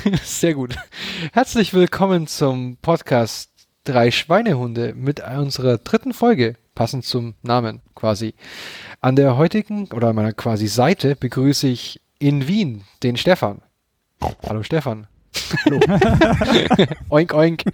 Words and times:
Sehr 0.22 0.54
gut. 0.54 0.76
Herzlich 1.32 1.74
willkommen 1.74 2.26
zum 2.26 2.76
Podcast 2.80 3.50
Drei 3.84 4.10
Schweinehunde 4.10 4.94
mit 4.94 5.20
unserer 5.20 5.78
dritten 5.78 6.12
Folge, 6.12 6.56
passend 6.74 7.04
zum 7.04 7.34
Namen 7.42 7.80
quasi. 7.94 8.34
An 9.00 9.16
der 9.16 9.36
heutigen 9.36 9.88
oder 9.92 10.08
an 10.08 10.16
meiner 10.16 10.32
quasi 10.32 10.68
Seite 10.68 11.16
begrüße 11.16 11.66
ich 11.66 12.00
in 12.18 12.46
Wien 12.46 12.84
den 13.02 13.16
Stefan. 13.16 13.62
Hallo 14.46 14.62
Stefan. 14.62 15.06
Hallo. 15.64 15.80
oink 17.08 17.34
oink. 17.34 17.64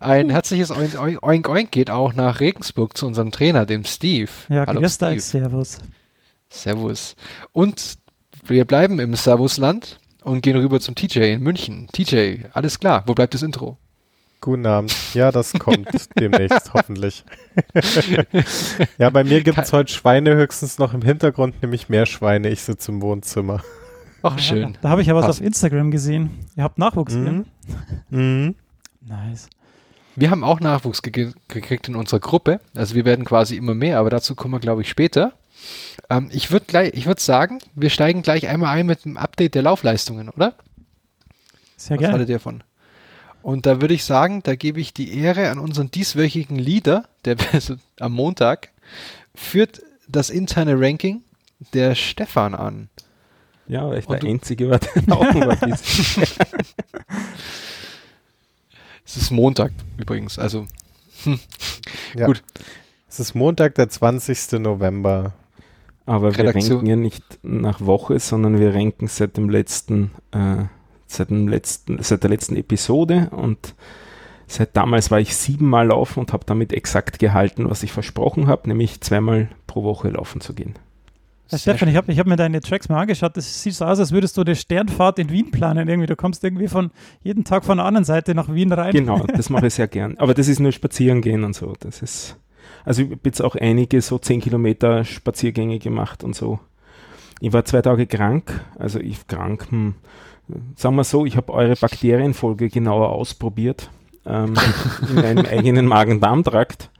Ein 0.00 0.30
herzliches 0.30 0.70
oink, 0.70 0.98
oink 0.98 1.22
oink 1.22 1.48
oink 1.48 1.70
geht 1.70 1.90
auch 1.90 2.14
nach 2.14 2.40
Regensburg 2.40 2.96
zu 2.96 3.06
unserem 3.06 3.30
Trainer, 3.30 3.66
dem 3.66 3.84
Steve. 3.84 4.30
Ja, 4.48 4.66
Hallo 4.66 4.86
Steve. 4.88 5.20
Servus. 5.20 5.78
Servus. 6.48 7.14
Und 7.52 7.98
wir 8.44 8.64
bleiben 8.64 8.98
im 8.98 9.14
Servusland 9.14 10.00
und 10.24 10.42
gehen 10.42 10.56
rüber 10.56 10.80
zum 10.80 10.94
TJ 10.94 11.32
in 11.34 11.42
München. 11.42 11.88
TJ, 11.92 12.44
alles 12.52 12.78
klar. 12.78 13.02
Wo 13.06 13.14
bleibt 13.14 13.34
das 13.34 13.42
Intro? 13.42 13.76
Guten 14.40 14.66
Abend. 14.66 14.94
Ja, 15.14 15.30
das 15.30 15.52
kommt 15.52 15.88
demnächst, 16.18 16.72
hoffentlich. 16.74 17.24
ja, 18.98 19.10
bei 19.10 19.24
mir 19.24 19.42
gibt 19.42 19.58
es 19.58 19.72
heute 19.72 19.92
Schweine 19.92 20.34
höchstens 20.34 20.78
noch 20.78 20.94
im 20.94 21.02
Hintergrund, 21.02 21.62
nämlich 21.62 21.88
Meerschweine. 21.88 22.48
Ich 22.48 22.62
sitze 22.62 22.90
im 22.92 23.02
Wohnzimmer. 23.02 23.62
Ach, 24.22 24.34
Ah, 24.34 24.38
schön. 24.38 24.78
Da 24.82 24.88
habe 24.88 25.00
ich 25.00 25.08
ja 25.08 25.14
was 25.14 25.26
Passt. 25.26 25.40
auf 25.40 25.46
Instagram 25.46 25.90
gesehen. 25.90 26.30
Ihr 26.56 26.62
habt 26.64 26.78
Nachwuchs, 26.78 27.14
Mhm. 27.14 27.44
Mhm. 28.10 28.54
Nice. 29.00 29.48
Wir 30.14 30.30
haben 30.30 30.44
auch 30.44 30.60
Nachwuchs 30.60 31.02
ge 31.02 31.32
gekriegt 31.48 31.88
in 31.88 31.96
unserer 31.96 32.20
Gruppe. 32.20 32.60
Also 32.74 32.94
wir 32.94 33.04
werden 33.04 33.24
quasi 33.24 33.56
immer 33.56 33.74
mehr, 33.74 33.98
aber 33.98 34.10
dazu 34.10 34.34
kommen 34.34 34.54
wir, 34.54 34.60
glaube 34.60 34.82
ich, 34.82 34.88
später. 34.88 35.32
Ähm, 36.10 36.28
ich 36.32 36.50
würde 36.50 36.66
gleich, 36.66 36.92
ich 36.94 37.06
würde 37.06 37.20
sagen, 37.20 37.58
wir 37.74 37.90
steigen 37.90 38.22
gleich 38.22 38.48
einmal 38.48 38.76
ein 38.76 38.86
mit 38.86 39.04
dem 39.04 39.16
Update 39.16 39.54
der 39.54 39.62
Laufleistungen, 39.62 40.28
oder? 40.28 40.54
Sehr 41.76 41.96
Was 41.96 42.00
gerne. 42.00 42.12
haltet 42.14 42.28
ihr 42.28 42.36
davon? 42.36 42.62
Und 43.42 43.66
da 43.66 43.80
würde 43.80 43.94
ich 43.94 44.04
sagen, 44.04 44.42
da 44.42 44.54
gebe 44.54 44.80
ich 44.80 44.94
die 44.94 45.18
Ehre 45.18 45.50
an 45.50 45.58
unseren 45.58 45.90
dieswöchigen 45.90 46.56
Leader, 46.56 47.04
der 47.24 47.36
am 48.00 48.12
Montag 48.12 48.70
führt 49.34 49.82
das 50.08 50.30
interne 50.30 50.78
Ranking 50.78 51.22
der 51.72 51.94
Stefan 51.94 52.54
an. 52.54 52.88
Ja, 53.66 53.88
weil 53.88 54.00
ich 54.00 54.06
Und 54.06 54.22
der 54.22 54.30
Einzige 54.30 54.70
war, 54.70 54.78
der 54.78 55.02
laufen 55.06 55.40
war. 55.40 55.58
Es 59.04 59.16
ist 59.16 59.30
Montag 59.32 59.72
übrigens, 59.98 60.38
also 60.38 60.66
Ja. 62.14 62.26
Gut. 62.26 62.42
Es 63.08 63.20
ist 63.20 63.34
Montag, 63.34 63.74
der 63.74 63.88
20. 63.88 64.52
November. 64.60 65.34
Aber 66.06 66.32
wir 66.32 66.40
Redaktion. 66.40 66.78
ranken 66.78 66.86
ja 66.86 66.96
nicht 66.96 67.24
nach 67.42 67.80
Woche, 67.80 68.18
sondern 68.18 68.58
wir 68.58 68.74
ranken 68.74 69.06
seit 69.06 69.36
dem 69.36 69.48
letzten, 69.48 70.10
äh, 70.32 70.64
seit 71.06 71.30
dem 71.30 71.48
letzten, 71.48 72.02
seit 72.02 72.22
der 72.22 72.30
letzten 72.30 72.56
Episode 72.56 73.30
und 73.30 73.74
seit 74.46 74.76
damals 74.76 75.10
war 75.10 75.20
ich 75.20 75.36
siebenmal 75.36 75.88
laufen 75.88 76.20
und 76.20 76.32
habe 76.32 76.44
damit 76.44 76.72
exakt 76.72 77.18
gehalten, 77.18 77.70
was 77.70 77.82
ich 77.82 77.92
versprochen 77.92 78.48
habe, 78.48 78.68
nämlich 78.68 79.00
zweimal 79.00 79.48
pro 79.66 79.84
Woche 79.84 80.08
laufen 80.08 80.40
zu 80.40 80.54
gehen. 80.54 80.74
Ja, 81.52 81.58
Stefan, 81.58 81.88
ich 81.88 81.96
habe 81.96 82.10
ich 82.10 82.18
hab 82.18 82.26
mir 82.26 82.36
deine 82.36 82.60
Tracks 82.60 82.88
mal 82.88 82.98
angeschaut. 83.00 83.36
Das 83.36 83.62
sieht 83.62 83.74
so 83.74 83.84
aus, 83.84 83.98
als 83.98 84.10
würdest 84.10 84.36
du 84.38 84.40
eine 84.40 84.56
Sternfahrt 84.56 85.18
in 85.18 85.28
Wien 85.28 85.50
planen. 85.50 85.86
Irgendwie. 85.86 86.06
Du 86.06 86.16
kommst 86.16 86.42
irgendwie 86.42 86.66
von 86.66 86.90
jeden 87.22 87.44
Tag 87.44 87.66
von 87.66 87.76
der 87.76 87.84
anderen 87.84 88.06
Seite 88.06 88.34
nach 88.34 88.52
Wien 88.52 88.72
rein. 88.72 88.92
Genau, 88.92 89.26
das 89.26 89.50
mache 89.50 89.66
ich 89.66 89.74
sehr 89.74 89.86
gern. 89.86 90.16
Aber 90.16 90.32
das 90.32 90.48
ist 90.48 90.60
nur 90.60 90.72
spazieren 90.72 91.20
gehen 91.20 91.44
und 91.44 91.54
so. 91.54 91.74
Das 91.80 92.00
ist, 92.00 92.38
also 92.84 93.02
ich 93.02 93.10
habe 93.10 93.20
jetzt 93.24 93.42
auch 93.42 93.56
einige 93.56 94.00
so 94.00 94.18
10 94.18 94.40
Kilometer 94.40 95.04
Spaziergänge 95.04 95.78
gemacht 95.78 96.24
und 96.24 96.34
so. 96.34 96.58
Ich 97.40 97.52
war 97.52 97.64
zwei 97.64 97.82
Tage 97.82 98.06
krank, 98.06 98.64
also 98.78 99.00
ich 99.00 99.26
krank, 99.26 99.66
hm, 99.70 99.94
sagen 100.76 100.96
wir 100.96 101.04
so, 101.04 101.26
ich 101.26 101.36
habe 101.36 101.52
eure 101.52 101.76
Bakterienfolge 101.76 102.68
genauer 102.68 103.10
ausprobiert 103.10 103.90
ähm, 104.26 104.54
in 105.08 105.14
meinem 105.16 105.46
eigenen 105.46 105.86
Magen-Darm-Trakt. 105.86 106.90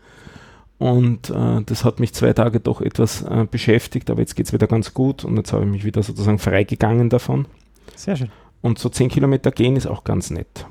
Und 0.78 1.30
äh, 1.30 1.62
das 1.64 1.84
hat 1.84 2.00
mich 2.00 2.12
zwei 2.12 2.32
Tage 2.32 2.58
doch 2.58 2.80
etwas 2.80 3.22
äh, 3.22 3.46
beschäftigt, 3.48 4.10
aber 4.10 4.20
jetzt 4.20 4.34
geht 4.34 4.46
es 4.46 4.52
wieder 4.52 4.66
ganz 4.66 4.94
gut 4.94 5.24
und 5.24 5.36
jetzt 5.36 5.52
habe 5.52 5.64
ich 5.64 5.70
mich 5.70 5.84
wieder 5.84 6.02
sozusagen 6.02 6.40
freigegangen 6.40 7.08
davon. 7.08 7.46
Sehr 7.94 8.16
schön. 8.16 8.32
Und 8.62 8.80
so 8.80 8.88
10 8.88 9.08
Kilometer 9.08 9.52
gehen 9.52 9.76
ist 9.76 9.86
auch 9.86 10.02
ganz 10.02 10.30
nett. 10.30 10.66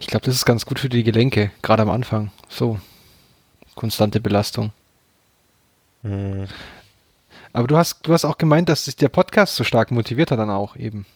Ich 0.00 0.08
glaube, 0.08 0.26
das 0.26 0.34
ist 0.34 0.44
ganz 0.44 0.66
gut 0.66 0.80
für 0.80 0.88
die 0.88 1.04
Gelenke, 1.04 1.52
gerade 1.62 1.82
am 1.82 1.90
Anfang. 1.90 2.32
So, 2.48 2.78
konstante 3.74 4.20
Belastung. 4.20 4.72
Mhm. 6.02 6.46
Aber 7.52 7.68
du 7.68 7.76
hast, 7.76 8.06
du 8.06 8.12
hast 8.12 8.24
auch 8.24 8.38
gemeint, 8.38 8.68
dass 8.68 8.84
sich 8.84 8.96
der 8.96 9.08
Podcast 9.08 9.56
so 9.56 9.64
stark 9.64 9.90
motiviert 9.90 10.30
hat 10.30 10.38
dann 10.38 10.50
auch 10.50 10.76
eben. 10.76 11.06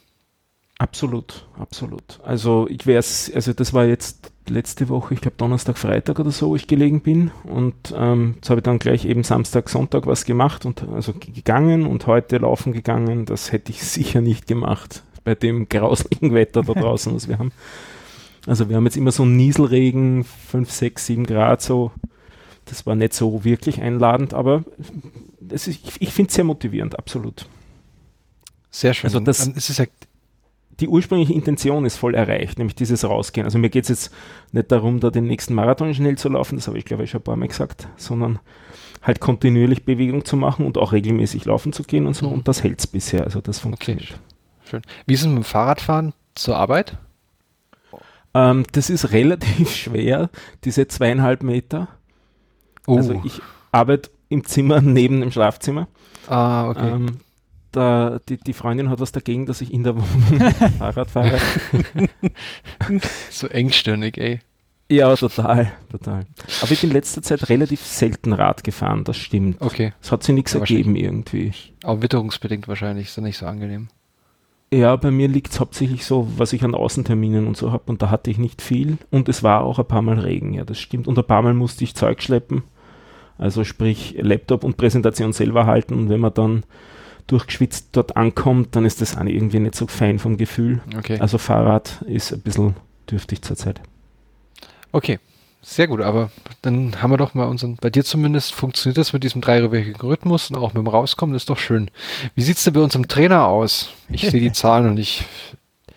Absolut, 0.79 1.45
absolut. 1.59 2.21
Also 2.23 2.69
ich 2.71 2.87
wäre 2.87 2.99
also 2.99 3.53
das 3.53 3.73
war 3.73 3.85
jetzt 3.85 4.31
letzte 4.49 4.89
Woche, 4.89 5.15
ich 5.15 5.21
glaube 5.21 5.37
Donnerstag, 5.37 5.77
Freitag 5.77 6.21
oder 6.21 6.31
so, 6.31 6.51
wo 6.51 6.57
ich 6.57 6.69
gelegen 6.69 7.01
bin 7.01 7.33
und 7.43 7.93
ähm, 7.97 8.35
jetzt 8.37 8.49
habe 8.49 8.61
ich 8.61 8.65
dann 8.65 8.79
gleich 8.79 9.05
eben 9.05 9.25
Samstag, 9.25 9.69
Sonntag 9.69 10.07
was 10.07 10.25
gemacht 10.25 10.65
und 10.65 10.85
also 10.89 11.13
gegangen 11.13 11.85
und 11.85 12.07
heute 12.07 12.39
laufen 12.39 12.73
gegangen. 12.73 13.27
Das 13.27 13.51
hätte 13.51 13.73
ich 13.73 13.83
sicher 13.83 14.21
nicht 14.21 14.47
gemacht 14.47 15.03
bei 15.25 15.35
dem 15.35 15.69
grauslichen 15.69 16.33
Wetter 16.33 16.63
da 16.63 16.73
draußen, 16.73 17.13
was 17.13 17.29
wir 17.29 17.39
haben. 17.39 17.51
Also 18.47 18.69
wir 18.69 18.77
haben 18.77 18.87
jetzt 18.87 18.97
immer 18.97 19.11
so 19.11 19.25
einen 19.25 19.37
Nieselregen, 19.37 20.23
5, 20.25 20.71
6, 20.71 21.07
7 21.07 21.27
Grad 21.27 21.61
so. 21.61 21.91
Das 22.69 22.87
war 22.87 22.95
nicht 22.95 23.15
so 23.15 23.45
wirklich 23.45 23.81
einladend, 23.81 24.35
aber 24.35 24.65
ist, 25.49 25.67
ich, 25.69 25.83
ich 26.01 26.13
finde 26.13 26.29
es 26.29 26.35
sehr 26.35 26.45
motivierend, 26.45 26.99
absolut. 26.99 27.47
Sehr 28.71 28.95
schön. 28.95 29.09
Also 29.09 29.21
das- 29.21 29.39
dann 29.45 29.55
ist 29.55 29.71
es 29.71 29.79
ja, 29.79 29.87
die 30.81 30.89
ursprüngliche 30.89 31.33
Intention 31.33 31.85
ist 31.87 31.97
voll 31.97 32.15
erreicht, 32.15 32.59
nämlich 32.59 32.77
dieses 32.77 33.05
Rausgehen. 33.05 33.45
Also 33.45 33.59
mir 33.59 33.71
geht 33.71 33.85
es 33.85 33.89
jetzt 33.89 34.15
nicht 34.53 34.71
darum, 34.71 35.01
da 35.01 35.11
den 35.11 35.25
nächsten 35.27 35.55
Marathon 35.55 35.93
schnell 35.95 36.17
zu 36.19 36.29
laufen, 36.29 36.57
das 36.57 36.69
habe 36.69 36.79
ich 36.79 36.85
glaube 36.85 37.05
ich 37.05 37.11
schon 37.11 37.21
ein 37.21 37.25
paar 37.25 37.37
Mal 37.37 37.49
gesagt, 37.49 37.89
sondern 37.97 38.39
halt 39.03 39.21
kontinuierlich 39.21 39.85
Bewegung 39.85 40.25
zu 40.25 40.37
machen 40.37 40.67
und 40.67 40.77
auch 40.79 40.93
regelmäßig 40.93 41.45
laufen 41.47 41.73
zu 41.73 41.83
gehen 41.83 42.07
und 42.07 42.15
so. 42.15 42.27
Mhm. 42.27 42.33
Und 42.35 42.49
das 42.49 42.63
hält 42.63 42.79
es 42.81 42.87
bisher. 42.87 43.25
Also 43.25 43.41
das 43.41 43.59
funktioniert. 43.59 44.21
schön. 44.69 44.83
Wie 45.07 45.15
ist 45.15 45.21
es 45.23 45.27
mit 45.27 45.37
dem 45.37 45.45
Fahrradfahren 45.45 46.13
zur 46.35 46.57
Arbeit? 46.57 46.97
Ähm, 48.35 48.65
das 48.73 48.91
ist 48.91 49.11
relativ 49.13 49.71
schwer, 49.75 50.31
diese 50.65 50.87
zweieinhalb 50.89 51.43
Meter. 51.43 51.89
Oh, 52.87 52.97
Also 52.97 53.21
ich 53.25 53.41
arbeite 53.73 54.11
im 54.29 54.45
Zimmer 54.45 54.81
neben 54.83 55.21
dem 55.21 55.31
Schlafzimmer. 55.31 55.89
ah, 56.29 56.69
okay. 56.71 56.91
Ähm, 56.91 57.21
da, 57.73 58.19
die, 58.29 58.39
die 58.39 58.55
Freundin 58.55 58.89
hat 58.89 58.99
was 58.99 59.13
dagegen, 59.13 59.45
dass 59.45 59.61
ich 59.61 59.73
in 59.75 59.83
der 59.85 59.95
Wohnung 59.97 60.51
Fahrrad 60.79 61.11
fahre. 61.11 61.39
so 63.31 63.47
engstirnig, 63.49 64.17
ey. 64.19 64.41
Ja, 64.91 65.15
total, 65.17 65.71
total. 65.93 66.25
Aber 66.63 66.73
ich 66.73 66.81
bin 66.81 66.89
in 66.91 66.95
letzter 66.97 67.23
Zeit 67.23 67.51
relativ 67.51 67.83
selten 67.85 68.33
Rad 68.33 68.65
gefahren, 68.65 69.05
das 69.05 69.19
stimmt. 69.19 69.61
Okay. 69.61 69.93
Es 70.01 70.11
hat 70.11 70.23
sich 70.23 70.35
nichts 70.35 70.55
Ja, 70.55 70.61
ergeben 70.61 70.97
irgendwie. 70.97 71.53
Auch 71.85 72.01
witterungsbedingt 72.01 72.69
wahrscheinlich, 72.69 73.09
ist 73.09 73.17
ja 73.17 73.23
nicht 73.23 73.37
so 73.37 73.45
angenehm. 73.45 73.89
Ja, 74.73 74.95
bei 74.97 75.11
mir 75.11 75.29
liegt 75.29 75.53
es 75.53 75.61
hauptsächlich 75.61 76.05
so, 76.05 76.29
was 76.37 76.53
ich 76.53 76.63
an 76.63 76.75
Außenterminen 76.75 77.47
und 77.47 77.57
so 77.57 77.73
habe 77.73 77.85
und 77.87 78.03
da 78.03 78.11
hatte 78.11 78.31
ich 78.31 78.37
nicht 78.37 78.61
viel 78.61 78.99
und 79.11 79.29
es 79.29 79.43
war 79.43 79.63
auch 79.63 79.79
ein 79.79 79.87
paar 79.87 80.03
Mal 80.03 80.19
Regen, 80.19 80.53
ja, 80.53 80.65
das 80.65 80.79
stimmt. 80.79 81.09
Und 81.09 81.19
ein 81.19 81.25
paar 81.25 81.43
Mal 81.43 81.55
musste 81.55 81.85
ich 81.85 81.95
Zeug 81.95 82.23
schleppen, 82.23 82.63
also 83.39 83.65
sprich 83.65 84.17
Laptop 84.21 84.65
und 84.65 84.77
Präsentation 84.77 85.33
selber 85.33 85.65
halten 85.65 85.95
und 85.95 86.11
wenn 86.11 86.21
man 86.21 86.35
dann 86.35 86.65
durchgeschwitzt 87.29 87.89
dort 87.93 88.17
ankommt, 88.17 88.77
dann 88.77 88.85
ist 88.85 89.01
das 89.01 89.17
auch 89.17 89.25
irgendwie 89.25 89.61
nicht 89.61 89.75
so 89.75 89.87
fein 89.87 90.19
vom 90.19 90.37
Gefühl. 90.37 90.81
Okay. 90.97 91.19
Also 91.19 91.39
Fahrrad 91.39 92.03
ist 92.07 92.33
ein 92.33 92.41
bisschen 92.41 92.75
dürftig 93.11 93.43
zurzeit. 93.43 93.81
Okay. 94.93 95.19
Sehr 95.61 95.89
gut, 95.89 96.01
aber 96.01 96.31
dann 96.63 97.03
haben 97.03 97.11
wir 97.11 97.17
doch 97.17 97.35
mal 97.35 97.45
unseren, 97.47 97.77
bei 97.77 97.91
dir 97.91 98.05
zumindest 98.05 98.55
funktioniert 98.55 98.97
das 98.97 99.13
mit 99.13 99.25
diesem 99.25 99.41
dreiwöchigen 99.41 100.01
Rhythmus 100.01 100.51
und 100.51 100.57
auch 100.57 100.73
mit 100.73 100.83
dem 100.83 100.87
Rauskommen, 100.87 101.33
das 101.33 101.43
ist 101.43 101.51
doch 101.51 101.59
schön. 101.59 101.91
Wie 102.35 102.43
sieht's 102.43 102.65
denn 102.65 102.75
bei 102.75 102.81
unserem 102.81 103.09
Trainer 103.09 103.47
aus? 103.47 103.91
Ich 104.09 104.23
sehe 104.31 104.41
die 104.41 104.53
Zahlen 104.53 104.87
und 104.89 104.99
ich, 104.99 105.25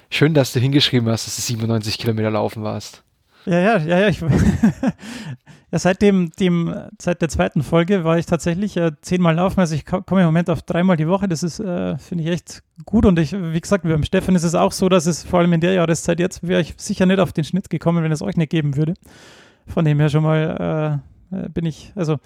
schön, 0.10 0.34
dass 0.34 0.52
du 0.54 0.60
hingeschrieben 0.60 1.08
hast, 1.10 1.28
dass 1.28 1.36
du 1.36 1.42
97 1.44 1.98
Kilometer 2.00 2.32
laufen 2.32 2.64
warst. 2.64 3.04
Ja, 3.46 3.60
ja, 3.60 3.78
ja, 3.78 4.00
ja. 4.00 4.08
Ich, 4.10 4.20
ja 5.72 5.80
seit, 5.80 6.02
dem, 6.02 6.32
dem, 6.40 6.74
seit 7.00 7.22
der 7.22 7.30
zweiten 7.30 7.64
Folge 7.64 8.04
war 8.04 8.18
ich 8.18 8.26
tatsächlich 8.26 8.78
äh, 8.78 8.92
zehnmal 9.02 9.36
laufen. 9.36 9.60
Also 9.60 9.74
ich 9.76 9.86
ko- 9.86 10.02
komme 10.02 10.22
im 10.22 10.28
Moment 10.28 10.50
auf 10.50 10.62
dreimal 10.64 10.98
die 10.98 11.08
Woche. 11.08 11.28
Das 11.28 11.44
ist, 11.44 11.60
äh, 11.60 11.98
finde 11.98 12.24
ich, 12.24 12.30
echt 12.30 12.62
gut. 12.86 13.06
Und 13.06 13.18
ich, 13.20 13.32
wie 13.34 13.60
gesagt, 13.62 13.84
beim 13.84 14.04
Stefan 14.04 14.36
ist 14.36 14.44
es 14.44 14.54
auch 14.56 14.72
so, 14.72 14.90
dass 14.90 15.06
es 15.08 15.24
vor 15.24 15.40
allem 15.40 15.54
in 15.54 15.62
der 15.62 15.74
Jahreszeit 15.74 16.20
jetzt 16.20 16.48
wäre 16.48 16.62
ich 16.62 16.74
sicher 16.78 17.06
nicht 17.06 17.20
auf 17.20 17.32
den 17.34 17.44
Schnitt 17.44 17.70
gekommen, 17.70 18.04
wenn 18.04 18.12
es 18.12 18.22
euch 18.22 18.38
nicht 18.38 18.50
geben 18.52 18.76
würde. 18.76 18.94
Von 19.74 19.86
dem 19.86 20.00
her 20.00 20.10
schon 20.10 20.24
mal 20.24 21.02
äh, 21.32 21.36
äh, 21.46 21.50
bin 21.50 21.66
ich, 21.66 21.92
also 21.96 22.18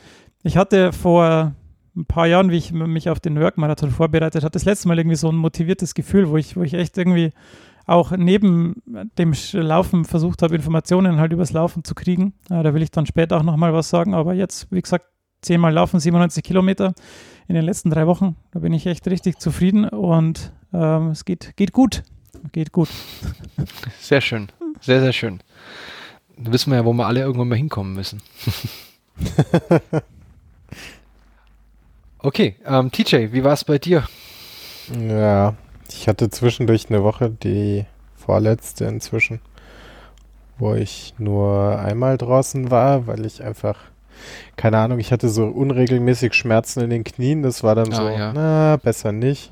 ich 0.44 0.58
hatte 0.58 0.92
vor 0.94 1.54
ein 1.96 2.06
paar 2.06 2.28
Jahren, 2.28 2.50
wie 2.52 2.58
ich 2.58 2.72
mich 2.72 3.10
auf 3.10 3.20
den 3.20 3.34
New 3.36 3.42
York 3.42 3.58
Marathon 3.58 3.90
vorbereitet 3.92 4.44
hatte, 4.44 4.52
das 4.54 4.66
letzte 4.66 4.88
Mal 4.88 4.98
irgendwie 4.98 5.16
so 5.16 5.30
ein 5.30 5.36
motiviertes 5.36 5.94
Gefühl, 5.94 6.30
wo 6.30 6.38
ich, 6.38 6.58
wo 6.58 6.64
ich 6.64 6.74
echt 6.74 6.98
irgendwie 6.98 7.32
auch 7.86 8.12
neben 8.12 8.82
dem 9.18 9.32
Sch- 9.34 9.62
Laufen 9.62 10.06
versucht 10.06 10.42
habe, 10.42 10.56
Informationen 10.56 11.20
halt 11.20 11.32
übers 11.32 11.54
Laufen 11.54 11.84
zu 11.84 11.94
kriegen. 11.96 12.34
Äh, 12.50 12.64
da 12.64 12.74
will 12.74 12.82
ich 12.82 12.92
dann 12.92 13.06
später 13.06 13.38
auch 13.38 13.44
nochmal 13.44 13.74
was 13.74 13.90
sagen. 13.90 14.14
Aber 14.16 14.34
jetzt, 14.34 14.72
wie 14.72 14.82
gesagt, 14.82 15.06
zehnmal 15.42 15.72
laufen, 15.72 16.00
97 16.00 16.44
Kilometer 16.44 16.94
in 17.48 17.54
den 17.54 17.64
letzten 17.64 17.92
drei 17.92 18.08
Wochen. 18.08 18.36
Da 18.52 18.60
bin 18.60 18.74
ich 18.74 18.88
echt 18.88 19.08
richtig 19.08 19.38
zufrieden 19.38 19.88
und 19.88 20.52
ähm, 20.74 21.10
es 21.10 21.26
geht, 21.26 21.56
geht 21.58 21.74
gut. 21.74 22.02
geht 22.52 22.72
gut. 22.72 22.90
Sehr 24.00 24.20
schön. 24.22 24.48
Sehr, 24.82 25.00
sehr 25.02 25.14
schön. 25.14 25.40
Dann 26.38 26.54
wissen 26.54 26.72
wir 26.72 26.78
ja, 26.78 26.86
wo 26.86 26.94
wir 26.94 27.06
alle 27.08 27.22
irgendwann 27.22 27.48
mal 27.48 27.56
hinkommen 27.58 27.94
müssen. 27.94 28.22
okay, 32.20 32.56
ähm, 32.66 32.92
TJ, 32.92 33.32
wie 33.32 33.44
war 33.44 33.54
es 33.54 33.64
bei 33.64 33.78
dir? 33.78 34.04
Ja, 35.08 35.56
ich 35.90 36.08
hatte 36.08 36.30
zwischendurch 36.30 36.90
eine 36.90 37.04
Woche, 37.04 37.30
die 37.30 37.86
vorletzte 38.16 38.86
inzwischen, 38.86 39.40
wo 40.58 40.74
ich 40.74 41.14
nur 41.18 41.80
einmal 41.80 42.18
draußen 42.18 42.72
war, 42.72 43.08
weil 43.08 43.26
ich 43.26 43.44
einfach, 43.44 43.78
keine 44.56 44.80
Ahnung, 44.80 45.00
ich 45.00 45.12
hatte 45.12 45.30
so 45.30 45.46
unregelmäßig 45.46 46.34
Schmerzen 46.34 46.82
in 46.82 46.90
den 46.90 47.04
Knien. 47.04 47.44
Das 47.44 47.64
war 47.64 47.76
dann 47.76 47.92
Ah, 47.94 47.96
so, 47.96 48.10
ja. 48.10 48.34
na, 48.34 48.78
besser 48.78 49.12
nicht. 49.12 49.52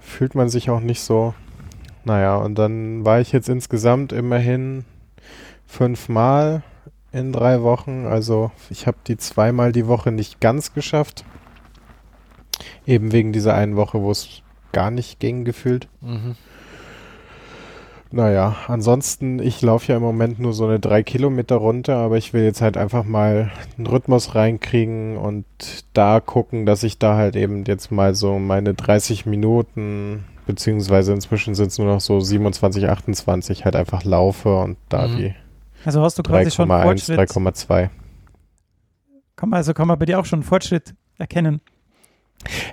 Fühlt 0.00 0.34
man 0.34 0.48
sich 0.48 0.68
auch 0.70 0.80
nicht 0.80 1.00
so. 1.00 1.34
Naja, 2.04 2.36
und 2.36 2.56
dann 2.56 3.04
war 3.04 3.20
ich 3.20 3.32
jetzt 3.32 3.48
insgesamt 3.48 4.12
immerhin 4.12 4.84
fünfmal 5.72 6.62
in 7.12 7.32
drei 7.32 7.62
Wochen. 7.62 8.06
Also 8.06 8.50
ich 8.70 8.86
habe 8.86 8.98
die 9.06 9.16
zweimal 9.16 9.72
die 9.72 9.86
Woche 9.86 10.12
nicht 10.12 10.40
ganz 10.40 10.74
geschafft. 10.74 11.24
Eben 12.86 13.12
wegen 13.12 13.32
dieser 13.32 13.54
einen 13.54 13.76
Woche, 13.76 14.00
wo 14.02 14.10
es 14.10 14.42
gar 14.72 14.90
nicht 14.90 15.18
ging, 15.18 15.44
gefühlt. 15.44 15.88
Mhm. 16.00 16.36
Naja, 18.14 18.56
ansonsten, 18.68 19.38
ich 19.38 19.62
laufe 19.62 19.90
ja 19.90 19.96
im 19.96 20.02
Moment 20.02 20.38
nur 20.38 20.52
so 20.52 20.66
eine 20.66 20.78
drei 20.78 21.02
Kilometer 21.02 21.56
runter, 21.56 21.96
aber 21.96 22.18
ich 22.18 22.34
will 22.34 22.42
jetzt 22.44 22.60
halt 22.60 22.76
einfach 22.76 23.04
mal 23.04 23.50
einen 23.78 23.86
Rhythmus 23.86 24.34
reinkriegen 24.34 25.16
und 25.16 25.46
da 25.94 26.20
gucken, 26.20 26.66
dass 26.66 26.82
ich 26.82 26.98
da 26.98 27.16
halt 27.16 27.36
eben 27.36 27.64
jetzt 27.64 27.90
mal 27.90 28.14
so 28.14 28.38
meine 28.38 28.74
30 28.74 29.24
Minuten, 29.24 30.24
beziehungsweise 30.46 31.14
inzwischen 31.14 31.54
sind 31.54 31.68
es 31.68 31.78
nur 31.78 31.86
noch 31.88 32.02
so 32.02 32.20
27, 32.20 32.86
28, 32.90 33.64
halt 33.64 33.76
einfach 33.76 34.04
laufe 34.04 34.58
und 34.58 34.76
da 34.90 35.08
Mhm. 35.08 35.16
die 35.16 35.34
Also 35.84 36.02
hast 36.02 36.18
du 36.18 36.22
quasi 36.22 36.50
schon 36.50 36.68
3,1, 36.70 36.82
Fortschritt. 36.82 37.18
3,2. 37.18 37.90
Kann 39.36 39.48
man, 39.48 39.56
also 39.56 39.74
kann 39.74 39.88
man 39.88 39.98
bei 39.98 40.06
dir 40.06 40.18
auch 40.20 40.24
schon 40.24 40.42
Fortschritt 40.42 40.94
erkennen. 41.18 41.60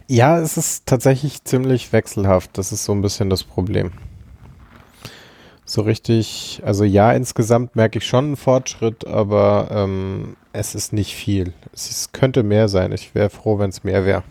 Ja, 0.07 0.39
es 0.39 0.57
ist 0.57 0.85
tatsächlich 0.88 1.44
ziemlich 1.44 1.94
wechselhaft. 1.94 2.57
Das 2.57 2.71
ist 2.71 2.85
so 2.85 2.91
ein 2.94 3.01
bisschen 3.01 3.29
das 3.29 3.44
Problem. 3.44 3.91
So 5.65 5.83
richtig, 5.83 6.61
also 6.65 6.83
ja, 6.83 7.11
insgesamt 7.11 7.75
merke 7.75 8.00
ich 8.00 8.07
schon 8.07 8.25
einen 8.25 8.35
Fortschritt, 8.38 9.06
aber 9.06 9.67
ähm, 9.69 10.35
es 10.51 10.73
ist 10.73 10.94
nicht 10.94 11.13
viel. 11.15 11.53
Es 11.73 11.91
ist, 11.91 12.11
könnte 12.11 12.41
mehr 12.41 12.67
sein. 12.69 12.91
Ich 12.91 13.13
wäre 13.13 13.29
froh, 13.29 13.59
wenn 13.59 13.69
es 13.69 13.83
mehr 13.83 14.03
wäre. 14.06 14.23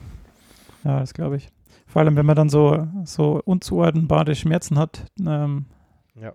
Ja, 0.82 0.98
das 0.98 1.14
glaube 1.14 1.36
ich. 1.36 1.48
Vor 1.86 2.02
allem, 2.02 2.16
wenn 2.16 2.26
man 2.26 2.34
dann 2.36 2.48
so, 2.48 2.88
so 3.04 3.40
unzuordnbare 3.44 4.34
Schmerzen 4.34 4.78
hat. 4.78 5.04
Ähm, 5.24 5.66
Ja. 6.20 6.32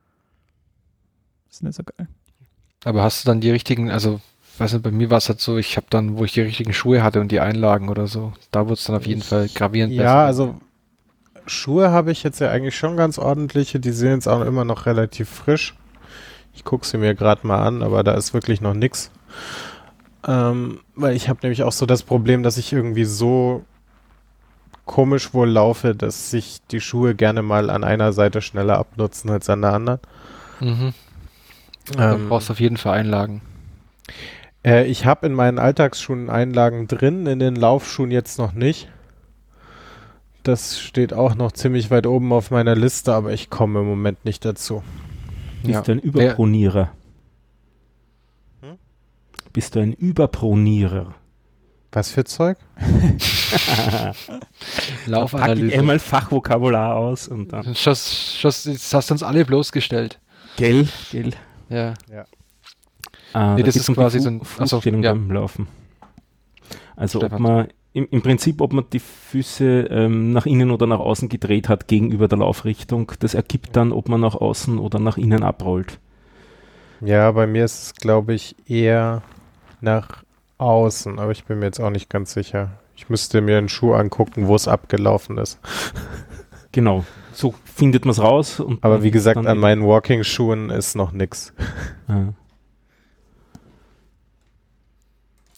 Ist 1.49 1.63
nicht 1.63 1.75
so 1.75 1.83
geil. 1.83 2.07
Aber 2.85 3.03
hast 3.03 3.23
du 3.23 3.27
dann 3.29 3.41
die 3.41 3.51
richtigen, 3.51 3.89
also, 3.91 4.19
weiß 4.57 4.73
nicht, 4.73 4.83
bei 4.83 4.91
mir 4.91 5.09
war 5.09 5.17
es 5.19 5.29
halt 5.29 5.39
so, 5.39 5.57
ich 5.57 5.77
habe 5.77 5.87
dann, 5.89 6.17
wo 6.17 6.25
ich 6.25 6.33
die 6.33 6.41
richtigen 6.41 6.73
Schuhe 6.73 7.03
hatte 7.03 7.21
und 7.21 7.31
die 7.31 7.39
Einlagen 7.39 7.89
oder 7.89 8.07
so, 8.07 8.33
da 8.51 8.61
wurde 8.65 8.73
es 8.73 8.83
dann 8.83 8.95
auf 8.95 9.05
jeden 9.07 9.21
Ich- 9.21 9.27
Fall 9.27 9.47
gravierend 9.53 9.93
Ja, 9.93 10.01
besser. 10.03 10.15
also 10.25 10.55
Schuhe 11.45 11.91
habe 11.91 12.11
ich 12.11 12.23
jetzt 12.23 12.39
ja 12.39 12.49
eigentlich 12.51 12.77
schon 12.77 12.95
ganz 12.95 13.17
ordentliche. 13.19 13.79
Die 13.79 13.91
sind 13.91 14.11
jetzt 14.11 14.27
auch 14.27 14.41
immer 14.41 14.63
noch 14.63 14.85
relativ 14.85 15.29
frisch. 15.29 15.75
Ich 16.53 16.63
gucke 16.63 16.85
sie 16.85 16.97
mir 16.97 17.15
gerade 17.15 17.45
mal 17.45 17.65
an, 17.65 17.81
aber 17.83 18.03
da 18.03 18.13
ist 18.13 18.33
wirklich 18.33 18.61
noch 18.61 18.73
nix. 18.73 19.11
Ähm, 20.25 20.79
weil 20.95 21.15
ich 21.15 21.27
habe 21.27 21.39
nämlich 21.43 21.63
auch 21.63 21.71
so 21.73 21.85
das 21.85 22.03
Problem, 22.03 22.43
dass 22.43 22.55
ich 22.57 22.71
irgendwie 22.71 23.03
so 23.03 23.65
komisch 24.85 25.33
wohl 25.33 25.49
laufe, 25.49 25.95
dass 25.95 26.29
sich 26.31 26.59
die 26.71 26.79
Schuhe 26.79 27.15
gerne 27.15 27.41
mal 27.41 27.69
an 27.69 27.83
einer 27.83 28.13
Seite 28.13 28.41
schneller 28.41 28.77
abnutzen 28.77 29.29
als 29.29 29.49
an 29.49 29.61
der 29.63 29.73
anderen. 29.73 29.99
Mhm. 30.61 30.93
Ähm, 31.97 32.29
brauchst 32.29 32.49
du 32.49 32.53
auf 32.53 32.59
jeden 32.59 32.77
Fall 32.77 32.97
Einlagen. 32.99 33.41
Äh, 34.65 34.85
ich 34.85 35.05
habe 35.05 35.25
in 35.27 35.33
meinen 35.33 35.59
Alltagsschuhen 35.59 36.29
Einlagen 36.29 36.87
drin, 36.87 37.25
in 37.27 37.39
den 37.39 37.55
Laufschuhen 37.55 38.11
jetzt 38.11 38.37
noch 38.39 38.53
nicht. 38.53 38.89
Das 40.43 40.79
steht 40.79 41.13
auch 41.13 41.35
noch 41.35 41.51
ziemlich 41.53 41.89
weit 41.91 42.05
oben 42.07 42.31
auf 42.33 42.51
meiner 42.51 42.75
Liste, 42.75 43.13
aber 43.13 43.31
ich 43.33 43.49
komme 43.49 43.79
im 43.79 43.85
Moment 43.87 44.25
nicht 44.25 44.43
dazu. 44.45 44.83
Bist 45.61 45.73
Ja. 45.73 45.81
du 45.81 45.91
ein 45.93 45.99
Überpronierer? 45.99 46.91
Hm? 48.61 48.77
Bist 49.53 49.75
du 49.75 49.79
ein 49.79 49.93
Überpronierer? 49.93 51.15
Was 51.93 52.09
für 52.11 52.23
Zeug? 52.25 52.57
Pack 52.77 54.15
ich 54.17 55.07
Laufanalyse. 55.07 55.77
einmal 55.79 55.99
Fachvokabular 55.99 56.95
aus 56.95 57.27
und 57.27 57.53
dann. 57.53 57.75
Schuss, 57.75 58.35
Schuss, 58.39 58.65
jetzt 58.65 58.93
hast 58.93 59.09
du 59.09 59.13
uns 59.13 59.23
alle 59.23 59.45
bloßgestellt. 59.45 60.19
Gell, 60.57 60.87
gell. 61.11 61.31
Ja. 61.69 61.93
Ah, 63.33 63.55
Nee, 63.55 63.61
da 63.61 63.65
das 63.67 63.75
ist 63.75 63.89
um 63.89 63.95
quasi 63.95 64.19
so 64.19 64.29
ein- 64.29 64.43
Fußstellung 64.43 65.03
ja. 65.03 65.13
beim 65.13 65.31
Laufen. 65.31 65.67
Also 66.95 67.21
ob 67.23 67.39
man 67.39 67.67
im, 67.93 68.07
im 68.11 68.21
Prinzip, 68.21 68.61
ob 68.61 68.73
man 68.73 68.85
die 68.91 68.99
Füße 68.99 69.87
ähm, 69.89 70.31
nach 70.31 70.45
innen 70.45 70.71
oder 70.71 70.85
nach 70.87 70.99
außen 70.99 71.29
gedreht 71.29 71.69
hat 71.69 71.87
gegenüber 71.87 72.27
der 72.27 72.39
Laufrichtung, 72.39 73.11
das 73.19 73.33
ergibt 73.33 73.75
dann, 73.75 73.91
ob 73.91 74.09
man 74.09 74.21
nach 74.21 74.35
außen 74.35 74.77
oder 74.79 74.99
nach 74.99 75.17
innen 75.17 75.43
abrollt. 75.43 75.99
Ja, 77.01 77.31
bei 77.31 77.47
mir 77.47 77.65
ist 77.65 77.83
es, 77.83 77.93
glaube 77.95 78.33
ich, 78.33 78.55
eher 78.69 79.21
nach 79.81 80.23
außen, 80.57 81.19
aber 81.19 81.31
ich 81.31 81.43
bin 81.45 81.59
mir 81.59 81.65
jetzt 81.65 81.79
auch 81.79 81.89
nicht 81.89 82.09
ganz 82.09 82.33
sicher. 82.33 82.71
Ich 82.95 83.09
müsste 83.09 83.41
mir 83.41 83.57
einen 83.57 83.69
Schuh 83.69 83.93
angucken, 83.93 84.47
wo 84.47 84.55
es 84.55 84.67
abgelaufen 84.67 85.37
ist. 85.37 85.59
Genau. 86.71 87.03
So 87.33 87.53
findet 87.65 88.05
man 88.05 88.11
es 88.11 88.21
raus. 88.21 88.59
Und 88.59 88.83
Aber 88.83 89.03
wie 89.03 89.11
gesagt, 89.11 89.45
an 89.45 89.57
meinen 89.57 89.83
Walking-Schuhen 89.83 90.69
ist 90.69 90.95
noch 90.95 91.11
nix. 91.11 91.53
Ah. 92.07 92.33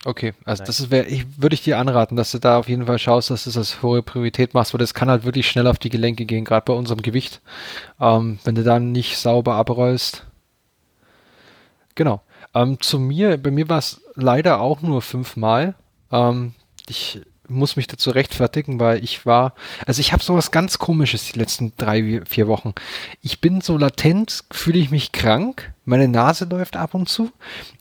Okay, 0.07 0.35
also 0.45 0.61
Nein. 0.61 0.67
das 0.67 0.79
ist, 0.79 0.91
wär, 0.91 1.09
ich, 1.09 1.25
würde 1.41 1.55
ich 1.55 1.63
dir 1.63 1.79
anraten, 1.79 2.15
dass 2.15 2.31
du 2.31 2.37
da 2.37 2.59
auf 2.59 2.69
jeden 2.69 2.85
Fall 2.85 2.99
schaust, 2.99 3.31
dass 3.31 3.43
du 3.43 3.49
das 3.49 3.57
als 3.57 3.81
hohe 3.81 4.03
Priorität 4.03 4.53
machst, 4.53 4.71
weil 4.71 4.79
das 4.79 4.93
kann 4.93 5.09
halt 5.09 5.25
wirklich 5.25 5.49
schnell 5.49 5.65
auf 5.65 5.79
die 5.79 5.89
Gelenke 5.89 6.25
gehen, 6.25 6.45
gerade 6.45 6.63
bei 6.63 6.73
unserem 6.73 7.01
Gewicht. 7.01 7.41
Ähm, 7.99 8.37
wenn 8.43 8.53
du 8.53 8.63
dann 8.63 8.91
nicht 8.91 9.17
sauber 9.17 9.55
abrollst. 9.55 10.27
Genau. 11.95 12.21
Ähm, 12.53 12.79
zu 12.79 12.99
mir, 12.99 13.37
bei 13.37 13.49
mir 13.49 13.67
war 13.67 13.79
es 13.79 14.01
leider 14.13 14.61
auch 14.61 14.83
nur 14.83 15.01
fünfmal. 15.01 15.73
Ähm, 16.11 16.53
ich 16.87 17.21
muss 17.47 17.75
mich 17.75 17.87
dazu 17.87 18.09
rechtfertigen, 18.11 18.79
weil 18.79 19.03
ich 19.03 19.25
war, 19.25 19.53
also 19.85 19.99
ich 19.99 20.13
habe 20.13 20.23
sowas 20.23 20.51
ganz 20.51 20.77
komisches 20.77 21.31
die 21.31 21.39
letzten 21.39 21.73
drei, 21.77 22.21
vier 22.25 22.47
Wochen. 22.47 22.73
Ich 23.21 23.41
bin 23.41 23.61
so 23.61 23.77
latent, 23.77 24.43
fühle 24.51 24.79
ich 24.79 24.91
mich 24.91 25.11
krank, 25.11 25.73
meine 25.85 26.07
Nase 26.07 26.45
läuft 26.45 26.75
ab 26.75 26.93
und 26.93 27.07
zu, 27.07 27.31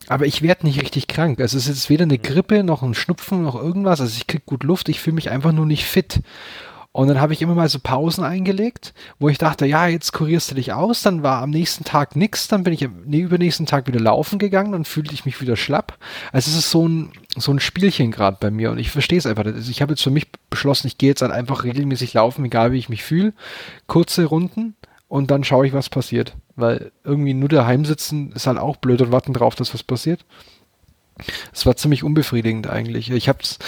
aber 0.09 0.27
ich 0.27 0.43
werde 0.43 0.67
nicht 0.67 0.81
richtig 0.83 1.09
krank. 1.09 1.41
Also 1.41 1.57
es 1.57 1.65
ist 1.67 1.77
jetzt 1.77 1.91
weder 1.91 2.05
eine 2.05 2.19
Grippe 2.19 2.63
noch 2.63 2.83
ein 2.83 2.95
Schnupfen 2.95 3.43
noch 3.43 3.55
irgendwas. 3.55 4.01
Also 4.01 4.15
ich 4.17 4.27
krieg 4.27 4.45
gut 4.47 4.63
Luft, 4.63 4.89
ich 4.89 5.01
fühle 5.01 5.15
mich 5.15 5.31
einfach 5.31 5.53
nur 5.53 5.67
nicht 5.67 5.85
fit. 5.85 6.21
Und 6.97 7.09
dann 7.09 7.21
habe 7.21 7.33
ich 7.33 7.43
immer 7.43 7.57
mal 7.57 7.69
so 7.69 7.81
Pausen 7.81 8.23
eingelegt, 8.23 8.95
wo 9.19 9.29
ich 9.29 9.37
dachte, 9.37 9.67
ja, 9.67 9.89
jetzt 9.89 10.13
kurierst 10.13 10.53
du 10.53 10.55
dich 10.55 10.73
aus, 10.73 11.03
dann 11.03 11.25
war 11.25 11.43
am 11.43 11.51
nächsten 11.51 11.83
Tag 11.83 12.15
nix, 12.15 12.47
dann 12.47 12.63
bin 12.63 12.73
ich 12.73 12.85
am 12.85 13.03
übernächsten 13.03 13.67
Tag 13.67 13.89
wieder 13.89 13.99
laufen 13.99 14.39
gegangen, 14.39 14.71
dann 14.71 14.85
fühlte 14.85 15.13
ich 15.13 15.25
mich 15.25 15.41
wieder 15.41 15.57
schlapp. 15.57 15.99
Also 16.31 16.53
es 16.53 16.57
ist 16.57 16.71
so 16.71 16.87
ein, 16.87 17.11
so 17.35 17.51
ein 17.51 17.59
Spielchen 17.59 18.13
gerade 18.13 18.37
bei 18.39 18.53
mir 18.53 18.71
und 18.71 18.79
ich 18.79 18.93
verstehe 18.93 19.19
es 19.19 19.27
einfach. 19.27 19.45
Also 19.45 19.73
ich 19.73 19.83
habe 19.83 19.95
jetzt 19.95 20.05
für 20.05 20.11
mich 20.11 20.31
beschlossen, 20.51 20.87
ich 20.87 20.97
gehe 20.97 21.09
jetzt 21.09 21.23
halt 21.23 21.33
einfach 21.33 21.65
regelmäßig 21.65 22.15
laufen, 22.15 22.45
egal 22.45 22.71
wie 22.71 22.79
ich 22.79 22.89
mich 22.89 23.03
fühle. 23.03 23.33
Kurze 23.89 24.27
Runden 24.27 24.77
und 25.09 25.33
dann 25.33 25.43
schaue 25.43 25.67
ich, 25.67 25.73
was 25.73 25.89
passiert. 25.89 26.37
Weil 26.55 26.93
irgendwie 27.03 27.35
nur 27.35 27.49
daheim 27.49 27.85
sitzen 27.85 28.31
ist 28.31 28.47
halt 28.47 28.59
auch 28.59 28.77
blöd 28.77 29.03
und 29.03 29.11
warten 29.11 29.33
drauf, 29.33 29.57
dass 29.57 29.75
was 29.75 29.83
passiert. 29.83 30.25
Es 31.53 31.65
war 31.65 31.77
ziemlich 31.77 32.03
unbefriedigend 32.03 32.69
eigentlich. 32.69 33.11
Ich 33.11 33.29
hab's, 33.29 33.59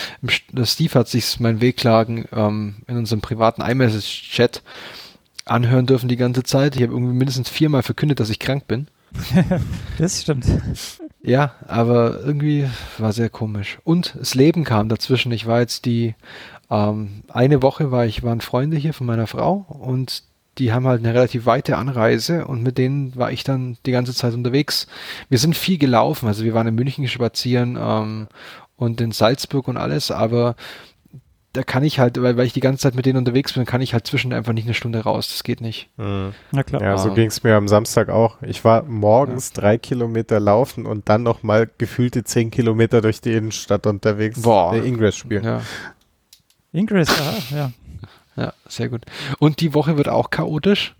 Steve 0.64 0.94
hat 0.94 1.08
sich 1.08 1.38
mein 1.38 1.60
Wehklagen 1.60 2.26
ähm, 2.32 2.76
in 2.86 2.96
unserem 2.96 3.20
privaten 3.20 3.62
iMessage-Chat 3.62 4.62
anhören 5.44 5.86
dürfen 5.86 6.08
die 6.08 6.16
ganze 6.16 6.42
Zeit. 6.42 6.76
Ich 6.76 6.82
habe 6.82 6.92
irgendwie 6.92 7.14
mindestens 7.14 7.48
viermal 7.48 7.82
verkündet, 7.82 8.20
dass 8.20 8.30
ich 8.30 8.38
krank 8.38 8.66
bin. 8.66 8.88
Das 9.98 10.22
stimmt. 10.22 10.44
Ja, 11.22 11.54
aber 11.66 12.20
irgendwie 12.20 12.68
war 12.98 13.12
sehr 13.12 13.30
komisch. 13.30 13.78
Und 13.84 14.14
das 14.18 14.34
Leben 14.34 14.64
kam 14.64 14.88
dazwischen. 14.88 15.32
Ich 15.32 15.46
war 15.46 15.60
jetzt 15.60 15.86
die 15.86 16.14
ähm, 16.70 17.22
eine 17.28 17.62
Woche 17.62 17.90
war 17.90 18.06
ich, 18.06 18.22
waren 18.22 18.40
Freunde 18.40 18.76
hier 18.76 18.92
von 18.92 19.06
meiner 19.06 19.26
Frau 19.26 19.64
und 19.68 20.24
die 20.58 20.72
haben 20.72 20.86
halt 20.86 21.00
eine 21.04 21.14
relativ 21.14 21.46
weite 21.46 21.76
Anreise 21.76 22.46
und 22.46 22.62
mit 22.62 22.78
denen 22.78 23.14
war 23.16 23.30
ich 23.32 23.44
dann 23.44 23.76
die 23.86 23.92
ganze 23.92 24.14
Zeit 24.14 24.34
unterwegs. 24.34 24.86
Wir 25.28 25.38
sind 25.38 25.56
viel 25.56 25.78
gelaufen, 25.78 26.26
also 26.28 26.44
wir 26.44 26.54
waren 26.54 26.66
in 26.66 26.74
München 26.74 27.06
spazieren 27.08 27.78
ähm, 27.80 28.26
und 28.76 29.00
in 29.00 29.12
Salzburg 29.12 29.68
und 29.68 29.76
alles, 29.76 30.10
aber 30.10 30.56
da 31.52 31.62
kann 31.62 31.84
ich 31.84 31.98
halt, 31.98 32.20
weil, 32.20 32.36
weil 32.36 32.44
ich 32.44 32.52
die 32.52 32.60
ganze 32.60 32.82
Zeit 32.82 32.94
mit 32.94 33.06
denen 33.06 33.16
unterwegs 33.16 33.54
bin, 33.54 33.64
kann 33.64 33.80
ich 33.80 33.94
halt 33.94 34.06
zwischen 34.06 34.34
einfach 34.34 34.52
nicht 34.52 34.66
eine 34.66 34.74
Stunde 34.74 35.00
raus. 35.00 35.28
Das 35.28 35.42
geht 35.42 35.62
nicht. 35.62 35.88
Mhm. 35.96 36.32
Na 36.52 36.62
klar. 36.62 36.82
Ja, 36.82 36.98
so 36.98 37.10
Ah. 37.10 37.14
ging 37.14 37.28
es 37.28 37.42
mir 37.42 37.54
am 37.56 37.66
Samstag 37.66 38.10
auch. 38.10 38.36
Ich 38.42 38.62
war 38.62 38.82
morgens 38.82 39.52
drei 39.54 39.78
Kilometer 39.78 40.38
laufen 40.38 40.84
und 40.84 41.08
dann 41.08 41.22
nochmal 41.22 41.70
gefühlte 41.78 42.24
zehn 42.24 42.50
Kilometer 42.50 43.00
durch 43.00 43.22
die 43.22 43.32
Innenstadt 43.32 43.86
unterwegs. 43.86 44.42
Boah. 44.42 44.74
Äh, 44.74 44.86
Ingress 44.86 45.16
spielen. 45.16 45.44
Ja. 45.44 45.62
Ingress, 46.72 47.08
aha, 47.08 47.34
ja. 47.56 47.72
Ja, 48.36 48.52
sehr 48.68 48.88
gut. 48.88 49.04
Und 49.38 49.60
die 49.60 49.74
Woche 49.74 49.96
wird 49.96 50.08
auch 50.08 50.30
chaotisch, 50.30 50.94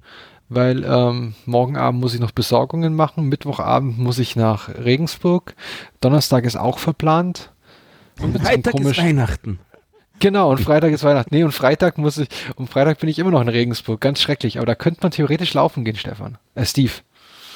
weil 0.49 0.85
ähm, 0.85 1.35
morgen 1.45 1.77
Abend 1.77 2.01
muss 2.01 2.15
ich 2.15 2.21
noch 2.21 2.31
Besorgungen 2.31 2.95
machen, 2.95 3.25
Mittwochabend 3.29 3.99
muss 3.99 4.19
ich 4.19 4.37
nach 4.37 4.69
Regensburg, 4.69 5.55
Donnerstag 6.01 6.45
ist 6.45 6.57
auch 6.57 6.79
verplant. 6.79 7.53
Und 8.21 8.33
Mit 8.33 8.43
so 8.43 8.49
einem 8.49 8.63
Freitag 8.63 8.75
ist 8.75 8.87
komischen- 8.87 9.05
Weihnachten. 9.05 9.59
Genau, 10.19 10.51
und 10.51 10.59
Freitag 10.63 10.93
ist 10.93 11.05
Weihnachten. 11.05 11.35
Nee, 11.35 11.45
und 11.45 11.53
Freitag 11.53 11.99
muss 11.99 12.17
ich, 12.17 12.29
und 12.55 12.71
Freitag 12.71 12.99
bin 13.01 13.11
ich 13.11 13.19
immer 13.19 13.33
noch 13.33 13.43
in 13.43 13.49
Regensburg. 13.51 14.01
Ganz 14.01 14.23
schrecklich. 14.23 14.57
Aber 14.57 14.65
da 14.65 14.75
könnte 14.75 15.01
man 15.03 15.11
theoretisch 15.11 15.53
laufen 15.53 15.85
gehen, 15.85 15.97
Stefan. 15.97 16.39
Äh, 16.55 16.65
Steve. 16.65 16.93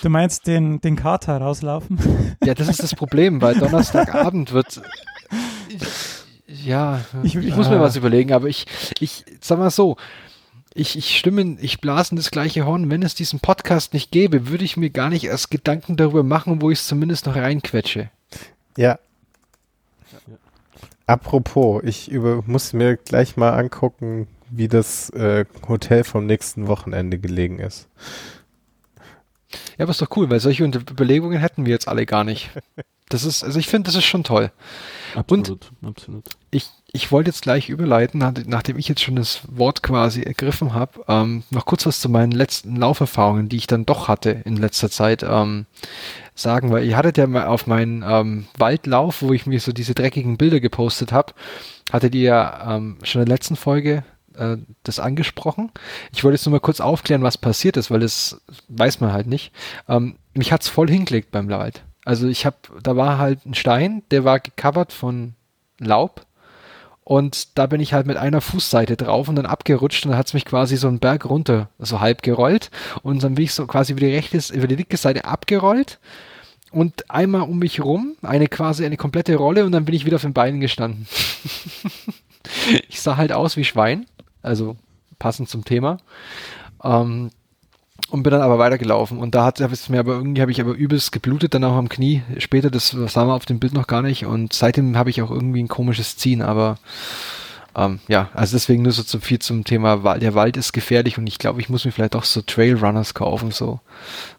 Du 0.02 0.10
meinst 0.10 0.46
den, 0.46 0.78
den 0.82 0.94
Kater 0.96 1.38
rauslaufen? 1.38 1.98
Ja, 2.44 2.52
das 2.52 2.68
ist 2.68 2.82
das 2.82 2.94
Problem, 2.94 3.40
weil 3.40 3.54
Donnerstagabend 3.58 4.52
wird. 4.52 4.82
Ja, 6.64 7.00
ich, 7.22 7.36
Ich- 7.36 7.56
muss 7.56 7.68
mir 7.68 7.76
ah. 7.76 7.80
was 7.80 7.96
überlegen, 7.96 8.32
aber 8.32 8.48
ich, 8.48 8.66
ich, 8.98 9.24
sag 9.40 9.58
mal 9.58 9.70
so, 9.70 9.96
ich, 10.74 10.96
ich 10.96 11.16
stimme, 11.18 11.56
ich 11.60 11.80
blase 11.80 12.12
in 12.12 12.16
das 12.16 12.30
gleiche 12.30 12.64
Horn. 12.66 12.90
Wenn 12.90 13.02
es 13.02 13.14
diesen 13.14 13.40
Podcast 13.40 13.92
nicht 13.92 14.10
gäbe, 14.10 14.48
würde 14.48 14.64
ich 14.64 14.76
mir 14.76 14.90
gar 14.90 15.10
nicht 15.10 15.24
erst 15.24 15.50
Gedanken 15.50 15.96
darüber 15.96 16.22
machen, 16.22 16.62
wo 16.62 16.70
ich 16.70 16.78
es 16.78 16.86
zumindest 16.86 17.26
noch 17.26 17.36
reinquetsche. 17.36 18.10
Ja. 18.76 18.98
Apropos, 21.06 21.82
ich 21.84 22.08
über, 22.10 22.42
muss 22.46 22.72
mir 22.72 22.96
gleich 22.96 23.36
mal 23.36 23.50
angucken, 23.50 24.28
wie 24.48 24.68
das 24.68 25.10
äh, 25.10 25.44
Hotel 25.68 26.04
vom 26.04 26.26
nächsten 26.26 26.68
Wochenende 26.68 27.18
gelegen 27.18 27.58
ist. 27.58 27.88
Ja, 29.80 29.84
aber 29.84 29.92
ist 29.92 30.02
doch 30.02 30.14
cool, 30.16 30.28
weil 30.28 30.40
solche 30.40 30.62
Überlegungen 30.64 31.38
hätten 31.38 31.64
wir 31.64 31.72
jetzt 31.72 31.88
alle 31.88 32.04
gar 32.04 32.22
nicht. 32.22 32.50
Das 33.08 33.24
ist, 33.24 33.42
also 33.42 33.58
ich 33.58 33.66
finde, 33.66 33.86
das 33.88 33.96
ist 33.96 34.04
schon 34.04 34.22
toll. 34.24 34.52
Absolut, 35.16 35.70
absolut. 35.82 36.24
Ich, 36.50 36.68
ich 36.92 37.10
wollte 37.10 37.30
jetzt 37.30 37.40
gleich 37.42 37.68
überleiten, 37.70 38.20
nach- 38.20 38.34
nachdem 38.46 38.78
ich 38.78 38.86
jetzt 38.88 39.00
schon 39.02 39.16
das 39.16 39.40
Wort 39.48 39.82
quasi 39.82 40.20
ergriffen 40.22 40.74
habe, 40.74 41.00
ähm, 41.08 41.42
noch 41.50 41.64
kurz 41.64 41.86
was 41.86 42.00
zu 42.00 42.08
meinen 42.10 42.30
letzten 42.30 42.76
Lauferfahrungen, 42.76 43.48
die 43.48 43.56
ich 43.56 43.66
dann 43.66 43.86
doch 43.86 44.06
hatte 44.06 44.42
in 44.44 44.56
letzter 44.58 44.90
Zeit, 44.90 45.22
ähm, 45.22 45.64
sagen, 46.34 46.70
weil 46.70 46.84
ihr 46.84 46.96
hattet 46.96 47.16
ja 47.18 47.26
mal 47.26 47.46
auf 47.46 47.66
meinen 47.66 48.04
ähm, 48.06 48.46
Waldlauf, 48.58 49.22
wo 49.22 49.32
ich 49.32 49.46
mir 49.46 49.60
so 49.60 49.72
diese 49.72 49.94
dreckigen 49.94 50.36
Bilder 50.36 50.60
gepostet 50.60 51.10
habe, 51.10 51.32
hattet 51.90 52.14
ihr 52.14 52.22
ja 52.22 52.76
ähm, 52.76 52.98
schon 53.02 53.22
in 53.22 53.26
der 53.26 53.34
letzten 53.34 53.56
Folge 53.56 54.04
äh, 54.34 54.56
das 54.82 55.00
angesprochen. 55.00 55.70
Ich 56.12 56.24
wollte 56.24 56.36
jetzt 56.36 56.46
nur 56.46 56.52
mal 56.52 56.60
kurz 56.60 56.80
aufklären, 56.80 57.22
was 57.22 57.38
passiert 57.38 57.76
ist, 57.76 57.90
weil 57.90 58.00
das 58.00 58.40
weiß 58.68 59.00
man 59.00 59.12
halt 59.12 59.26
nicht. 59.26 59.52
Ähm, 59.88 60.16
mich 60.34 60.52
hat's 60.52 60.68
voll 60.68 60.88
hingelegt 60.88 61.30
beim 61.30 61.48
Wald. 61.48 61.84
Also 62.04 62.28
ich 62.28 62.46
habe, 62.46 62.56
da 62.82 62.96
war 62.96 63.18
halt 63.18 63.44
ein 63.46 63.54
Stein, 63.54 64.02
der 64.10 64.24
war 64.24 64.40
gecovert 64.40 64.92
von 64.92 65.34
Laub 65.78 66.26
und 67.04 67.58
da 67.58 67.66
bin 67.66 67.80
ich 67.80 67.92
halt 67.92 68.06
mit 68.06 68.16
einer 68.16 68.40
Fußseite 68.40 68.96
drauf 68.96 69.28
und 69.28 69.36
dann 69.36 69.46
abgerutscht 69.46 70.04
und 70.04 70.12
dann 70.12 70.18
hat's 70.18 70.34
mich 70.34 70.44
quasi 70.44 70.76
so 70.76 70.88
einen 70.88 70.98
Berg 70.98 71.24
runter, 71.28 71.68
so 71.78 72.00
halb 72.00 72.22
gerollt 72.22 72.70
und 73.02 73.22
dann 73.22 73.34
bin 73.34 73.44
ich 73.44 73.52
so 73.52 73.66
quasi 73.66 73.92
über 73.92 74.00
die 74.00 74.14
rechte, 74.14 74.38
über 74.54 74.66
die 74.66 74.76
linke 74.76 74.96
Seite 74.96 75.24
abgerollt 75.24 75.98
und 76.70 77.10
einmal 77.10 77.42
um 77.42 77.58
mich 77.58 77.80
rum, 77.80 78.16
eine 78.22 78.46
quasi 78.46 78.86
eine 78.86 78.96
komplette 78.96 79.36
Rolle 79.36 79.64
und 79.64 79.72
dann 79.72 79.84
bin 79.84 79.94
ich 79.94 80.06
wieder 80.06 80.16
auf 80.16 80.22
den 80.22 80.32
Beinen 80.32 80.60
gestanden. 80.60 81.06
ich 82.88 83.00
sah 83.00 83.16
halt 83.16 83.32
aus 83.32 83.56
wie 83.56 83.64
Schwein, 83.64 84.06
also 84.42 84.76
passend 85.18 85.48
zum 85.48 85.64
Thema. 85.64 85.98
Ähm, 86.82 87.30
und 88.10 88.22
bin 88.24 88.32
dann 88.32 88.42
aber 88.42 88.58
weitergelaufen. 88.58 89.18
Und 89.18 89.34
da 89.34 89.44
hat 89.44 89.60
es 89.60 89.88
mir 89.88 90.00
aber 90.00 90.14
irgendwie 90.14 90.40
habe 90.40 90.50
ich 90.50 90.60
aber 90.60 90.72
übelst 90.72 91.12
geblutet 91.12 91.54
dann 91.54 91.64
auch 91.64 91.76
am 91.76 91.88
Knie. 91.88 92.22
Später 92.38 92.70
das 92.70 92.88
sah 92.88 93.24
man 93.24 93.36
auf 93.36 93.46
dem 93.46 93.60
Bild 93.60 93.72
noch 93.72 93.86
gar 93.86 94.02
nicht. 94.02 94.26
Und 94.26 94.52
seitdem 94.52 94.96
habe 94.96 95.10
ich 95.10 95.22
auch 95.22 95.30
irgendwie 95.30 95.62
ein 95.62 95.68
komisches 95.68 96.16
Ziehen. 96.16 96.42
Aber 96.42 96.78
ähm, 97.76 98.00
ja 98.08 98.30
also 98.34 98.56
deswegen 98.56 98.82
nur 98.82 98.92
so 98.92 99.04
zu 99.04 99.20
viel 99.20 99.38
zum 99.38 99.64
Thema 99.64 100.18
der 100.18 100.34
Wald 100.34 100.56
ist 100.56 100.72
gefährlich. 100.72 101.18
Und 101.18 101.26
ich 101.28 101.38
glaube 101.38 101.60
ich 101.60 101.68
muss 101.68 101.84
mir 101.84 101.92
vielleicht 101.92 102.16
auch 102.16 102.24
so 102.24 102.42
Trailrunners 102.42 103.14
kaufen. 103.14 103.52
So 103.52 103.80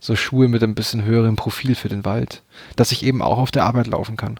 so 0.01 0.15
Schuhe 0.17 0.49
mit 0.49 0.63
ein 0.63 0.75
bisschen 0.75 1.05
höherem 1.05 1.37
Profil 1.37 1.75
für 1.75 1.89
den 1.89 2.03
Wald 2.03 2.41
dass 2.75 2.91
ich 2.91 3.03
eben 3.03 3.21
auch 3.21 3.37
auf 3.37 3.51
der 3.51 3.63
Arbeit 3.63 3.87
laufen 3.87 4.17
kann. 4.17 4.39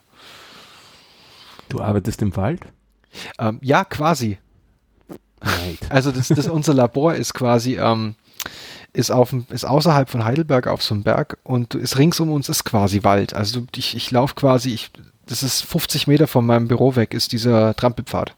Du 1.70 1.80
arbeitest 1.82 2.22
im 2.22 2.36
Wald? 2.36 2.62
Ähm, 3.40 3.60
ja 3.62 3.84
quasi 3.86 4.38
Right. 5.42 5.80
Also 5.90 6.12
das, 6.12 6.28
das 6.28 6.48
unser 6.48 6.74
Labor 6.74 7.16
ist 7.16 7.34
quasi 7.34 7.78
ähm, 7.78 8.16
ist 8.94 9.12
auf 9.12 9.34
ist 9.50 9.66
außerhalb 9.66 10.10
von 10.10 10.24
Heidelberg 10.24 10.68
auf 10.68 10.84
so 10.84 10.94
einem 10.94 11.04
Berg 11.04 11.38
und 11.44 11.74
ist 11.74 11.98
rings 11.98 12.20
um 12.20 12.32
uns 12.32 12.50
ist 12.50 12.64
quasi 12.64 13.04
Wald. 13.04 13.34
Also 13.34 13.66
ich, 13.76 13.96
ich 13.96 14.12
laufe 14.12 14.36
quasi, 14.36 14.72
ich, 14.72 14.92
das 15.26 15.44
ist 15.44 15.62
50 15.62 16.08
Meter 16.08 16.28
von 16.28 16.46
meinem 16.46 16.68
Büro 16.68 16.96
weg, 16.96 17.14
ist 17.14 17.32
dieser 17.32 17.74
Trampelpfad, 17.76 18.36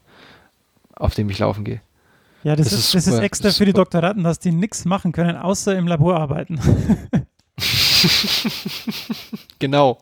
auf 0.96 1.14
dem 1.14 1.28
ich 1.28 1.38
laufen 1.38 1.64
gehe. 1.64 1.82
Ja, 2.42 2.56
das, 2.56 2.70
Das 2.70 2.78
ist, 2.78 2.84
ist 2.86 2.94
das 2.94 3.06
ist 3.06 3.12
super, 3.12 3.24
extra 3.24 3.44
das 3.44 3.52
ist 3.54 3.58
für 3.58 3.64
die 3.64 3.72
super. 3.72 3.82
Doktoranden, 3.82 4.24
dass 4.24 4.38
die 4.38 4.52
nichts 4.52 4.84
machen 4.84 5.12
können, 5.12 5.36
außer 5.36 5.76
im 5.76 5.86
Labor 5.86 6.18
arbeiten. 6.18 6.60
Genau. 9.60 9.98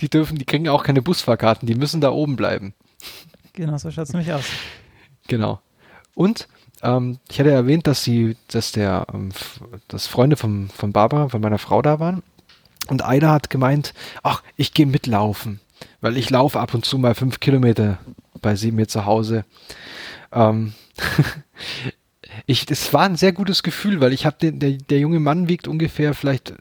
Die 0.00 0.10
dürfen, 0.10 0.36
die 0.36 0.44
kriegen 0.44 0.68
auch 0.68 0.82
keine 0.82 1.00
Busfahrkarten, 1.00 1.66
die 1.66 1.74
müssen 1.74 2.02
da 2.02 2.10
oben 2.10 2.36
bleiben. 2.36 2.74
Genau, 3.52 3.76
so 3.78 3.90
schaut 3.90 4.04
es 4.04 4.12
nämlich 4.12 4.32
aus. 4.32 4.44
Genau. 5.28 5.60
Und 6.14 6.48
ähm, 6.82 7.18
ich 7.30 7.38
hatte 7.38 7.50
erwähnt, 7.50 7.86
dass 7.86 8.02
sie, 8.02 8.36
dass 8.48 8.72
der, 8.72 9.06
ähm, 9.12 9.30
dass 9.88 10.06
Freunde 10.06 10.36
vom, 10.36 10.68
von 10.70 10.92
Barbara, 10.92 11.28
von 11.28 11.40
meiner 11.40 11.58
Frau 11.58 11.82
da 11.82 12.00
waren. 12.00 12.22
Und 12.88 13.04
Aida 13.04 13.30
hat 13.32 13.50
gemeint, 13.50 13.94
ach, 14.22 14.42
ich 14.56 14.74
gehe 14.74 14.86
mitlaufen, 14.86 15.60
weil 16.00 16.16
ich 16.16 16.30
laufe 16.30 16.58
ab 16.58 16.74
und 16.74 16.84
zu 16.84 16.98
mal 16.98 17.14
fünf 17.14 17.40
Kilometer 17.40 17.98
bei 18.40 18.56
sie 18.56 18.72
mir 18.72 18.88
zu 18.88 19.04
Hause. 19.04 19.44
Ähm, 20.32 20.72
ich, 22.46 22.70
es 22.70 22.92
war 22.92 23.02
ein 23.02 23.16
sehr 23.16 23.32
gutes 23.32 23.62
Gefühl, 23.62 24.00
weil 24.00 24.12
ich 24.12 24.26
habe 24.26 24.36
den, 24.40 24.58
der, 24.58 24.72
der 24.72 24.98
junge 24.98 25.20
Mann 25.20 25.48
wiegt 25.48 25.68
ungefähr 25.68 26.14
vielleicht 26.14 26.54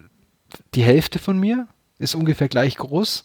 die 0.75 0.83
Hälfte 0.83 1.19
von 1.19 1.39
mir, 1.39 1.67
ist 1.97 2.15
ungefähr 2.15 2.49
gleich 2.49 2.77
groß, 2.77 3.23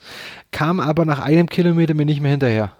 kam 0.51 0.81
aber 0.81 1.05
nach 1.05 1.21
einem 1.21 1.49
Kilometer 1.49 1.95
mir 1.95 2.07
nicht 2.07 2.21
mehr 2.21 2.33
hinterher. 2.33 2.77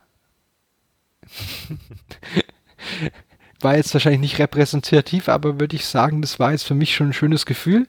war 3.61 3.77
jetzt 3.77 3.95
wahrscheinlich 3.95 4.21
nicht 4.21 4.39
repräsentativ, 4.39 5.29
aber 5.29 5.59
würde 5.59 5.77
ich 5.77 5.87
sagen, 5.87 6.21
das 6.21 6.39
war 6.39 6.53
jetzt 6.53 6.65
für 6.65 6.75
mich 6.75 6.95
schon 6.95 7.09
ein 7.09 7.13
schönes 7.15 7.47
Gefühl. 7.47 7.87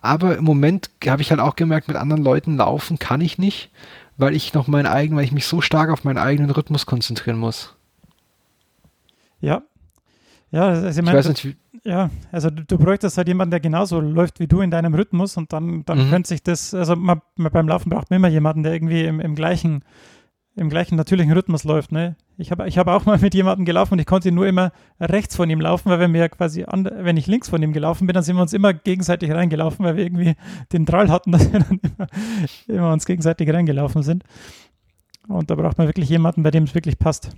Aber 0.00 0.36
im 0.36 0.44
Moment 0.44 0.90
habe 1.06 1.22
ich 1.22 1.30
halt 1.30 1.40
auch 1.40 1.56
gemerkt, 1.56 1.88
mit 1.88 1.96
anderen 1.96 2.22
Leuten 2.22 2.56
laufen 2.56 2.98
kann 2.98 3.20
ich 3.20 3.38
nicht, 3.38 3.70
weil 4.16 4.34
ich 4.36 4.54
noch 4.54 4.68
meinen 4.68 4.86
eigenen, 4.86 5.18
weil 5.18 5.24
ich 5.24 5.32
mich 5.32 5.46
so 5.46 5.60
stark 5.60 5.90
auf 5.90 6.04
meinen 6.04 6.18
eigenen 6.18 6.50
Rhythmus 6.50 6.86
konzentrieren 6.86 7.38
muss. 7.38 7.74
Ja. 9.40 9.62
Ja, 10.50 10.68
also 10.68 10.86
ich 10.88 10.96
Ich 10.96 11.02
meine, 11.02 11.18
weiß 11.18 11.28
nicht, 11.28 11.44
wie, 11.44 11.56
ja, 11.84 12.10
also 12.32 12.50
du, 12.50 12.64
du 12.64 12.78
bräuchtest 12.78 13.18
halt 13.18 13.28
jemanden, 13.28 13.50
der 13.50 13.60
genauso 13.60 14.00
läuft 14.00 14.40
wie 14.40 14.46
du 14.46 14.60
in 14.60 14.70
deinem 14.70 14.94
Rhythmus 14.94 15.36
und 15.36 15.52
dann, 15.52 15.84
dann 15.84 16.06
Mhm. 16.06 16.10
könnte 16.10 16.28
sich 16.28 16.42
das, 16.42 16.72
also 16.72 16.96
man, 16.96 17.20
man 17.36 17.52
beim 17.52 17.68
Laufen 17.68 17.90
braucht 17.90 18.10
man 18.10 18.18
immer 18.18 18.28
jemanden, 18.28 18.62
der 18.62 18.72
irgendwie 18.72 19.04
im, 19.04 19.20
im 19.20 19.34
gleichen, 19.34 19.82
im 20.56 20.70
gleichen 20.70 20.96
natürlichen 20.96 21.32
Rhythmus 21.32 21.64
läuft, 21.64 21.92
ne? 21.92 22.16
Ich 22.38 22.50
habe 22.50 22.66
ich 22.66 22.78
hab 22.78 22.88
auch 22.88 23.04
mal 23.04 23.18
mit 23.18 23.34
jemandem 23.34 23.66
gelaufen 23.66 23.94
und 23.94 23.98
ich 23.98 24.06
konnte 24.06 24.32
nur 24.32 24.46
immer 24.46 24.72
rechts 24.98 25.36
von 25.36 25.48
ihm 25.50 25.60
laufen, 25.60 25.90
weil 25.90 25.98
wenn 25.98 26.14
wir 26.14 26.28
quasi, 26.30 26.64
an, 26.64 26.88
wenn 26.90 27.18
ich 27.18 27.26
links 27.26 27.50
von 27.50 27.62
ihm 27.62 27.74
gelaufen 27.74 28.06
bin, 28.06 28.14
dann 28.14 28.22
sind 28.22 28.36
wir 28.36 28.42
uns 28.42 28.54
immer 28.54 28.72
gegenseitig 28.72 29.30
reingelaufen, 29.30 29.84
weil 29.84 29.96
wir 29.96 30.04
irgendwie 30.04 30.34
den 30.72 30.86
Drall 30.86 31.10
hatten, 31.10 31.32
dass 31.32 31.52
wir 31.52 31.60
dann 31.60 31.80
immer, 31.82 32.08
immer 32.68 32.92
uns 32.92 33.04
gegenseitig 33.04 33.50
reingelaufen 33.50 34.02
sind. 34.02 34.24
Und 35.28 35.50
da 35.50 35.56
braucht 35.56 35.76
man 35.76 35.88
wirklich 35.88 36.08
jemanden, 36.08 36.42
bei 36.42 36.50
dem 36.50 36.64
es 36.64 36.74
wirklich 36.74 36.98
passt. 36.98 37.30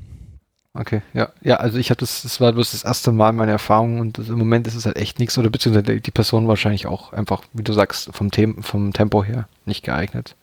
okay, 0.75 1.03
ja, 1.13 1.31
ja, 1.43 1.57
also 1.57 1.79
ich 1.79 1.91
habe 1.91 1.99
das, 1.99 2.23
das 2.23 2.41
war 2.41 2.53
bloß 2.53 2.71
das 2.71 2.85
erste 2.85 3.11
Mal 3.11 3.33
meine 3.33 3.53
Erfahrung 3.53 3.99
und 3.99 4.19
im 4.19 4.39
Moment 4.39 4.69
ist 4.69 4.77
es 4.77 4.87
halt 4.87 4.97
echt 4.97 5.19
nichts 5.19 5.37
oder 5.39 5.51
beziehungsweise 5.51 6.01
die 6.01 6.11
Person 6.13 6.47
wahrscheinlich 6.47 6.87
auch 6.87 7.13
einfach, 7.13 7.43
wie 7.53 7.65
du 7.65 7.73
sagst, 7.73 8.11
vom, 8.13 8.31
Them 8.31 8.63
vom 8.63 8.93
Tempo 8.93 9.25
her 9.25 9.49
nicht 9.65 9.85
geeignet. 9.85 10.37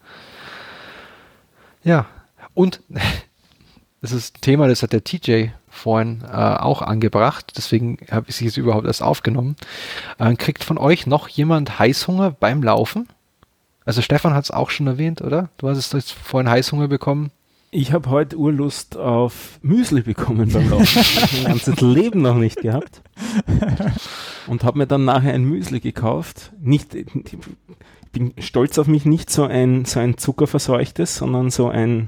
Ja, 1.84 2.08
und 2.55 2.81
das 4.01 4.12
ist 4.12 4.38
ein 4.38 4.41
Thema, 4.41 4.67
das 4.67 4.81
hat 4.81 4.93
der 4.93 5.03
TJ 5.03 5.50
vorhin 5.69 6.24
äh, 6.24 6.33
auch 6.33 6.81
angebracht, 6.81 7.53
deswegen 7.57 7.97
habe 8.09 8.25
ich 8.29 8.35
es 8.35 8.39
jetzt 8.39 8.57
überhaupt 8.57 8.88
erst 8.88 9.03
aufgenommen. 9.03 9.55
Äh, 10.17 10.35
kriegt 10.35 10.63
von 10.63 10.79
euch 10.79 11.05
noch 11.05 11.27
jemand 11.27 11.77
Heißhunger 11.77 12.31
beim 12.31 12.63
Laufen? 12.63 13.07
Also 13.85 14.01
Stefan 14.01 14.33
hat 14.33 14.45
es 14.45 14.51
auch 14.51 14.71
schon 14.71 14.88
erwähnt, 14.88 15.21
oder? 15.21 15.50
Du 15.57 15.69
hast 15.69 15.77
es 15.77 15.91
jetzt 15.91 16.12
vorhin 16.12 16.50
Heißhunger 16.50 16.88
bekommen. 16.88 17.29
Ich 17.69 17.91
habe 17.91 18.09
heute 18.09 18.38
Urlust 18.38 18.95
auf 18.95 19.59
Müsli 19.62 20.01
bekommen 20.01 20.50
beim 20.51 20.69
Laufen. 20.69 21.03
mein 21.33 21.43
ganzes 21.43 21.81
Leben 21.81 22.21
noch 22.21 22.35
nicht 22.35 22.62
gehabt. 22.62 23.01
Und 24.47 24.63
habe 24.63 24.77
mir 24.77 24.88
dann 24.88 25.03
nachher 25.03 25.33
ein 25.33 25.43
Müsli 25.43 25.81
gekauft. 25.81 26.53
Nicht, 26.62 26.95
ich 26.95 27.05
bin 28.13 28.33
stolz 28.39 28.79
auf 28.79 28.88
mich, 28.88 29.05
nicht 29.05 29.29
so 29.29 29.43
ein, 29.43 29.83
so 29.83 30.00
ein 30.00 30.17
zuckerverseuchtes, 30.17 31.17
sondern 31.17 31.50
so 31.51 31.67
ein, 31.67 32.07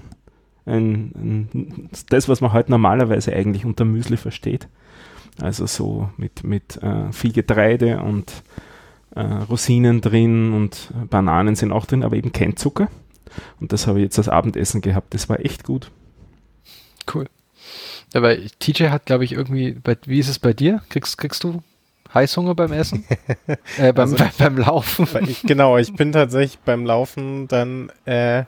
ein, 0.68 1.12
ein 1.16 1.90
das, 2.10 2.28
was 2.30 2.42
man 2.42 2.54
heute 2.54 2.72
normalerweise 2.72 3.34
eigentlich 3.34 3.66
unter 3.66 3.86
Müsli 3.86 4.18
versteht. 4.18 4.68
Also 5.42 5.66
so 5.66 6.10
mit, 6.18 6.44
mit 6.44 6.82
äh, 6.84 7.12
viel 7.12 7.32
Getreide 7.32 8.02
und 8.02 8.44
äh, 9.16 9.22
Rosinen 9.22 10.02
drin 10.02 10.54
und 10.54 10.92
Bananen 11.10 11.56
sind 11.56 11.72
auch 11.72 11.86
drin, 11.86 12.04
aber 12.04 12.16
eben 12.16 12.32
kein 12.32 12.58
Zucker. 12.58 12.90
Und 13.60 13.72
das 13.72 13.88
habe 13.88 14.00
ich 14.00 14.04
jetzt 14.04 14.18
als 14.18 14.30
Abendessen 14.30 14.82
gehabt. 14.82 15.14
Das 15.14 15.30
war 15.30 15.40
echt 15.40 15.64
gut. 15.64 15.92
Cool. 17.14 17.28
Aber 18.14 18.36
TJ 18.60 18.86
hat, 18.90 19.06
glaube 19.06 19.26
ich, 19.26 19.34
irgendwie, 19.34 19.74
bei, 19.74 19.98
wie 20.06 20.20
ist 20.20 20.30
es 20.30 20.40
bei 20.40 20.54
dir? 20.54 20.82
Kriegst, 20.90 21.18
kriegst 21.18 21.44
du 21.44 21.62
Heißhunger 22.14 22.56
beim 22.56 22.72
Essen? 22.72 23.06
äh, 23.78 23.94
beim, 23.94 24.12
Also- 24.12 24.18
beim 24.40 24.58
Laufen? 24.58 25.08
Weil 25.12 25.30
ich, 25.30 25.44
genau, 25.44 25.78
ich 25.78 25.94
bin 25.94 26.12
tatsächlich 26.14 26.60
beim 26.60 26.86
Laufen 26.86 27.48
dann, 27.48 27.92
äh, 28.06 28.46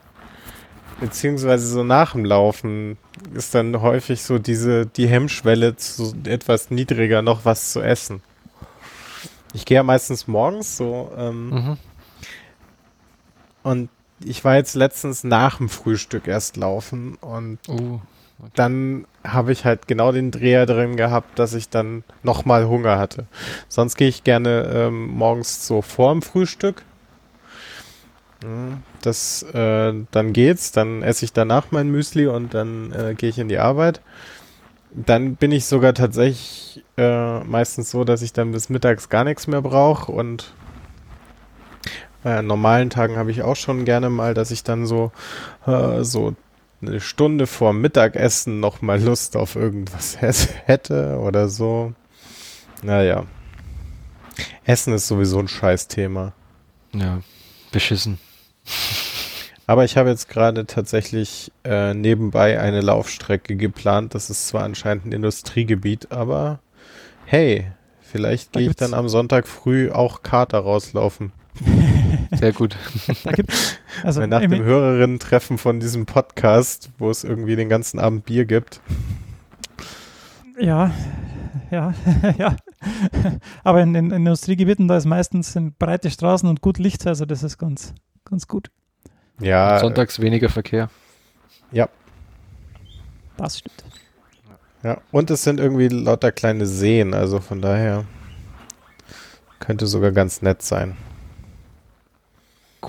beziehungsweise 0.99 1.67
so 1.67 1.83
nach 1.83 2.13
dem 2.13 2.25
Laufen 2.25 2.97
ist 3.33 3.55
dann 3.55 3.81
häufig 3.81 4.23
so 4.23 4.39
diese, 4.39 4.85
die 4.85 5.07
Hemmschwelle 5.07 5.75
zu 5.75 6.13
etwas 6.25 6.71
niedriger 6.71 7.21
noch 7.21 7.45
was 7.45 7.71
zu 7.71 7.81
essen. 7.81 8.21
Ich 9.53 9.65
gehe 9.65 9.75
ja 9.75 9.83
meistens 9.83 10.27
morgens 10.27 10.77
so, 10.77 11.11
ähm, 11.17 11.49
Mhm. 11.49 11.77
und 13.63 13.89
ich 14.23 14.43
war 14.43 14.55
jetzt 14.55 14.75
letztens 14.75 15.23
nach 15.23 15.57
dem 15.57 15.69
Frühstück 15.69 16.27
erst 16.27 16.57
laufen 16.57 17.15
und 17.21 17.59
Uh, 17.67 17.99
dann 18.55 19.05
habe 19.23 19.51
ich 19.51 19.65
halt 19.65 19.87
genau 19.87 20.11
den 20.11 20.31
Dreher 20.31 20.65
drin 20.65 20.95
gehabt, 20.95 21.39
dass 21.39 21.53
ich 21.53 21.69
dann 21.69 22.03
nochmal 22.23 22.67
Hunger 22.67 22.97
hatte. 22.97 23.25
Sonst 23.67 23.95
gehe 23.97 24.07
ich 24.07 24.23
gerne 24.23 24.69
ähm, 24.73 25.07
morgens 25.07 25.67
so 25.67 25.81
vor 25.81 26.11
dem 26.13 26.21
Frühstück. 26.21 26.83
Mm, 28.43 28.75
Das, 29.01 29.43
äh, 29.43 29.93
dann 30.11 30.33
geht's, 30.33 30.71
dann 30.71 31.03
esse 31.03 31.25
ich 31.25 31.33
danach 31.33 31.67
mein 31.71 31.89
Müsli 31.89 32.27
und 32.27 32.53
dann 32.53 32.91
äh, 32.91 33.15
gehe 33.15 33.29
ich 33.29 33.39
in 33.39 33.47
die 33.47 33.57
Arbeit. 33.57 34.01
Dann 34.91 35.35
bin 35.35 35.51
ich 35.51 35.65
sogar 35.65 35.93
tatsächlich 35.93 36.83
äh, 36.97 37.39
meistens 37.43 37.91
so, 37.91 38.03
dass 38.03 38.21
ich 38.21 38.33
dann 38.33 38.51
bis 38.51 38.69
mittags 38.69 39.07
gar 39.09 39.23
nichts 39.23 39.47
mehr 39.47 39.61
brauche 39.61 40.11
und 40.11 40.53
äh, 42.25 42.41
normalen 42.41 42.89
Tagen 42.89 43.15
habe 43.15 43.31
ich 43.31 43.41
auch 43.43 43.55
schon 43.55 43.85
gerne 43.85 44.09
mal, 44.09 44.33
dass 44.33 44.51
ich 44.51 44.63
dann 44.63 44.85
so, 44.85 45.11
äh, 45.65 46.03
so 46.03 46.35
eine 46.81 46.99
Stunde 46.99 47.47
vor 47.47 47.71
Mittagessen 47.73 48.59
noch 48.59 48.81
mal 48.81 49.01
Lust 49.01 49.37
auf 49.37 49.55
irgendwas 49.55 50.17
hä- 50.21 50.33
hätte 50.65 51.19
oder 51.19 51.47
so. 51.47 51.93
Naja. 52.83 53.25
Essen 54.65 54.93
ist 54.93 55.07
sowieso 55.07 55.39
ein 55.39 55.47
Scheißthema. 55.47 56.33
ja, 56.93 57.19
beschissen. 57.71 58.19
Aber 59.67 59.85
ich 59.85 59.97
habe 59.97 60.09
jetzt 60.09 60.29
gerade 60.29 60.65
tatsächlich 60.65 61.51
äh, 61.63 61.93
nebenbei 61.93 62.59
eine 62.59 62.81
Laufstrecke 62.81 63.55
geplant. 63.55 64.15
Das 64.15 64.29
ist 64.29 64.47
zwar 64.47 64.63
anscheinend 64.63 65.05
ein 65.05 65.11
Industriegebiet, 65.11 66.11
aber 66.11 66.59
hey, 67.25 67.67
vielleicht 68.01 68.53
gehe 68.53 68.69
ich 68.69 68.75
dann 68.75 68.95
am 68.95 69.09
Sonntag 69.09 69.47
früh 69.47 69.91
auch 69.91 70.23
Kater 70.23 70.59
rauslaufen. 70.59 71.31
Sehr 72.31 72.53
gut. 72.53 72.75
Also 74.03 74.25
Nach 74.25 74.41
dem 74.41 74.63
Hörerinnen-Treffen 74.63 75.57
von 75.57 75.79
diesem 75.79 76.05
Podcast, 76.05 76.89
wo 76.97 77.09
es 77.09 77.23
irgendwie 77.23 77.55
den 77.55 77.69
ganzen 77.69 77.99
Abend 77.99 78.25
Bier 78.25 78.45
gibt. 78.45 78.81
Ja, 80.59 80.91
ja, 81.71 81.93
ja. 82.37 82.55
Aber 83.63 83.81
in 83.81 83.93
den 83.93 84.11
Industriegebieten, 84.11 84.87
da 84.87 84.97
ist 84.97 85.05
meistens 85.05 85.53
sind 85.53 85.77
breite 85.79 86.09
Straßen 86.09 86.47
und 86.49 86.61
gut 86.61 86.77
Licht, 86.77 87.05
also 87.07 87.25
das 87.25 87.43
ist 87.43 87.57
ganz, 87.57 87.93
ganz 88.29 88.47
gut. 88.47 88.69
Ja, 89.39 89.79
Sonntags 89.79 90.19
weniger 90.19 90.49
Verkehr. 90.49 90.89
Das 93.39 93.59
stimmt. 93.59 93.83
Ja, 94.83 94.99
und 95.11 95.31
es 95.31 95.43
sind 95.43 95.59
irgendwie 95.59 95.87
lauter 95.87 96.31
kleine 96.31 96.65
Seen, 96.65 97.13
also 97.13 97.39
von 97.39 97.61
daher 97.61 98.05
könnte 99.59 99.87
sogar 99.87 100.11
ganz 100.11 100.41
nett 100.41 100.61
sein. 100.61 100.97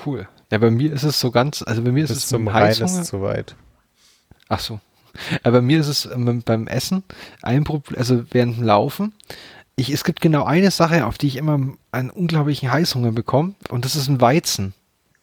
Cool. 0.04 0.28
Ja, 0.50 0.58
bei 0.58 0.70
mir 0.70 0.92
ist 0.92 1.04
es 1.04 1.20
so 1.20 1.30
ganz, 1.30 1.62
also 1.62 1.82
bei 1.82 1.92
mir 1.92 2.04
ist 2.04 2.08
Bis 2.10 2.18
es 2.18 2.28
zum 2.28 2.48
Rhein 2.48 2.70
ist 2.70 2.80
Heißhunger. 2.80 3.02
zu 3.04 3.22
weit. 3.22 3.54
Ach 4.48 4.58
so. 4.58 4.80
Aber 5.42 5.58
bei 5.58 5.62
mir 5.62 5.80
ist 5.80 5.88
es 5.88 6.06
ähm, 6.06 6.42
beim 6.44 6.66
Essen 6.66 7.04
ein 7.42 7.64
Problem, 7.64 7.98
also 7.98 8.24
während 8.32 8.56
dem 8.56 8.64
Laufen. 8.64 9.14
Ich, 9.76 9.90
es 9.90 10.04
gibt 10.04 10.20
genau 10.20 10.44
eine 10.44 10.70
Sache, 10.70 11.06
auf 11.06 11.16
die 11.16 11.28
ich 11.28 11.36
immer 11.36 11.60
einen 11.92 12.10
unglaublichen 12.10 12.72
Heißhunger 12.72 13.12
bekomme, 13.12 13.54
und 13.68 13.84
das 13.84 13.94
ist 13.94 14.08
ein 14.08 14.20
Weizen. 14.20 14.74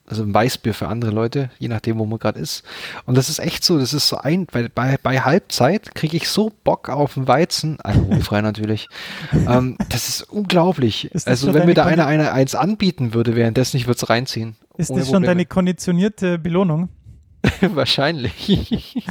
Also 0.10 0.24
ein 0.24 0.34
Weißbier 0.34 0.74
für 0.74 0.88
andere 0.88 1.12
Leute, 1.12 1.50
je 1.60 1.68
nachdem, 1.68 2.00
wo 2.00 2.06
man 2.06 2.18
gerade 2.18 2.40
ist. 2.40 2.64
Und 3.06 3.18
das 3.18 3.28
ist 3.28 3.40
echt 3.40 3.66
so, 3.66 3.78
das 3.78 3.94
ist 3.94 4.08
so 4.08 4.18
ein, 4.18 4.46
bei, 4.46 4.70
bei, 4.70 4.98
bei 5.04 5.20
Halbzeit 5.20 5.96
kriege 5.96 6.16
ich 6.16 6.30
so 6.30 6.50
Bock 6.64 6.88
auf 6.88 7.18
einen 7.18 7.28
Weizen, 7.28 7.82
alkoholfrei 7.82 8.40
natürlich. 8.42 8.88
ähm, 9.34 9.78
das 9.90 10.08
ist 10.08 10.22
unglaublich. 10.24 11.12
Ist 11.12 11.28
das 11.28 11.44
also 11.44 11.54
wenn 11.54 11.66
mir 11.66 11.74
da 11.74 11.86
einer, 11.86 12.08
einer 12.08 12.32
eins 12.32 12.56
anbieten 12.56 13.14
würde 13.14 13.36
währenddessen, 13.36 13.76
ich 13.76 13.86
würde 13.86 13.98
es 13.98 14.10
reinziehen. 14.10 14.56
Ist 14.78 14.92
das 14.92 14.98
schon 14.98 15.06
Probleme. 15.06 15.26
deine 15.26 15.46
konditionierte 15.46 16.40
Belohnung? 16.40 16.88
Wahrscheinlich. 17.62 18.96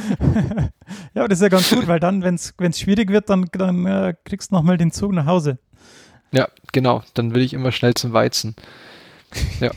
Ja, 1.14 1.22
aber 1.22 1.28
das 1.28 1.38
ist 1.38 1.42
ja 1.42 1.48
ganz 1.48 1.70
gut, 1.70 1.88
weil 1.88 1.98
dann, 1.98 2.22
wenn 2.22 2.34
es 2.34 2.54
schwierig 2.78 3.10
wird, 3.10 3.28
dann, 3.28 3.46
dann 3.52 3.86
äh, 3.86 4.14
kriegst 4.24 4.50
du 4.50 4.54
nochmal 4.54 4.76
den 4.76 4.92
Zug 4.92 5.12
nach 5.12 5.26
Hause. 5.26 5.58
ja, 6.30 6.48
genau. 6.72 7.02
Dann 7.14 7.34
will 7.34 7.42
ich 7.42 7.54
immer 7.54 7.72
schnell 7.72 7.94
zum 7.94 8.12
Weizen. 8.12 8.54
Ja, 9.60 9.72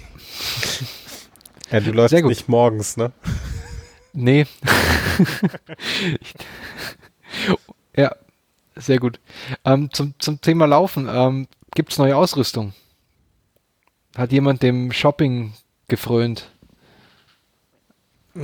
du 1.71 1.91
läufst 1.91 2.13
nicht 2.23 2.49
morgens, 2.49 2.97
ne? 2.97 3.11
Nee. 4.13 4.45
Ja, 7.95 8.15
sehr 8.75 8.99
gut. 8.99 9.19
Ähm, 9.65 9.89
zum, 9.91 10.13
zum 10.19 10.39
Thema 10.41 10.65
Laufen. 10.65 11.07
Ähm, 11.11 11.47
Gibt 11.75 11.91
es 11.91 11.97
neue 11.97 12.15
Ausrüstung? 12.15 12.73
Hat 14.15 14.31
jemand 14.31 14.63
dem 14.63 14.91
Shopping 14.91 15.53
gefrönt? 15.87 16.49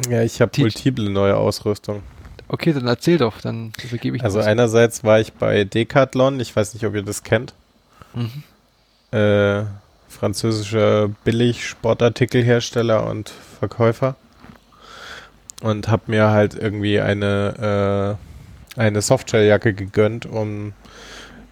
Ja, 0.09 0.21
ich 0.23 0.41
habe 0.41 0.51
multiple 0.59 1.09
neue 1.09 1.37
Ausrüstung. 1.37 2.03
Okay, 2.47 2.73
dann 2.73 2.85
erzähl 2.87 3.17
doch, 3.17 3.41
dann 3.41 3.71
übergebe 3.83 4.17
ich 4.17 4.23
Also 4.23 4.39
einerseits 4.39 5.03
war 5.03 5.19
ich 5.19 5.33
bei 5.33 5.63
Decathlon, 5.63 6.39
ich 6.39 6.55
weiß 6.55 6.73
nicht, 6.73 6.85
ob 6.85 6.93
ihr 6.93 7.01
das 7.01 7.23
kennt. 7.23 7.53
Mhm. 8.13 8.43
Äh, 9.17 9.63
französischer 10.15 11.09
Billig-Sportartikelhersteller 11.23 13.07
und 13.07 13.31
Verkäufer. 13.59 14.15
Und 15.61 15.87
habe 15.87 16.03
mir 16.07 16.29
halt 16.29 16.55
irgendwie 16.55 16.99
eine, 16.99 18.17
äh, 18.77 18.79
eine 18.79 19.01
Softshelljacke 19.01 19.73
gegönnt, 19.73 20.25
um 20.25 20.73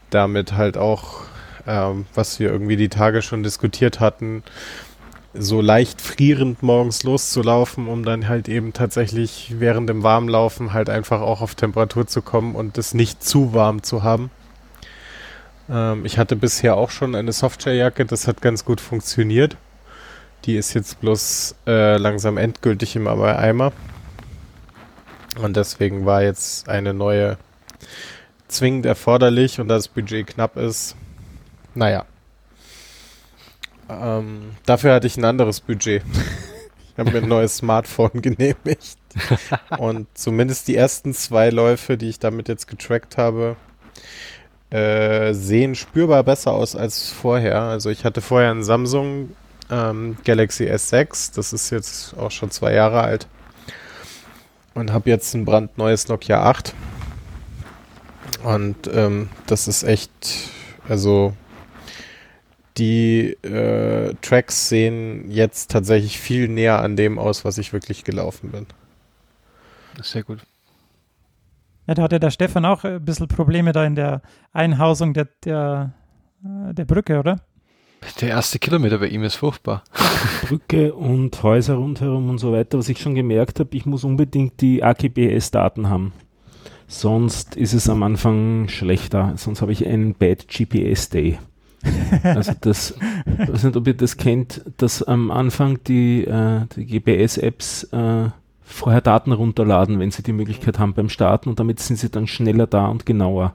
damit 0.09 0.53
halt 0.53 0.77
auch, 0.77 1.21
ähm, 1.67 2.05
was 2.13 2.39
wir 2.39 2.51
irgendwie 2.51 2.75
die 2.75 2.89
Tage 2.89 3.21
schon 3.21 3.43
diskutiert 3.43 3.99
hatten, 3.99 4.43
so 5.33 5.61
leicht 5.61 6.01
frierend 6.01 6.61
morgens 6.61 7.03
loszulaufen, 7.03 7.87
um 7.87 8.03
dann 8.05 8.27
halt 8.27 8.47
eben 8.47 8.73
tatsächlich 8.73 9.55
während 9.57 9.89
dem 9.89 10.03
Warmlaufen 10.03 10.73
halt 10.73 10.89
einfach 10.89 11.21
auch 11.21 11.41
auf 11.41 11.55
Temperatur 11.55 12.05
zu 12.05 12.21
kommen 12.21 12.55
und 12.55 12.77
es 12.77 12.93
nicht 12.93 13.23
zu 13.23 13.53
warm 13.53 13.81
zu 13.81 14.03
haben. 14.03 14.29
Ähm, 15.69 16.05
ich 16.05 16.17
hatte 16.17 16.35
bisher 16.35 16.75
auch 16.75 16.89
schon 16.89 17.15
eine 17.15 17.31
Softshelljacke, 17.31 18.05
das 18.05 18.27
hat 18.27 18.41
ganz 18.41 18.65
gut 18.65 18.81
funktioniert. 18.81 19.57
Die 20.45 20.57
ist 20.57 20.73
jetzt 20.73 20.99
bloß 20.99 21.55
äh, 21.67 21.97
langsam 21.97 22.37
endgültig 22.37 22.95
im 22.95 23.07
Eimer. 23.07 23.71
Und 25.41 25.55
deswegen 25.55 26.05
war 26.05 26.21
jetzt 26.21 26.69
eine 26.69 26.93
neue 26.93 27.37
zwingend 28.47 28.85
erforderlich 28.85 29.59
und 29.59 29.67
da 29.67 29.75
das 29.75 29.87
Budget 29.87 30.27
knapp 30.27 30.57
ist, 30.57 30.95
naja. 31.73 32.05
Ähm, 33.89 34.51
dafür 34.65 34.93
hatte 34.93 35.07
ich 35.07 35.17
ein 35.17 35.25
anderes 35.25 35.59
Budget. 35.59 36.03
ich 36.91 36.97
habe 36.97 37.11
mir 37.11 37.19
ein 37.19 37.27
neues 37.27 37.57
Smartphone 37.57 38.21
genehmigt. 38.21 38.97
und 39.77 40.07
zumindest 40.13 40.67
die 40.67 40.75
ersten 40.75 41.13
zwei 41.13 41.49
Läufe, 41.49 41.97
die 41.97 42.09
ich 42.09 42.19
damit 42.19 42.47
jetzt 42.47 42.67
getrackt 42.67 43.17
habe, 43.17 43.55
äh, 44.73 45.35
sehen 45.35 45.75
spürbar 45.75 46.23
besser 46.23 46.51
aus 46.51 46.75
als 46.75 47.11
vorher. 47.11 47.61
Also 47.61 47.91
ich 47.91 48.05
hatte 48.05 48.21
vorher 48.21 48.49
ein 48.49 48.63
Samsung 48.63 49.35
ähm, 49.69 50.17
Galaxy 50.25 50.65
S6, 50.65 51.35
das 51.35 51.53
ist 51.53 51.69
jetzt 51.69 52.17
auch 52.17 52.31
schon 52.31 52.49
zwei 52.49 52.73
Jahre 52.73 53.01
alt. 53.01 53.27
Und 54.73 54.91
habe 54.91 55.11
jetzt 55.11 55.35
ein 55.35 55.45
brandneues 55.45 56.07
Nokia 56.07 56.43
8. 56.49 56.73
Und 58.43 58.89
ähm, 58.91 59.29
das 59.45 59.67
ist 59.67 59.83
echt, 59.83 60.11
also 60.89 61.33
die 62.77 63.37
äh, 63.43 64.15
Tracks 64.23 64.69
sehen 64.69 65.29
jetzt 65.29 65.69
tatsächlich 65.69 66.19
viel 66.19 66.47
näher 66.47 66.79
an 66.79 66.95
dem 66.95 67.19
aus, 67.19 67.45
was 67.45 67.59
ich 67.59 67.73
wirklich 67.73 68.03
gelaufen 68.03 68.49
bin. 68.49 68.65
Sehr 70.01 70.23
gut. 70.23 70.39
Ja, 71.87 71.93
da 71.95 72.03
hatte 72.03 72.19
der 72.19 72.31
Stefan 72.31 72.65
auch 72.65 72.83
ein 72.83 73.03
bisschen 73.03 73.27
Probleme 73.27 73.73
da 73.73 73.85
in 73.85 73.95
der 73.95 74.21
Einhausung 74.53 75.13
der, 75.13 75.27
der, 75.43 75.93
äh, 76.43 76.73
der 76.73 76.85
Brücke, 76.85 77.19
oder? 77.19 77.41
Der 78.21 78.29
erste 78.29 78.59
Kilometer 78.59 78.99
bei 78.99 79.07
ihm 79.07 79.23
ist 79.23 79.35
furchtbar. 79.35 79.83
Brücke 80.47 80.93
und 80.93 81.41
Häuser 81.43 81.75
rundherum 81.75 82.29
und 82.29 82.37
so 82.37 82.51
weiter. 82.51 82.77
Was 82.77 82.89
ich 82.89 82.99
schon 82.99 83.15
gemerkt 83.15 83.59
habe, 83.59 83.75
ich 83.75 83.85
muss 83.85 84.03
unbedingt 84.03 84.61
die 84.61 84.83
AGBS-Daten 84.83 85.89
haben. 85.89 86.13
Sonst 86.87 87.55
ist 87.55 87.73
es 87.73 87.89
am 87.89 88.03
Anfang 88.03 88.67
schlechter. 88.67 89.33
Sonst 89.35 89.61
habe 89.61 89.71
ich 89.71 89.87
einen 89.87 90.15
Bad 90.15 90.47
GPS 90.47 91.09
Day. 91.09 91.39
Also 92.23 92.53
das, 92.61 92.95
ich 93.39 93.49
weiß 93.49 93.63
nicht, 93.63 93.75
ob 93.75 93.87
ihr 93.87 93.93
das 93.95 94.15
kennt, 94.15 94.63
dass 94.77 95.03
am 95.03 95.31
Anfang 95.31 95.83
die, 95.83 96.23
äh, 96.23 96.65
die 96.75 96.85
GPS-Apps 96.85 97.85
äh, 97.91 98.29
vorher 98.63 99.01
Daten 99.01 99.31
runterladen, 99.31 99.99
wenn 99.99 100.11
sie 100.11 100.23
die 100.23 100.33
Möglichkeit 100.33 100.79
haben 100.79 100.93
beim 100.93 101.09
Starten 101.09 101.49
und 101.49 101.59
damit 101.59 101.79
sind 101.79 101.97
sie 101.97 102.09
dann 102.09 102.27
schneller 102.27 102.67
da 102.67 102.87
und 102.87 103.05
genauer. 103.05 103.53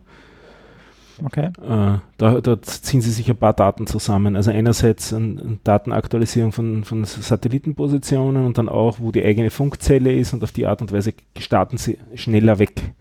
Okay. 1.25 1.47
Äh, 1.47 1.99
da, 2.16 2.40
da 2.40 2.62
ziehen 2.62 3.01
sie 3.01 3.11
sich 3.11 3.29
ein 3.29 3.37
paar 3.37 3.53
Daten 3.53 3.87
zusammen. 3.87 4.37
Also 4.37 4.51
einerseits 4.51 5.12
eine 5.12 5.40
ein 5.40 5.61
Datenaktualisierung 5.64 6.53
von, 6.53 6.85
von 6.85 7.05
Satellitenpositionen 7.05 8.47
und 8.47 8.59
dann 8.59 8.68
auch, 8.68 9.01
wo 9.01 9.11
die 9.11 9.25
eigene 9.25 9.51
Funkzelle 9.51 10.12
ist 10.12 10.33
und 10.33 10.44
auf 10.44 10.53
die 10.53 10.66
Art 10.66 10.81
und 10.81 10.92
Weise 10.92 11.14
starten 11.37 11.77
sie 11.77 11.99
schneller 12.14 12.59
weg. 12.59 12.94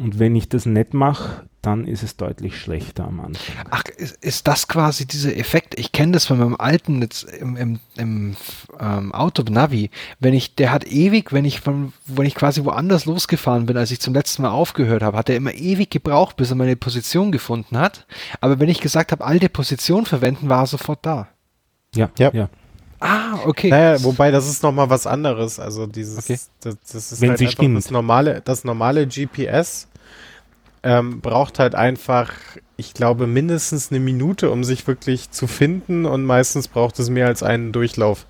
Und 0.00 0.18
wenn 0.18 0.34
ich 0.34 0.48
das 0.48 0.64
nicht 0.64 0.94
mache, 0.94 1.44
dann 1.60 1.86
ist 1.86 2.02
es 2.02 2.16
deutlich 2.16 2.58
schlechter 2.58 3.04
am 3.04 3.20
Anfang. 3.20 3.54
Ach, 3.68 3.82
ist, 3.98 4.16
ist 4.24 4.48
das 4.48 4.66
quasi 4.66 5.04
dieser 5.06 5.36
Effekt? 5.36 5.78
Ich 5.78 5.92
kenne 5.92 6.12
das 6.12 6.24
von 6.24 6.38
meinem 6.38 6.56
alten 6.58 7.02
jetzt 7.02 7.24
im, 7.24 7.54
im, 7.56 7.78
im 7.98 8.34
ähm, 8.80 9.12
Auto-Navi. 9.14 9.90
Wenn 10.18 10.32
ich, 10.32 10.54
der 10.54 10.72
hat 10.72 10.86
ewig, 10.86 11.34
wenn 11.34 11.44
ich 11.44 11.60
von, 11.60 11.92
wenn 12.06 12.24
ich 12.24 12.34
quasi 12.34 12.64
woanders 12.64 13.04
losgefahren 13.04 13.66
bin, 13.66 13.76
als 13.76 13.90
ich 13.90 14.00
zum 14.00 14.14
letzten 14.14 14.40
Mal 14.40 14.50
aufgehört 14.50 15.02
habe, 15.02 15.18
hat 15.18 15.28
er 15.28 15.36
immer 15.36 15.52
ewig 15.52 15.90
gebraucht, 15.90 16.36
bis 16.36 16.48
er 16.48 16.56
meine 16.56 16.76
Position 16.76 17.30
gefunden 17.30 17.76
hat. 17.76 18.06
Aber 18.40 18.58
wenn 18.58 18.70
ich 18.70 18.80
gesagt 18.80 19.12
habe, 19.12 19.22
alte 19.24 19.50
Position 19.50 20.06
verwenden, 20.06 20.48
war 20.48 20.62
er 20.62 20.66
sofort 20.66 21.04
da. 21.04 21.28
Ja, 21.94 22.08
Ja. 22.18 22.30
ja. 22.32 22.48
Ah, 23.02 23.38
okay. 23.46 23.70
Naja, 23.70 24.02
wobei 24.04 24.30
das 24.30 24.46
ist 24.46 24.62
nochmal 24.62 24.90
was 24.90 25.06
anderes. 25.06 25.58
Also 25.58 25.86
dieses, 25.86 26.18
Okay. 26.18 26.38
das, 26.60 26.76
das 26.92 27.12
ist 27.12 27.20
Wenn 27.22 27.30
halt 27.30 27.38
sie 27.38 27.46
einfach 27.46 27.58
stimmt. 27.62 27.76
das 27.78 27.90
normale, 27.90 28.42
das 28.42 28.62
normale 28.64 29.06
GPS 29.06 29.88
ähm, 30.82 31.20
braucht 31.20 31.58
halt 31.58 31.74
einfach, 31.74 32.32
ich 32.76 32.94
glaube, 32.94 33.26
mindestens 33.26 33.90
eine 33.90 34.00
Minute, 34.00 34.50
um 34.50 34.64
sich 34.64 34.86
wirklich 34.86 35.30
zu 35.30 35.46
finden 35.46 36.06
und 36.06 36.24
meistens 36.24 36.68
braucht 36.68 36.98
es 36.98 37.10
mehr 37.10 37.26
als 37.26 37.42
einen 37.42 37.72
Durchlauf. 37.72 38.26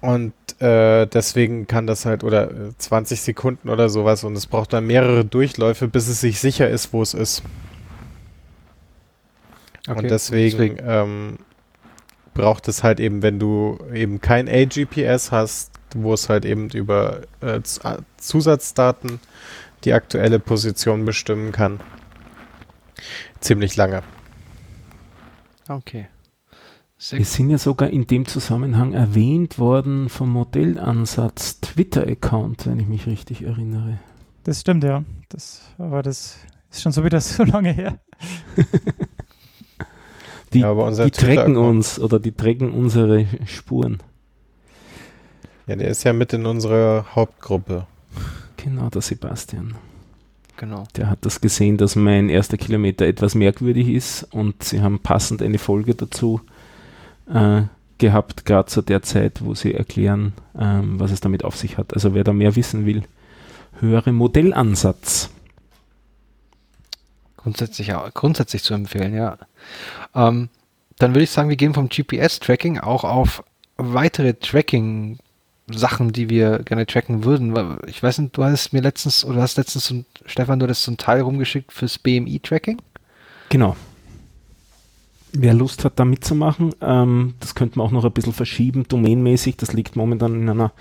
Und 0.00 0.32
äh, 0.60 1.06
deswegen 1.06 1.66
kann 1.66 1.86
das 1.86 2.06
halt, 2.06 2.22
oder 2.24 2.50
äh, 2.50 2.78
20 2.78 3.20
Sekunden 3.20 3.68
oder 3.68 3.88
sowas 3.88 4.24
und 4.24 4.36
es 4.36 4.46
braucht 4.46 4.72
dann 4.72 4.86
mehrere 4.86 5.24
Durchläufe, 5.24 5.88
bis 5.88 6.08
es 6.08 6.20
sich 6.20 6.40
sicher 6.40 6.68
ist, 6.68 6.92
wo 6.92 7.02
es 7.02 7.14
ist. 7.14 7.42
Okay, 9.88 9.98
Und 9.98 10.10
deswegen, 10.10 10.76
Ähm, 10.84 11.38
braucht 12.34 12.68
es 12.68 12.84
halt 12.84 13.00
eben, 13.00 13.22
wenn 13.22 13.40
du 13.40 13.78
eben 13.92 14.20
kein 14.20 14.48
AGPS 14.48 15.32
hast, 15.32 15.72
wo 15.94 16.14
es 16.14 16.28
halt 16.28 16.44
eben 16.44 16.70
über 16.70 17.22
äh, 17.42 17.56
äh, 17.56 17.60
Zusatzdaten 18.16 19.18
die 19.88 19.94
aktuelle 19.94 20.38
Position 20.38 21.06
bestimmen 21.06 21.50
kann, 21.50 21.80
ziemlich 23.40 23.74
lange. 23.76 24.02
Okay. 25.66 26.08
Sehr 26.98 27.20
Wir 27.20 27.24
sind 27.24 27.48
ja 27.48 27.56
sogar 27.56 27.88
in 27.88 28.06
dem 28.06 28.26
Zusammenhang 28.26 28.92
erwähnt 28.92 29.58
worden 29.58 30.10
vom 30.10 30.30
Modellansatz 30.30 31.62
Twitter-Account, 31.62 32.66
wenn 32.66 32.78
ich 32.78 32.86
mich 32.86 33.06
richtig 33.06 33.44
erinnere. 33.44 33.98
Das 34.44 34.60
stimmt, 34.60 34.84
ja. 34.84 35.04
Das, 35.30 35.62
aber 35.78 36.02
das 36.02 36.36
ist 36.70 36.82
schon 36.82 36.92
so 36.92 37.02
wieder 37.02 37.20
so 37.22 37.44
lange 37.44 37.72
her. 37.72 37.98
Die, 40.52 40.60
Ja, 40.60 40.70
aber 40.70 40.84
unser 40.84 41.04
die 41.04 41.10
tracken 41.10 41.56
uns 41.56 41.98
oder 41.98 42.18
die 42.18 42.32
tracken 42.32 42.72
unsere 42.72 43.26
Spuren. 43.44 43.98
Ja, 45.66 45.76
der 45.76 45.88
ist 45.88 46.04
ja 46.04 46.14
mit 46.14 46.32
in 46.32 46.46
unserer 46.46 47.14
Hauptgruppe. 47.14 47.86
Genau, 48.58 48.90
der 48.90 49.02
Sebastian. 49.02 49.74
Genau. 50.56 50.84
Der 50.96 51.08
hat 51.08 51.20
das 51.22 51.40
gesehen, 51.40 51.76
dass 51.76 51.94
mein 51.94 52.28
erster 52.28 52.56
Kilometer 52.56 53.06
etwas 53.06 53.34
merkwürdig 53.36 53.88
ist 53.88 54.24
und 54.32 54.62
sie 54.64 54.82
haben 54.82 54.98
passend 54.98 55.40
eine 55.40 55.58
Folge 55.58 55.94
dazu 55.94 56.40
äh, 57.32 57.62
gehabt, 57.98 58.44
gerade 58.44 58.66
zu 58.68 58.82
der 58.82 59.02
Zeit, 59.02 59.44
wo 59.44 59.54
sie 59.54 59.72
erklären, 59.72 60.32
ähm, 60.58 60.98
was 60.98 61.12
es 61.12 61.20
damit 61.20 61.44
auf 61.44 61.56
sich 61.56 61.78
hat. 61.78 61.94
Also 61.94 62.12
wer 62.12 62.24
da 62.24 62.32
mehr 62.32 62.56
wissen 62.56 62.86
will, 62.86 63.04
höhere 63.80 64.12
Modellansatz. 64.12 65.30
Grundsätzlich, 67.36 67.86
ja, 67.86 68.10
grundsätzlich 68.12 68.64
zu 68.64 68.74
empfehlen, 68.74 69.14
ja. 69.14 69.38
Ähm, 70.14 70.48
dann 70.98 71.12
würde 71.14 71.22
ich 71.22 71.30
sagen, 71.30 71.48
wir 71.48 71.56
gehen 71.56 71.74
vom 71.74 71.88
GPS-Tracking 71.88 72.80
auch 72.80 73.04
auf 73.04 73.44
weitere 73.76 74.34
Tracking-Sachen, 75.68 76.12
die 76.12 76.30
wir 76.30 76.60
gerne 76.60 76.86
tracken 76.86 77.24
würden. 77.24 77.78
Ich 77.86 78.02
weiß 78.02 78.18
nicht, 78.18 78.36
du 78.36 78.44
hast 78.44 78.72
mir 78.72 78.82
letztens, 78.82 79.24
oder 79.24 79.42
hast 79.42 79.56
letztens, 79.56 79.86
so 79.86 80.04
Stefan, 80.26 80.58
du 80.58 80.64
hattest 80.64 80.84
so 80.84 80.92
ein 80.92 80.96
Teil 80.96 81.20
rumgeschickt 81.20 81.72
fürs 81.72 81.98
BMI-Tracking. 81.98 82.80
Genau. 83.50 83.76
Wer 85.32 85.54
Lust 85.54 85.84
hat, 85.84 85.98
da 85.98 86.04
mitzumachen, 86.04 86.74
ähm, 86.80 87.34
das 87.40 87.54
könnte 87.54 87.78
man 87.78 87.86
auch 87.86 87.92
noch 87.92 88.04
ein 88.04 88.12
bisschen 88.12 88.32
verschieben, 88.32 88.84
domainmäßig. 88.88 89.56
Das 89.56 89.72
liegt 89.72 89.94
momentan 89.94 90.34
in 90.34 90.48
einer 90.48 90.72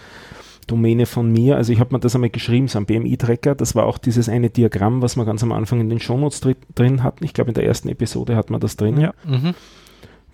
Domäne 0.68 1.06
von 1.06 1.32
mir. 1.32 1.58
Also 1.58 1.74
ich 1.74 1.80
habe 1.80 1.94
mir 1.94 2.00
das 2.00 2.16
einmal 2.16 2.30
geschrieben, 2.30 2.68
so 2.68 2.80
ein 2.80 2.86
BMI-Tracker. 2.86 3.56
Das 3.56 3.76
war 3.76 3.86
auch 3.86 3.98
dieses 3.98 4.30
eine 4.30 4.50
Diagramm, 4.50 5.02
was 5.02 5.16
wir 5.18 5.26
ganz 5.26 5.44
am 5.44 5.52
Anfang 5.52 5.82
in 5.82 5.90
den 5.90 6.00
Shownotes 6.00 6.40
dri 6.40 6.56
drin 6.76 7.04
hatten. 7.04 7.24
Ich 7.26 7.34
glaube, 7.34 7.52
in 7.52 7.56
der 7.56 7.66
ersten 7.66 7.90
Episode 7.90 8.36
hat 8.36 8.50
man 8.50 8.62
das 8.62 8.78
drin. 8.78 9.00
Ja. 9.00 9.14
Mhm. 9.26 9.54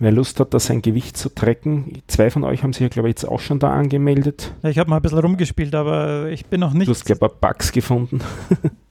Wer 0.04 0.12
Lust 0.12 0.42
hat, 0.42 0.54
da 0.54 0.60
sein 0.60 0.82
Gewicht 0.82 1.16
zu 1.16 1.34
tracken, 1.34 2.02
zwei 2.08 2.30
von 2.30 2.44
euch 2.44 2.62
haben 2.62 2.74
sich 2.74 2.82
ja, 2.82 2.90
glaube 2.90 3.08
ich, 3.08 3.14
jetzt 3.14 3.24
auch 3.24 3.40
schon 3.40 3.60
da 3.60 3.72
angemeldet. 3.72 4.54
ja 4.62 4.70
ich 4.70 4.78
habe 4.78 4.90
mal 4.90 4.98
ein 4.98 5.02
bisschen 5.02 5.20
rumgespielt, 5.20 5.74
aber 5.74 6.28
ich 6.30 6.46
bin 6.48 6.60
noch 6.60 6.74
nicht. 6.74 6.90
Du 6.90 6.92
hast, 6.92 7.06
glaube 7.06 7.26
ich, 7.26 7.32
ein 7.32 7.40
paar 7.40 7.54
Bugs 7.54 7.72
gefunden. 7.72 8.20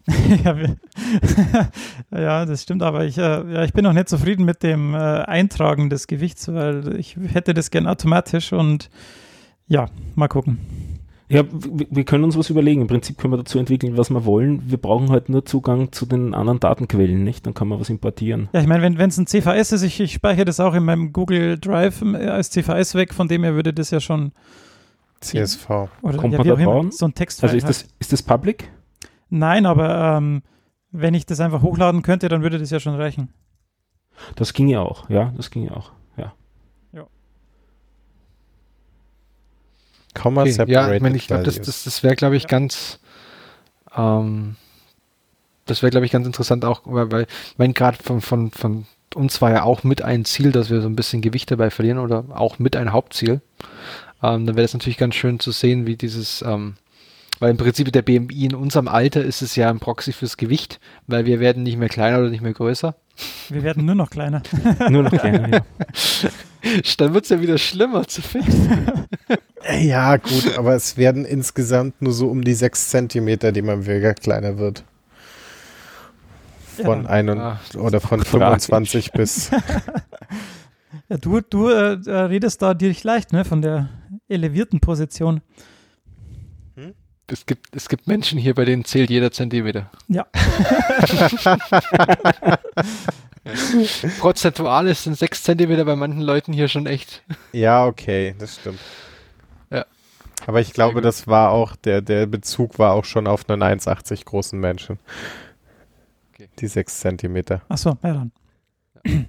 ja, 2.11 2.47
das 2.47 2.63
stimmt, 2.63 2.83
aber 2.83 3.05
ich, 3.05 3.19
äh, 3.19 3.21
ja, 3.53 3.63
ich 3.63 3.75
bin 3.75 3.85
noch 3.85 3.93
nicht 3.93 4.09
zufrieden 4.09 4.47
mit 4.47 4.63
dem 4.63 4.95
äh, 4.95 4.97
Eintragen 4.97 5.91
des 5.91 6.07
Gewichts, 6.07 6.49
weil 6.51 6.97
ich 6.99 7.19
hätte 7.35 7.53
das 7.53 7.71
gern 7.71 7.87
automatisch 7.87 8.55
und 8.55 8.89
ja, 9.67 9.91
mal 10.15 10.29
gucken. 10.29 10.57
Ja, 11.33 11.45
wir, 11.51 12.05
können 12.05 12.25
uns 12.25 12.37
was 12.37 12.51
überlegen. 12.51 12.83
Im 12.83 12.89
Prinzip 12.89 13.17
können 13.17 13.33
wir 13.33 13.39
dazu 13.39 13.59
entwickeln, 13.59 13.97
was 13.97 14.11
wir 14.11 14.27
wollen. 14.27 14.71
Wir 14.71 14.77
brauchen 14.77 15.09
halt 15.11 15.31
nur 15.31 15.47
Zugang 15.47 15.91
zu 15.91 16.05
den 16.05 16.35
anderen 16.35 16.61
Datenquellen, 16.61 17.25
nicht? 17.25 17.47
Dann 17.47 17.55
kann 17.55 17.69
man 17.69 17.81
was 17.81 17.89
importieren. 17.89 18.51
Ja, 18.53 18.61
ich 18.61 18.67
meine, 18.67 18.99
wenn 18.99 19.09
es 19.09 19.17
ein 19.17 19.27
CVS 19.27 19.73
ist, 19.73 19.83
ich, 19.83 19.99
ich 19.99 20.13
speichere 20.13 20.45
das 20.45 20.61
auch 20.61 20.75
in 20.75 20.85
meinem 20.85 21.15
Google 21.15 21.59
Drive 21.59 22.03
äh, 22.03 22.27
als 22.27 22.51
CVS 22.51 22.95
weg, 22.97 23.15
von 23.15 23.29
dem 23.29 23.45
her 23.45 23.55
würde 23.55 23.73
das 23.73 23.91
ja 23.91 24.01
schon. 24.01 24.33
CSV. 25.21 25.71
Oder, 26.03 26.19
Kommt 26.19 26.33
ja, 26.33 26.39
man 26.39 26.49
da 26.49 26.55
auch 26.55 26.59
immer, 26.59 26.73
bauen? 26.73 26.91
So 26.91 27.07
ein 27.07 27.15
Textfile. 27.15 27.53
Also 27.53 27.67
ist 27.67 27.69
das, 27.69 27.89
ist 27.99 28.13
das 28.13 28.23
public? 28.23 28.65
halt. 28.65 28.73
Nein, 29.31 29.65
aber 29.65 30.19
ähm, 30.19 30.43
wenn 30.91 31.15
ich 31.15 31.25
das 31.25 31.41
einfach 31.41 31.63
hochladen 31.63 32.03
könnte, 32.03 32.29
dann 32.29 32.43
würde 32.43 32.59
das 32.59 32.69
ja 32.69 32.79
schon 32.79 32.95
reichen. 32.95 33.31
Das 34.37 34.53
ging 34.53 34.69
ja 34.69 34.81
auch, 34.81 35.09
ja, 35.09 35.33
das 35.35 35.51
ging 35.51 35.65
ja 35.65 35.73
auch. 35.73 35.93
Ja. 40.15 40.23
Komma 40.23 40.43
Okay, 40.43 40.53
separated 40.53 40.75
ja, 40.75 40.93
ich 40.93 41.03
meine, 41.03 41.17
ich 41.17 41.27
glaube, 41.27 41.43
das, 41.43 41.55
values. 41.55 41.67
das, 41.67 41.85
das 41.85 42.03
wäre, 42.03 42.17
glaube 42.17 42.37
ich, 42.37 42.47
ganz, 42.47 42.99
ähm, 43.97 44.57
das 45.67 45.83
wäre, 45.83 45.91
glaube 45.91 46.07
ich, 46.07 46.13
ganz 46.13 46.27
interessant 46.27 46.65
auch, 46.65 46.83
weil, 46.85 47.11
weil 47.11 47.23
ich 47.23 47.59
meine, 47.59 47.73
gerade 47.73 47.99
von, 48.03 48.21
von, 48.21 48.51
von 48.51 48.87
uns 49.15 49.41
war 49.41 49.51
ja 49.51 49.63
auch 49.63 49.85
mit 49.85 50.03
ein 50.03 50.25
Ziel, 50.25 50.53
dass 50.53 50.71
wir 50.71 50.81
so 50.81 50.89
ein 50.89 50.97
bisschen 50.97 51.23
Gewicht 51.23 51.51
dabei 51.51 51.71
verlieren 51.71 51.99
oder 51.99 52.25
auch 52.31 52.59
mit 52.59 52.77
ein 52.77 52.93
Hauptziel. 52.93 53.41
Ähm, 54.23 54.47
dann 54.47 54.57
wäre 54.57 54.65
es 54.65 54.73
natürlich 54.73 54.99
ganz 54.99 55.15
schön 55.15 55.41
zu 55.41 55.51
sehen, 55.51 55.87
wie 55.87 55.97
dieses, 55.97 56.43
ähm, 56.43 56.75
weil 57.41 57.51
im 57.51 57.57
Prinzip 57.57 57.93
der 57.93 58.03
BMI 58.03 58.47
in 58.47 58.55
unserem 58.55 58.89
Alter 58.89 59.23
ist 59.23 59.43
es 59.43 59.57
ja 59.57 59.69
ein 59.69 59.81
Proxy 59.81 60.13
fürs 60.13 60.37
Gewicht, 60.37 60.81
weil 61.07 61.27
wir 61.27 61.41
werden 61.41 61.63
nicht 61.63 61.77
mehr 61.77 61.89
kleiner 61.89 62.19
oder 62.19 62.31
nicht 62.31 62.43
mehr 62.43 62.53
größer. 62.53 62.95
Wir 63.49 63.63
werden 63.63 63.85
nur 63.85 63.95
noch 63.95 64.11
kleiner. 64.11 64.43
Nur 64.89 65.03
noch 65.03 65.11
kleiner, 65.13 65.49
ja. 65.53 65.61
Dann 66.99 67.15
wird 67.15 67.25
es 67.25 67.31
ja 67.31 67.41
wieder 67.41 67.59
schlimmer 67.59 68.07
zu 68.07 68.23
finden. 68.23 69.07
Ja, 69.81 70.17
gut, 70.17 70.59
aber 70.59 70.75
es 70.75 70.97
werden 70.97 71.25
insgesamt 71.25 72.03
nur 72.03 72.13
so 72.13 72.27
um 72.27 72.43
die 72.43 72.53
6 72.53 72.89
Zentimeter, 72.89 73.53
die 73.53 73.63
man 73.63 73.87
weniger 73.87 74.13
kleiner 74.13 74.59
wird. 74.59 74.83
Von 76.83 77.05
Ja. 77.05 77.11
ein 77.11 77.29
Ah, 77.31 77.61
oder 77.77 78.01
von 78.01 78.19
Tragisch. 78.19 78.65
25 78.67 79.13
bis. 79.13 79.51
Ja, 81.09 81.17
du 81.17 81.41
du 81.41 81.69
äh, 81.69 81.93
äh, 82.05 82.11
redest 82.25 82.61
da 82.61 82.75
dir 82.75 82.93
leicht, 83.05 83.33
ne, 83.33 83.45
von 83.45 83.63
der 83.63 83.89
elevierten 84.29 84.81
Position. 84.81 85.41
Es 87.29 87.47
gibt, 87.47 87.75
es 87.77 87.89
gibt 87.89 88.09
Menschen 88.09 88.39
hier, 88.39 88.55
bei 88.55 88.65
denen 88.65 88.85
zählt 88.85 89.09
jeder 89.11 89.31
Zentimeter. 89.31 89.91
Ja. 90.09 90.27
Prozentual 94.21 94.87
ist 94.87 95.05
sind 95.05 95.17
6 95.17 95.43
Zentimeter 95.43 95.85
bei 95.85 95.97
manchen 95.97 96.21
Leuten 96.21 96.53
hier 96.53 96.69
schon 96.69 96.87
echt. 96.87 97.23
Ja, 97.53 97.87
okay, 97.87 98.35
das 98.39 98.57
stimmt. 98.57 98.79
Ja. 99.71 99.85
Aber 100.47 100.61
ich 100.61 100.73
glaube, 100.73 101.01
das 101.01 101.27
war 101.27 101.51
auch, 101.51 101.75
der, 101.77 102.03
der 102.03 102.27
Bezug 102.27 102.79
war 102.79 102.93
auch 102.93 103.05
schon 103.05 103.27
auf 103.27 103.49
einen 103.49 103.63
1,80 103.63 104.25
großen 104.25 104.59
Menschen. 104.59 104.99
Okay. 106.33 106.49
Die 106.59 106.67
6 106.69 107.01
Zentimeter. 107.01 107.63
Achso, 107.69 107.97
ja 108.03 108.13
dann. 108.13 108.33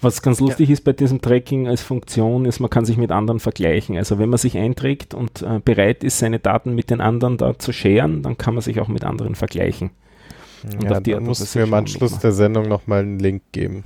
Was 0.00 0.22
ganz 0.22 0.40
lustig 0.40 0.70
ist 0.70 0.84
bei 0.84 0.92
diesem 0.92 1.20
Tracking 1.20 1.68
als 1.68 1.82
Funktion, 1.82 2.44
ist, 2.44 2.60
man 2.60 2.70
kann 2.70 2.84
sich 2.84 2.98
mit 2.98 3.10
anderen 3.10 3.40
vergleichen. 3.40 3.96
Also 3.96 4.18
wenn 4.18 4.28
man 4.28 4.38
sich 4.38 4.56
einträgt 4.56 5.14
und 5.14 5.42
äh, 5.42 5.58
bereit 5.58 6.04
ist, 6.04 6.18
seine 6.18 6.38
Daten 6.38 6.74
mit 6.74 6.90
den 6.90 7.00
anderen 7.00 7.38
da 7.38 7.58
zu 7.58 7.72
scheren, 7.72 8.22
dann 8.22 8.36
kann 8.36 8.54
man 8.54 8.62
sich 8.62 8.78
auch 8.78 8.88
mit 8.88 9.04
anderen 9.04 9.34
vergleichen. 9.34 9.90
Und 10.64 10.82
Ja, 10.82 10.90
auf 10.90 11.02
die 11.02 11.10
da 11.10 11.16
Art 11.16 11.20
und 11.22 11.26
musst 11.26 11.54
du 11.54 11.58
mir 11.58 11.66
mal 11.66 11.78
am 11.78 11.86
Schluss 11.86 12.12
man- 12.12 12.20
der 12.20 12.32
Sendung 12.32 12.68
nochmal 12.68 13.00
einen 13.00 13.18
Link 13.18 13.42
geben. 13.52 13.84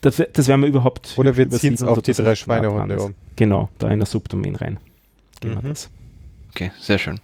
das, 0.00 0.22
das 0.32 0.46
werden 0.46 0.60
wir 0.62 0.68
überhaupt. 0.68 1.14
Oder 1.16 1.36
wir 1.36 1.50
ziehen 1.50 1.74
es 1.74 1.82
auf 1.82 2.00
die 2.02 2.12
drei 2.12 2.34
Schweinehunde 2.34 3.00
um. 3.00 3.14
Genau, 3.36 3.68
da 3.78 3.88
in 3.88 4.00
das 4.00 4.10
Subdomain 4.12 4.54
rein. 4.56 4.78
Genau 5.40 5.60
mhm. 5.60 5.68
das. 5.68 5.90
Okay, 6.50 6.72
sehr 6.78 6.98
schön. 6.98 7.20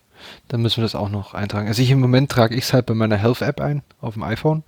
Dann 0.48 0.62
müssen 0.62 0.78
wir 0.78 0.82
das 0.82 0.94
auch 0.94 1.10
noch 1.10 1.34
eintragen. 1.34 1.68
Also 1.68 1.82
ich 1.82 1.90
im 1.90 2.00
Moment 2.00 2.30
trage 2.30 2.54
ich 2.54 2.64
es 2.64 2.72
halt 2.72 2.86
bei 2.86 2.94
meiner 2.94 3.16
Health-App 3.16 3.60
ein, 3.60 3.82
auf 4.00 4.14
dem 4.14 4.22
iPhone. 4.22 4.62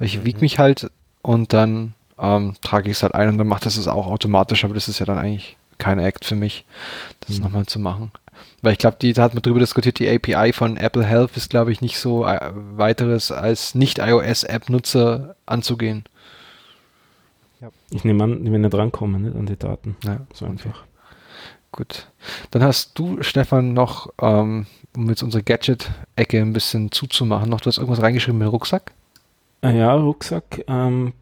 Ich 0.00 0.18
mhm. 0.18 0.24
wiege 0.24 0.40
mich 0.40 0.58
halt 0.58 0.90
und 1.22 1.52
dann 1.52 1.94
ähm, 2.18 2.54
trage 2.62 2.90
ich 2.90 2.96
es 2.96 3.02
halt 3.02 3.14
ein 3.14 3.28
und 3.28 3.38
dann 3.38 3.46
macht 3.46 3.66
das 3.66 3.76
es 3.76 3.88
auch 3.88 4.06
automatisch, 4.06 4.64
aber 4.64 4.74
das 4.74 4.88
ist 4.88 4.98
ja 4.98 5.06
dann 5.06 5.18
eigentlich 5.18 5.56
kein 5.78 5.98
Act 5.98 6.24
für 6.24 6.36
mich, 6.36 6.64
das 7.26 7.38
mhm. 7.38 7.44
nochmal 7.44 7.66
zu 7.66 7.78
machen. 7.78 8.12
Weil 8.62 8.72
ich 8.72 8.78
glaube, 8.78 8.96
die 9.00 9.12
da 9.12 9.22
hat 9.22 9.34
man 9.34 9.42
drüber 9.42 9.60
diskutiert, 9.60 9.98
die 9.98 10.08
API 10.08 10.52
von 10.52 10.76
Apple 10.76 11.04
Health 11.04 11.36
ist, 11.36 11.50
glaube 11.50 11.72
ich, 11.72 11.80
nicht 11.80 11.98
so 11.98 12.24
äh, 12.26 12.50
weiteres 12.52 13.32
als 13.32 13.74
nicht-iOS-App-Nutzer 13.74 15.36
anzugehen. 15.46 16.04
Ja. 17.60 17.70
Ich 17.90 18.04
nehme 18.04 18.24
an, 18.24 18.44
wenn 18.44 18.62
wir 18.62 18.70
drankommen, 18.70 19.22
nicht 19.22 19.36
an 19.36 19.46
die 19.46 19.56
Daten. 19.56 19.96
Ja, 20.04 20.20
so 20.32 20.46
einfach. 20.46 20.84
Gut. 21.72 22.08
Dann 22.50 22.62
hast 22.62 22.98
du, 22.98 23.22
Stefan, 23.22 23.72
noch, 23.72 24.12
ähm, 24.20 24.66
um 24.94 25.08
jetzt 25.08 25.22
unsere 25.22 25.42
Gadget-Ecke 25.42 26.40
ein 26.40 26.52
bisschen 26.52 26.92
zuzumachen, 26.92 27.48
noch, 27.48 27.60
du 27.60 27.66
hast 27.66 27.78
irgendwas 27.78 28.02
reingeschrieben 28.02 28.38
mit 28.38 28.52
Rucksack? 28.52 28.92
Ah 29.62 29.70
ja, 29.70 29.94
Rucksack. 29.94 30.64
Ähm, 30.66 31.14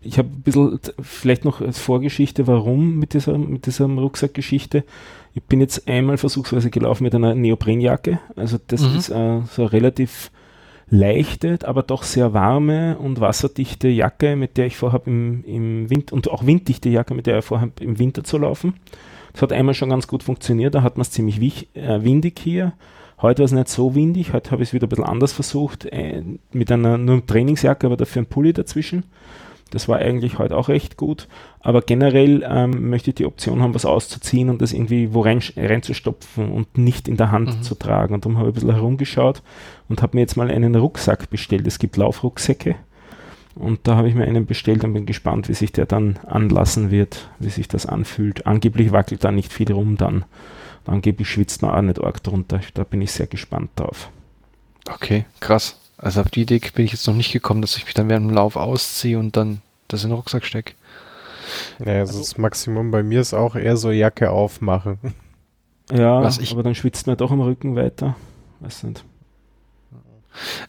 ich 0.00 0.18
habe 0.18 0.28
ein 0.28 0.42
bisschen, 0.42 0.78
vielleicht 1.00 1.44
noch 1.44 1.60
als 1.60 1.78
Vorgeschichte, 1.78 2.46
warum 2.46 2.96
mit 2.98 3.14
dieser, 3.14 3.36
mit 3.36 3.66
dieser 3.66 3.86
Rucksackgeschichte. 3.86 4.84
Ich 5.34 5.42
bin 5.42 5.60
jetzt 5.60 5.88
einmal 5.88 6.16
versuchsweise 6.16 6.70
gelaufen 6.70 7.02
mit 7.02 7.14
einer 7.14 7.34
Neoprenjacke. 7.34 8.20
Also 8.36 8.58
das 8.66 8.82
mhm. 8.82 8.96
ist 8.96 9.08
äh, 9.10 9.40
so 9.50 9.64
relativ 9.64 10.30
leichte, 10.88 11.58
aber 11.64 11.82
doch 11.82 12.02
sehr 12.02 12.32
warme 12.34 12.98
und 12.98 13.20
wasserdichte 13.20 13.88
Jacke, 13.88 14.36
mit 14.36 14.56
der 14.56 14.66
ich 14.66 14.76
vorhabe 14.76 15.10
im, 15.10 15.44
im 15.44 15.90
Winter 15.90 16.14
und 16.14 16.30
auch 16.30 16.46
winddichte 16.46 16.88
Jacke, 16.88 17.14
mit 17.14 17.26
der 17.26 17.38
ich 17.38 17.44
vorhabe 17.44 17.82
im 17.82 17.98
Winter 17.98 18.22
zu 18.22 18.38
laufen. 18.38 18.74
Das 19.32 19.42
hat 19.42 19.52
einmal 19.52 19.74
schon 19.74 19.90
ganz 19.90 20.06
gut 20.06 20.22
funktioniert, 20.22 20.74
da 20.74 20.82
hat 20.82 20.96
man 20.96 21.02
es 21.02 21.10
ziemlich 21.10 21.40
wich, 21.40 21.68
äh, 21.74 22.04
windig 22.04 22.38
hier. 22.38 22.74
Heute 23.20 23.40
war 23.40 23.46
es 23.46 23.52
nicht 23.52 23.68
so 23.68 23.94
windig, 23.94 24.32
heute 24.32 24.50
habe 24.50 24.62
ich 24.62 24.68
es 24.68 24.72
wieder 24.72 24.86
ein 24.86 24.90
bisschen 24.90 25.04
anders 25.04 25.32
versucht, 25.32 25.86
äh, 25.86 26.22
mit 26.52 26.70
einer 26.70 26.98
nur 26.98 27.24
Trainingsjacke, 27.26 27.86
aber 27.86 27.96
dafür 27.96 28.22
ein 28.22 28.26
Pulli 28.26 28.52
dazwischen. 28.52 29.04
Das 29.74 29.88
war 29.88 29.98
eigentlich 29.98 30.38
heute 30.38 30.56
auch 30.56 30.68
recht 30.68 30.96
gut. 30.96 31.28
Aber 31.60 31.82
generell 31.82 32.46
ähm, 32.48 32.90
möchte 32.90 33.10
ich 33.10 33.16
die 33.16 33.26
Option 33.26 33.62
haben, 33.62 33.74
was 33.74 33.84
auszuziehen 33.84 34.48
und 34.50 34.62
das 34.62 34.72
irgendwie 34.72 35.12
wo 35.12 35.20
rein, 35.20 35.42
reinzustopfen 35.56 36.50
und 36.50 36.78
nicht 36.78 37.08
in 37.08 37.16
der 37.16 37.30
Hand 37.30 37.58
mhm. 37.58 37.62
zu 37.62 37.74
tragen. 37.74 38.14
Und 38.14 38.24
darum 38.24 38.38
habe 38.38 38.48
ich 38.48 38.52
ein 38.52 38.54
bisschen 38.54 38.74
herumgeschaut 38.74 39.42
und 39.88 40.02
habe 40.02 40.16
mir 40.16 40.22
jetzt 40.22 40.36
mal 40.36 40.50
einen 40.50 40.74
Rucksack 40.74 41.28
bestellt. 41.30 41.66
Es 41.66 41.78
gibt 41.78 41.96
Laufrucksäcke. 41.96 42.76
Und 43.54 43.80
da 43.84 43.96
habe 43.96 44.08
ich 44.08 44.14
mir 44.14 44.24
einen 44.24 44.46
bestellt 44.46 44.82
und 44.84 44.94
bin 44.94 45.06
gespannt, 45.06 45.48
wie 45.48 45.54
sich 45.54 45.70
der 45.70 45.86
dann 45.86 46.18
anlassen 46.26 46.90
wird, 46.90 47.28
wie 47.38 47.50
sich 47.50 47.68
das 47.68 47.86
anfühlt. 47.86 48.46
Angeblich 48.46 48.90
wackelt 48.90 49.22
da 49.22 49.30
nicht 49.30 49.52
viel 49.52 49.72
rum 49.72 49.96
dann. 49.96 50.24
Angeblich 50.86 51.28
schwitzt 51.28 51.62
man 51.62 51.70
auch 51.70 51.82
nicht 51.82 52.02
arg 52.02 52.22
drunter. 52.22 52.60
Da 52.74 52.84
bin 52.84 53.00
ich 53.00 53.12
sehr 53.12 53.26
gespannt 53.26 53.70
drauf. 53.76 54.10
Okay, 54.90 55.24
krass. 55.40 55.80
Also 56.04 56.20
auf 56.20 56.28
die 56.28 56.42
Idee 56.42 56.60
bin 56.74 56.84
ich 56.84 56.92
jetzt 56.92 57.06
noch 57.06 57.14
nicht 57.14 57.32
gekommen, 57.32 57.62
dass 57.62 57.78
ich 57.78 57.86
mich 57.86 57.94
dann 57.94 58.10
während 58.10 58.28
dem 58.28 58.34
Lauf 58.34 58.56
ausziehe 58.56 59.18
und 59.18 59.38
dann 59.38 59.62
das 59.88 60.04
in 60.04 60.10
den 60.10 60.16
Rucksack 60.16 60.44
stecke. 60.44 60.74
Ja, 61.78 61.94
also, 61.94 62.12
also 62.12 62.18
das 62.18 62.36
Maximum 62.36 62.90
bei 62.90 63.02
mir 63.02 63.22
ist 63.22 63.32
auch 63.32 63.56
eher 63.56 63.78
so 63.78 63.90
Jacke 63.90 64.30
aufmachen. 64.30 64.98
Ja, 65.90 66.18
aber 66.18 66.62
dann 66.62 66.74
schwitzt 66.74 67.06
man 67.06 67.16
doch 67.16 67.30
am 67.30 67.40
Rücken 67.40 67.74
weiter. 67.74 68.16
Weiß 68.60 68.82
nicht. 68.82 69.02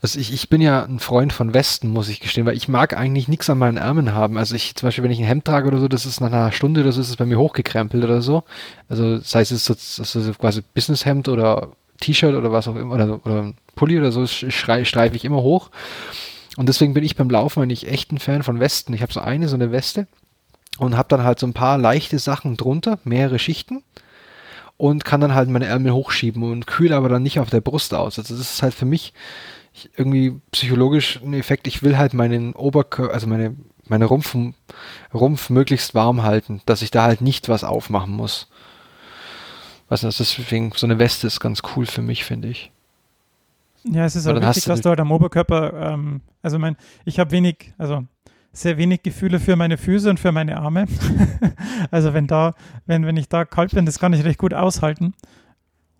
Also 0.02 0.20
ich, 0.20 0.34
ich 0.34 0.48
bin 0.48 0.62
ja 0.62 0.86
ein 0.86 1.00
Freund 1.00 1.34
von 1.34 1.54
Westen, 1.54 1.90
muss 1.90 2.08
ich 2.08 2.22
gestehen, 2.22 2.46
weil 2.46 2.56
ich 2.56 2.70
mag 2.70 2.96
eigentlich 2.96 3.28
nichts 3.28 3.50
an 3.50 3.58
meinen 3.58 3.78
Ärmeln 3.78 4.14
haben. 4.14 4.38
Also 4.38 4.56
ich, 4.56 4.76
zum 4.76 4.88
Beispiel, 4.88 5.04
wenn 5.04 5.12
ich 5.12 5.20
ein 5.20 5.26
Hemd 5.26 5.44
trage 5.44 5.68
oder 5.68 5.80
so, 5.80 5.90
das 5.90 6.06
ist 6.06 6.22
nach 6.22 6.32
einer 6.32 6.54
Stunde 6.54 6.80
oder 6.80 6.94
so, 6.94 7.02
ist 7.02 7.10
es 7.10 7.18
bei 7.18 7.26
mir 7.26 7.40
hochgekrempelt 7.40 8.06
oder 8.06 8.22
so. 8.22 8.46
Also 8.88 9.20
sei 9.20 9.42
es 9.42 9.50
jetzt 9.50 9.66
so, 9.66 9.74
so 9.76 10.34
quasi 10.34 10.62
Businesshemd 10.74 11.28
oder 11.28 11.72
T-Shirt 12.00 12.36
oder 12.36 12.52
was 12.52 12.68
auch 12.68 12.76
immer, 12.76 12.96
oder, 12.96 13.26
oder 13.26 13.54
Pulli 13.76 13.98
oder 13.98 14.12
so 14.12 14.26
streife 14.28 15.16
ich 15.16 15.26
immer 15.26 15.42
hoch. 15.42 15.70
Und 16.58 16.70
deswegen 16.70 16.94
bin 16.94 17.04
ich 17.04 17.16
beim 17.16 17.30
Laufen 17.30 17.62
eigentlich 17.62 17.88
echt 17.88 18.12
ein 18.12 18.20
Fan 18.20 18.44
von 18.44 18.60
Westen. 18.60 18.94
Ich 18.94 19.02
habe 19.02 19.12
so 19.14 19.20
eine, 19.20 19.48
so 19.48 19.56
eine 19.56 19.72
Weste 19.72 20.08
und 20.78 20.98
habe 20.98 21.10
dann 21.10 21.24
halt 21.24 21.40
so 21.40 21.48
ein 21.48 21.54
paar 21.54 21.78
leichte 21.78 22.20
Sachen 22.20 22.58
drunter, 22.58 23.00
mehrere 23.04 23.40
Schichten 23.40 23.84
und 24.78 25.06
kann 25.06 25.22
dann 25.22 25.36
halt 25.36 25.50
meine 25.50 25.66
Ärmel 25.66 25.94
hochschieben 25.94 26.44
und 26.44 26.68
kühle 26.68 26.96
aber 26.96 27.10
dann 27.10 27.24
nicht 27.24 27.40
auf 27.40 27.50
der 27.50 27.62
Brust 27.62 27.94
aus. 27.94 28.20
Also 28.20 28.36
das 28.36 28.54
ist 28.54 28.62
halt 28.62 28.74
für 28.74 28.86
mich 28.86 29.14
irgendwie 29.96 30.40
psychologisch 30.52 31.20
ein 31.22 31.34
Effekt. 31.34 31.68
Ich 31.68 31.84
will 31.84 31.98
halt 31.98 32.14
meinen 32.14 32.54
Oberkörper, 32.54 33.14
also 33.14 33.28
meine, 33.28 33.56
meine 33.88 34.06
Rumpf, 34.06 34.36
Rumpf 35.14 35.50
möglichst 35.50 35.96
warm 35.96 36.24
halten, 36.24 36.62
dass 36.66 36.82
ich 36.82 36.92
da 36.92 37.04
halt 37.04 37.22
nicht 37.22 37.50
was 37.50 37.64
aufmachen 37.64 38.14
muss. 38.14 38.48
Also 40.04 40.24
deswegen 40.24 40.72
so 40.76 40.88
eine 40.88 41.00
Weste 41.00 41.28
ist 41.28 41.40
ganz 41.40 41.62
cool 41.76 41.86
für 41.86 42.02
mich, 42.02 42.26
finde 42.26 42.50
ich. 42.50 42.72
Ja, 43.84 44.06
es 44.06 44.16
ist 44.16 44.28
auch 44.28 44.36
wichtig, 44.36 44.66
dass 44.66 44.82
du 44.82 44.90
halt 44.90 45.00
am 45.00 45.12
Oberkörper, 45.12 45.94
ähm, 45.94 46.22
also 46.42 46.58
mein, 46.58 46.76
ich 47.06 47.20
habe 47.20 47.32
wenig, 47.32 47.74
also 47.78 48.04
sehr 48.52 48.78
wenig 48.78 49.04
Gefühle 49.04 49.40
für 49.40 49.56
meine 49.56 49.78
Füße 49.78 50.10
und 50.10 50.20
für 50.20 50.32
meine 50.32 50.58
Arme. 50.58 50.86
also 51.92 52.14
wenn 52.14 52.26
da, 52.26 52.56
wenn, 52.86 53.06
wenn 53.06 53.18
ich 53.18 53.30
da 53.30 53.46
kalt 53.46 53.74
bin, 53.74 53.86
das 53.86 54.00
kann 54.00 54.14
ich 54.14 54.24
recht 54.24 54.40
gut 54.40 54.54
aushalten. 54.54 55.14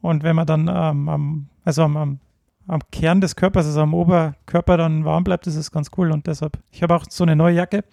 Und 0.02 0.24
wenn 0.24 0.36
man 0.36 0.48
dann 0.48 0.68
ähm, 0.68 1.10
am, 1.10 1.50
also 1.64 1.84
am, 1.84 1.98
am, 1.98 2.20
am, 2.68 2.82
Kern 2.92 3.22
des 3.22 3.36
Körpers, 3.36 3.66
also 3.66 3.82
am 3.82 3.94
Oberkörper 3.94 4.78
dann 4.78 5.06
warm 5.06 5.24
bleibt, 5.24 5.46
das 5.48 5.56
ist 5.56 5.72
ganz 5.72 5.92
cool. 5.98 6.12
Und 6.12 6.28
deshalb, 6.28 6.58
ich 6.72 6.82
habe 6.82 6.96
auch 6.96 7.06
so 7.10 7.24
eine 7.24 7.36
neue 7.36 7.56
Jacke 7.56 7.84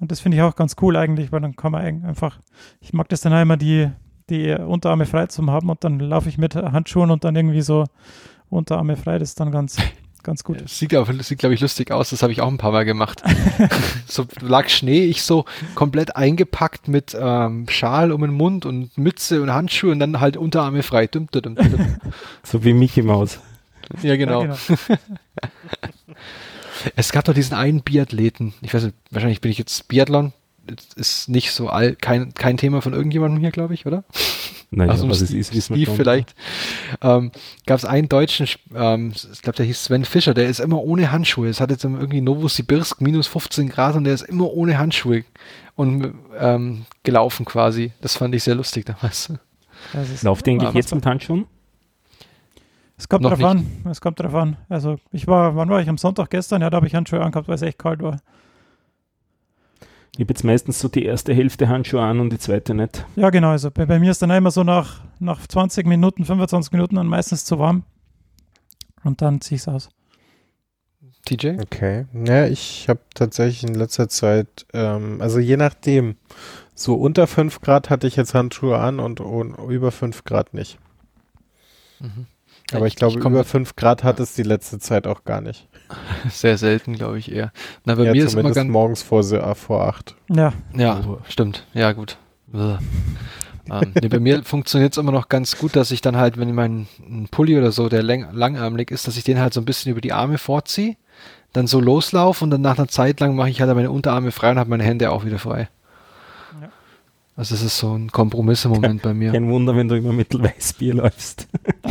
und 0.00 0.10
das 0.10 0.20
finde 0.20 0.36
ich 0.36 0.42
auch 0.42 0.56
ganz 0.56 0.76
cool 0.82 0.96
eigentlich, 0.96 1.32
weil 1.32 1.40
dann 1.40 1.56
kann 1.56 1.72
man 1.72 2.04
einfach, 2.04 2.40
ich 2.80 2.92
mag 2.92 3.08
das 3.08 3.20
dann 3.20 3.32
auch 3.32 3.42
immer 3.42 3.56
die, 3.56 3.90
die 4.30 4.52
Unterarme 4.52 5.06
frei 5.06 5.26
zu 5.26 5.44
haben 5.46 5.68
und 5.68 5.84
dann 5.84 5.98
laufe 6.00 6.28
ich 6.28 6.38
mit 6.38 6.54
Handschuhen 6.54 7.10
und 7.10 7.24
dann 7.24 7.36
irgendwie 7.36 7.62
so 7.62 7.84
Unterarme 8.48 8.96
frei. 8.96 9.18
Das 9.18 9.30
ist 9.30 9.40
dann 9.40 9.50
ganz, 9.50 9.76
ganz 10.22 10.44
gut. 10.44 10.62
Das 10.62 10.78
sieht, 10.78 10.92
sieht 11.20 11.38
glaube 11.38 11.54
ich, 11.54 11.60
lustig 11.60 11.90
aus. 11.90 12.10
Das 12.10 12.22
habe 12.22 12.32
ich 12.32 12.40
auch 12.40 12.48
ein 12.48 12.58
paar 12.58 12.72
Mal 12.72 12.84
gemacht. 12.84 13.22
so 14.06 14.26
lag 14.40 14.68
Schnee, 14.68 15.04
ich 15.04 15.22
so 15.22 15.44
komplett 15.74 16.16
eingepackt 16.16 16.88
mit 16.88 17.16
ähm, 17.18 17.66
Schal 17.68 18.12
um 18.12 18.20
den 18.22 18.32
Mund 18.32 18.66
und 18.66 18.96
Mütze 18.96 19.42
und 19.42 19.52
Handschuhe 19.52 19.92
und 19.92 20.00
dann 20.00 20.20
halt 20.20 20.36
Unterarme 20.36 20.82
frei. 20.82 21.06
Dum, 21.06 21.28
dum, 21.30 21.54
dum, 21.54 21.56
so 22.42 22.64
wie 22.64 22.72
Mickey 22.72 23.02
Maus. 23.02 23.40
Ja, 24.02 24.16
genau. 24.16 24.44
Ja, 24.44 24.56
genau. 24.56 24.98
es 26.96 27.12
gab 27.12 27.24
doch 27.24 27.34
diesen 27.34 27.54
einen 27.54 27.82
Biathleten. 27.82 28.54
Ich 28.62 28.72
weiß 28.72 28.84
nicht, 28.84 28.96
wahrscheinlich 29.10 29.40
bin 29.40 29.50
ich 29.50 29.58
jetzt 29.58 29.88
Biathlon. 29.88 30.32
Ist 30.96 31.28
nicht 31.28 31.52
so 31.52 31.68
all, 31.68 31.96
kein, 31.96 32.34
kein 32.34 32.56
Thema 32.56 32.80
von 32.80 32.92
irgendjemandem 32.92 33.40
hier, 33.40 33.50
glaube 33.50 33.74
ich, 33.74 33.86
oder? 33.86 34.04
Naja, 34.72 34.92
also, 34.92 35.08
was 35.08 35.20
es 35.20 35.32
ist, 35.32 35.52
ist 35.52 35.64
Steve 35.66 35.90
vielleicht. 35.96 36.34
Ähm, 37.02 37.32
Gab 37.66 37.78
es 37.78 37.84
einen 37.84 38.08
deutschen, 38.08 38.46
ähm, 38.72 39.12
ich 39.32 39.42
glaube, 39.42 39.56
der 39.56 39.66
hieß 39.66 39.84
Sven 39.84 40.04
Fischer, 40.04 40.32
der 40.32 40.48
ist 40.48 40.60
immer 40.60 40.80
ohne 40.80 41.10
Handschuhe. 41.10 41.48
Es 41.48 41.60
hat 41.60 41.70
jetzt 41.70 41.82
irgendwie 41.82 42.20
Novosibirsk 42.20 43.00
minus 43.00 43.26
15 43.26 43.68
Grad 43.68 43.96
und 43.96 44.04
der 44.04 44.14
ist 44.14 44.22
immer 44.22 44.48
ohne 44.52 44.78
Handschuhe 44.78 45.24
und 45.74 46.14
ähm, 46.38 46.84
gelaufen 47.02 47.44
quasi. 47.46 47.92
Das 48.00 48.16
fand 48.16 48.34
ich 48.34 48.44
sehr 48.44 48.54
lustig 48.54 48.86
damals. 48.86 49.32
Lauft 50.22 50.46
der 50.46 50.54
eigentlich 50.54 50.74
jetzt 50.74 50.94
mit 50.94 51.04
Handschuhen? 51.04 51.46
Es 52.96 53.08
kommt 53.08 53.24
drauf 53.24 53.42
an. 53.42 53.66
Es 53.90 54.00
kommt 54.00 54.20
drauf 54.20 54.34
an. 54.34 54.56
Also 54.68 54.98
ich 55.10 55.26
war, 55.26 55.56
wann 55.56 55.70
war 55.70 55.80
ich? 55.80 55.88
Am 55.88 55.96
Sonntag 55.98 56.30
gestern? 56.30 56.60
Ja, 56.60 56.70
da 56.70 56.76
habe 56.76 56.86
ich 56.86 56.94
Handschuhe 56.94 57.22
angehabt, 57.22 57.48
weil 57.48 57.54
es 57.54 57.62
echt 57.62 57.78
kalt 57.78 58.02
war. 58.02 58.20
Ich 60.20 60.22
habe 60.22 60.34
jetzt 60.34 60.44
meistens 60.44 60.78
so 60.78 60.88
die 60.88 61.06
erste 61.06 61.32
Hälfte 61.32 61.66
Handschuhe 61.70 62.02
an 62.02 62.20
und 62.20 62.30
die 62.30 62.38
zweite 62.38 62.74
nicht. 62.74 63.06
Ja, 63.16 63.30
genau. 63.30 63.52
Also 63.52 63.70
bei, 63.70 63.86
bei 63.86 63.98
mir 63.98 64.10
ist 64.10 64.20
dann 64.20 64.28
immer 64.28 64.50
so 64.50 64.62
nach, 64.62 65.00
nach 65.18 65.46
20 65.46 65.86
Minuten, 65.86 66.26
25 66.26 66.72
Minuten 66.72 66.96
dann 66.96 67.06
meistens 67.06 67.46
zu 67.46 67.58
warm. 67.58 67.84
Und 69.02 69.22
dann 69.22 69.40
ziehe 69.40 69.56
ich 69.56 69.62
es 69.62 69.68
aus. 69.68 69.88
TJ? 71.24 71.58
Okay. 71.62 72.04
Ja, 72.12 72.46
ich 72.46 72.86
habe 72.90 73.00
tatsächlich 73.14 73.64
in 73.64 73.74
letzter 73.74 74.10
Zeit, 74.10 74.66
ähm, 74.74 75.22
also 75.22 75.38
je 75.38 75.56
nachdem, 75.56 76.16
so 76.74 76.96
unter 76.96 77.26
5 77.26 77.62
Grad 77.62 77.88
hatte 77.88 78.06
ich 78.06 78.16
jetzt 78.16 78.34
Handschuhe 78.34 78.76
an 78.76 79.00
und, 79.00 79.20
und 79.20 79.54
über 79.70 79.90
5 79.90 80.24
Grad 80.24 80.52
nicht. 80.52 80.78
Mhm. 81.98 82.26
Aber 82.72 82.86
ich, 82.86 82.94
ich 82.94 82.96
glaube, 82.96 83.18
ich 83.18 83.24
über 83.24 83.44
5 83.44 83.76
Grad 83.76 84.04
hat 84.04 84.20
es 84.20 84.34
die 84.34 84.42
letzte 84.42 84.78
Zeit 84.78 85.06
auch 85.06 85.24
gar 85.24 85.40
nicht. 85.40 85.68
Sehr 86.30 86.58
selten, 86.58 86.94
glaube 86.94 87.18
ich 87.18 87.32
eher. 87.32 87.52
Na, 87.84 87.94
bei 87.94 88.04
ja, 88.04 88.12
mir 88.12 88.24
ist 88.24 88.34
immer 88.34 88.52
ganz 88.52 88.70
morgens 88.70 89.02
vor, 89.02 89.22
vor 89.54 89.86
8. 89.86 90.16
Ja. 90.28 90.52
Ja, 90.76 91.00
oh. 91.06 91.18
stimmt. 91.28 91.66
Ja, 91.74 91.92
gut. 91.92 92.16
ähm, 92.54 92.78
nee, 94.00 94.08
bei 94.08 94.20
mir 94.20 94.42
funktioniert 94.44 94.92
es 94.92 94.98
immer 94.98 95.12
noch 95.12 95.28
ganz 95.28 95.58
gut, 95.58 95.76
dass 95.76 95.90
ich 95.90 96.00
dann 96.00 96.16
halt, 96.16 96.38
wenn 96.38 96.54
mein 96.54 96.86
Pulli 97.30 97.56
oder 97.58 97.72
so, 97.72 97.88
der 97.88 98.02
lang, 98.02 98.28
langärmlich 98.32 98.90
ist, 98.90 99.06
dass 99.06 99.16
ich 99.16 99.24
den 99.24 99.38
halt 99.38 99.54
so 99.54 99.60
ein 99.60 99.64
bisschen 99.64 99.92
über 99.92 100.00
die 100.00 100.12
Arme 100.12 100.38
vorziehe, 100.38 100.96
dann 101.52 101.66
so 101.66 101.80
loslaufe 101.80 102.44
und 102.44 102.50
dann 102.50 102.60
nach 102.60 102.78
einer 102.78 102.88
Zeit 102.88 103.20
lang 103.20 103.34
mache 103.34 103.50
ich 103.50 103.60
halt 103.60 103.74
meine 103.74 103.90
Unterarme 103.90 104.30
frei 104.30 104.52
und 104.52 104.58
habe 104.58 104.70
meine 104.70 104.84
Hände 104.84 105.10
auch 105.10 105.24
wieder 105.24 105.38
frei. 105.38 105.68
Also 107.40 107.54
es 107.54 107.62
ist 107.62 107.78
so 107.78 107.96
ein 107.96 108.12
Kompromiss 108.12 108.66
im 108.66 108.72
Moment 108.72 109.00
bei 109.00 109.14
mir. 109.14 109.32
Kein 109.32 109.48
Wunder, 109.48 109.74
wenn 109.74 109.88
du 109.88 109.94
immer 109.96 110.12
mit 110.12 110.38
Weißbier 110.38 110.92
läufst. 110.96 111.48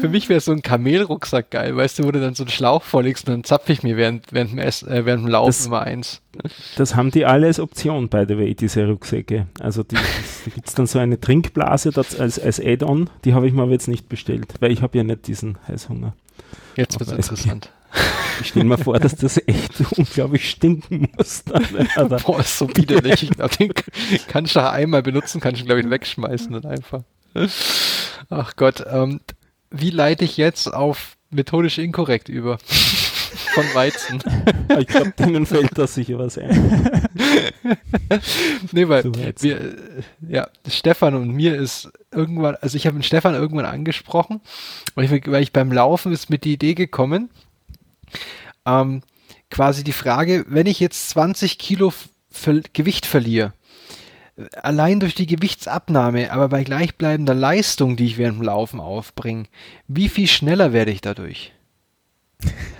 Für 0.00 0.08
mich 0.08 0.30
wäre 0.30 0.40
so 0.40 0.52
ein 0.52 0.62
Kamelrucksack 0.62 1.50
geil, 1.50 1.76
weißt 1.76 1.98
du, 1.98 2.04
wo 2.04 2.10
du 2.10 2.20
dann 2.20 2.34
so 2.34 2.44
einen 2.44 2.50
Schlauch 2.50 2.82
vorlegst 2.82 3.28
und 3.28 3.32
dann 3.34 3.44
zapfe 3.44 3.72
ich 3.74 3.82
mir 3.82 3.98
während, 3.98 4.32
während, 4.32 4.52
dem, 4.52 4.58
Ess, 4.60 4.82
äh, 4.82 5.04
während 5.04 5.24
dem 5.24 5.28
Laufen 5.30 5.48
Das- 5.48 5.66
immer 5.66 5.82
eins. 5.82 6.22
Das 6.76 6.96
haben 6.96 7.10
die 7.10 7.26
alle 7.26 7.46
als 7.48 7.60
Option, 7.60 8.08
by 8.08 8.24
the 8.26 8.38
way, 8.38 8.54
diese 8.54 8.86
Rucksäcke. 8.88 9.46
Also 9.60 9.82
die, 9.82 9.94
da 9.96 10.00
gibt 10.54 10.66
es 10.68 10.74
dann 10.74 10.86
so 10.86 10.98
eine 10.98 11.20
Trinkblase 11.20 11.90
das 11.90 12.18
als, 12.18 12.38
als 12.40 12.58
Add-on, 12.60 13.10
die 13.26 13.34
habe 13.34 13.46
ich 13.46 13.52
mir 13.52 13.60
aber 13.62 13.72
jetzt 13.72 13.88
nicht 13.88 14.08
bestellt, 14.08 14.54
weil 14.60 14.72
ich 14.72 14.80
habe 14.80 14.96
ja 14.96 15.04
nicht 15.04 15.26
diesen 15.26 15.58
Heißhunger. 15.68 16.14
Jetzt 16.76 16.94
Aber 16.96 17.04
es- 17.04 17.12
interessant. 17.12 17.70
Ich 18.40 18.48
stelle 18.48 18.64
mir 18.64 18.78
vor, 18.78 18.98
dass 18.98 19.14
das 19.14 19.40
echt 19.46 19.72
unglaublich 19.96 20.50
stinken 20.50 21.08
muss. 21.16 21.44
Dann, 21.44 21.64
Alter. 21.94 22.16
Boah, 22.18 22.40
ist 22.40 22.58
so 22.58 22.68
widerlich. 22.74 23.22
Ich 23.22 23.30
glaub, 23.30 23.56
den 23.56 23.72
kannst 24.28 24.56
du 24.56 24.68
einmal 24.68 25.02
benutzen, 25.02 25.40
kannst 25.40 25.60
du, 25.60 25.64
glaube 25.64 25.80
ich, 25.80 25.90
wegschmeißen 25.90 26.52
dann 26.52 26.66
einfach. 26.66 27.02
Ach 28.30 28.56
Gott, 28.56 28.84
ähm, 28.90 29.20
wie 29.70 29.90
leite 29.90 30.24
ich 30.24 30.36
jetzt 30.36 30.72
auf 30.72 31.16
methodisch 31.30 31.78
inkorrekt 31.78 32.28
über? 32.28 32.58
Von 33.54 33.64
Weizen. 33.74 34.22
ich 34.78 34.86
glaube, 34.86 35.12
denen 35.18 35.46
fällt 35.46 35.76
da 35.76 35.86
sicher 35.86 36.18
was 36.18 36.38
ein. 36.38 37.08
Nee, 38.72 38.88
weil 38.88 39.04
wir, 39.40 39.76
ja, 40.28 40.48
Stefan 40.68 41.14
und 41.14 41.30
mir 41.30 41.56
ist 41.56 41.90
irgendwann, 42.12 42.56
also 42.60 42.76
ich 42.76 42.86
habe 42.86 42.96
den 42.96 43.02
Stefan 43.02 43.34
irgendwann 43.34 43.66
angesprochen, 43.66 44.40
weil 44.94 45.04
ich, 45.04 45.26
weil 45.26 45.42
ich 45.42 45.52
beim 45.52 45.72
Laufen 45.72 46.12
ist 46.12 46.30
mit 46.30 46.44
die 46.44 46.54
Idee 46.54 46.74
gekommen, 46.74 47.30
ähm, 48.66 49.02
quasi 49.50 49.84
die 49.84 49.92
Frage, 49.92 50.44
wenn 50.48 50.66
ich 50.66 50.80
jetzt 50.80 51.10
20 51.10 51.58
Kilo 51.58 51.92
ver 52.30 52.60
Gewicht 52.72 53.06
verliere, 53.06 53.52
allein 54.62 55.00
durch 55.00 55.14
die 55.14 55.26
Gewichtsabnahme, 55.26 56.32
aber 56.32 56.48
bei 56.48 56.64
gleichbleibender 56.64 57.34
Leistung, 57.34 57.96
die 57.96 58.06
ich 58.06 58.18
während 58.18 58.38
dem 58.38 58.44
Laufen 58.44 58.80
aufbringe, 58.80 59.44
wie 59.86 60.08
viel 60.08 60.26
schneller 60.26 60.72
werde 60.72 60.90
ich 60.90 61.00
dadurch? 61.00 61.52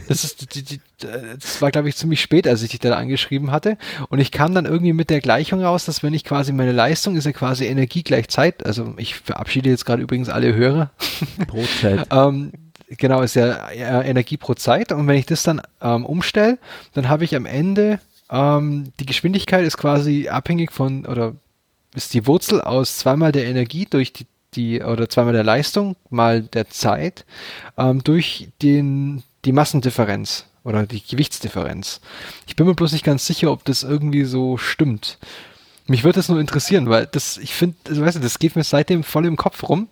Das, 0.08 0.24
ist, 0.24 0.54
die, 0.54 0.62
die, 0.62 0.80
das 0.98 1.62
war, 1.62 1.70
glaube 1.70 1.88
ich, 1.88 1.96
ziemlich 1.96 2.20
spät, 2.20 2.46
als 2.46 2.62
ich 2.62 2.70
dich 2.70 2.80
da 2.80 2.94
angeschrieben 2.94 3.50
hatte. 3.50 3.78
Und 4.10 4.18
ich 4.18 4.30
kam 4.30 4.54
dann 4.54 4.66
irgendwie 4.66 4.92
mit 4.92 5.08
der 5.08 5.20
Gleichung 5.20 5.62
raus, 5.62 5.86
dass 5.86 6.02
wenn 6.02 6.12
ich 6.12 6.24
quasi 6.24 6.52
meine 6.52 6.72
Leistung 6.72 7.16
ist 7.16 7.24
ja 7.24 7.32
quasi 7.32 7.64
Energie 7.64 8.02
gleich 8.02 8.28
Zeit. 8.28 8.66
Also 8.66 8.92
ich 8.98 9.14
verabschiede 9.14 9.70
jetzt 9.70 9.86
gerade 9.86 10.02
übrigens 10.02 10.28
alle 10.28 10.54
Hörer. 10.54 10.90
Brotzeit. 11.46 12.08
Ähm, 12.10 12.52
genau, 12.96 13.22
ist 13.22 13.34
ja 13.34 13.70
Energie 13.70 14.36
pro 14.36 14.54
Zeit. 14.54 14.92
Und 14.92 15.06
wenn 15.06 15.16
ich 15.16 15.26
das 15.26 15.42
dann 15.42 15.62
ähm, 15.80 16.04
umstelle, 16.04 16.58
dann 16.92 17.08
habe 17.08 17.24
ich 17.24 17.34
am 17.34 17.46
Ende 17.46 18.00
ähm, 18.30 18.92
die 18.98 19.06
Geschwindigkeit 19.06 19.64
ist 19.64 19.76
quasi 19.76 20.28
abhängig 20.28 20.72
von 20.72 21.06
oder 21.06 21.34
ist 21.94 22.14
die 22.14 22.26
Wurzel 22.26 22.60
aus 22.60 22.98
zweimal 22.98 23.32
der 23.32 23.46
Energie 23.46 23.86
durch 23.88 24.12
die, 24.12 24.26
die 24.54 24.82
oder 24.82 25.08
zweimal 25.08 25.32
der 25.32 25.44
Leistung 25.44 25.96
mal 26.10 26.42
der 26.42 26.68
Zeit 26.70 27.24
ähm, 27.76 28.02
durch 28.02 28.48
den 28.62 29.22
die 29.44 29.52
Massendifferenz 29.52 30.46
oder 30.64 30.86
die 30.86 31.02
Gewichtsdifferenz. 31.04 32.00
Ich 32.46 32.56
bin 32.56 32.66
mir 32.66 32.74
bloß 32.74 32.92
nicht 32.92 33.04
ganz 33.04 33.26
sicher, 33.26 33.52
ob 33.52 33.64
das 33.64 33.82
irgendwie 33.82 34.24
so 34.24 34.56
stimmt. 34.56 35.18
Mich 35.86 36.02
würde 36.02 36.16
das 36.16 36.30
nur 36.30 36.40
interessieren, 36.40 36.88
weil 36.88 37.06
das, 37.06 37.36
ich 37.36 37.52
finde, 37.52 37.76
also, 37.86 38.00
weißt 38.00 38.16
du, 38.16 38.20
das 38.20 38.38
geht 38.38 38.56
mir 38.56 38.64
seitdem 38.64 39.04
voll 39.04 39.26
im 39.26 39.36
Kopf 39.36 39.62
rum 39.68 39.88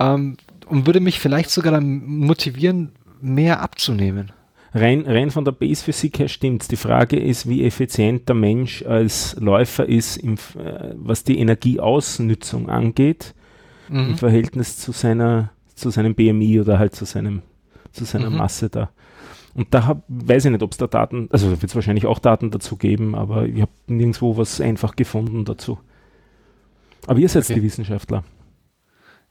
ähm, 0.00 0.36
und 0.70 0.86
würde 0.86 1.00
mich 1.00 1.20
vielleicht 1.20 1.50
sogar 1.50 1.72
dann 1.72 2.04
motivieren, 2.06 2.92
mehr 3.20 3.60
abzunehmen. 3.60 4.32
Rein, 4.72 5.04
rein 5.04 5.30
von 5.32 5.44
der 5.44 5.52
Base-Physik 5.52 6.20
her 6.20 6.28
stimmt's. 6.28 6.68
Die 6.68 6.76
Frage 6.76 7.18
ist, 7.18 7.48
wie 7.48 7.64
effizient 7.64 8.28
der 8.28 8.36
Mensch 8.36 8.84
als 8.84 9.36
Läufer 9.40 9.86
ist, 9.88 10.16
im, 10.16 10.34
äh, 10.56 10.94
was 10.94 11.24
die 11.24 11.38
Energieausnutzung 11.40 12.68
angeht, 12.70 13.34
im 13.88 14.10
Mhm. 14.12 14.14
Verhältnis 14.16 14.78
zu 14.78 14.92
seiner, 14.92 15.50
zu 15.74 15.90
seinem 15.90 16.14
BMI 16.14 16.60
oder 16.60 16.78
halt 16.78 16.94
zu 16.94 17.04
seinem, 17.04 17.42
zu 17.90 18.04
seiner 18.04 18.30
Mhm. 18.30 18.36
Masse 18.36 18.70
da. 18.70 18.90
Und 19.54 19.74
da 19.74 19.86
hab, 19.86 20.04
weiß 20.06 20.44
ich 20.44 20.52
nicht, 20.52 20.62
ob 20.62 20.70
es 20.70 20.78
da 20.78 20.86
Daten, 20.86 21.28
also 21.32 21.46
da 21.50 21.60
wird 21.60 21.68
es 21.70 21.74
wahrscheinlich 21.74 22.06
auch 22.06 22.20
Daten 22.20 22.52
dazu 22.52 22.76
geben, 22.76 23.16
aber 23.16 23.46
ich 23.46 23.60
habe 23.60 23.72
nirgendwo 23.88 24.36
was 24.36 24.60
einfach 24.60 24.94
gefunden 24.94 25.44
dazu. 25.44 25.78
Aber 27.08 27.18
ihr 27.18 27.28
seid 27.28 27.42
Okay. 27.44 27.54
die 27.54 27.62
Wissenschaftler. 27.64 28.22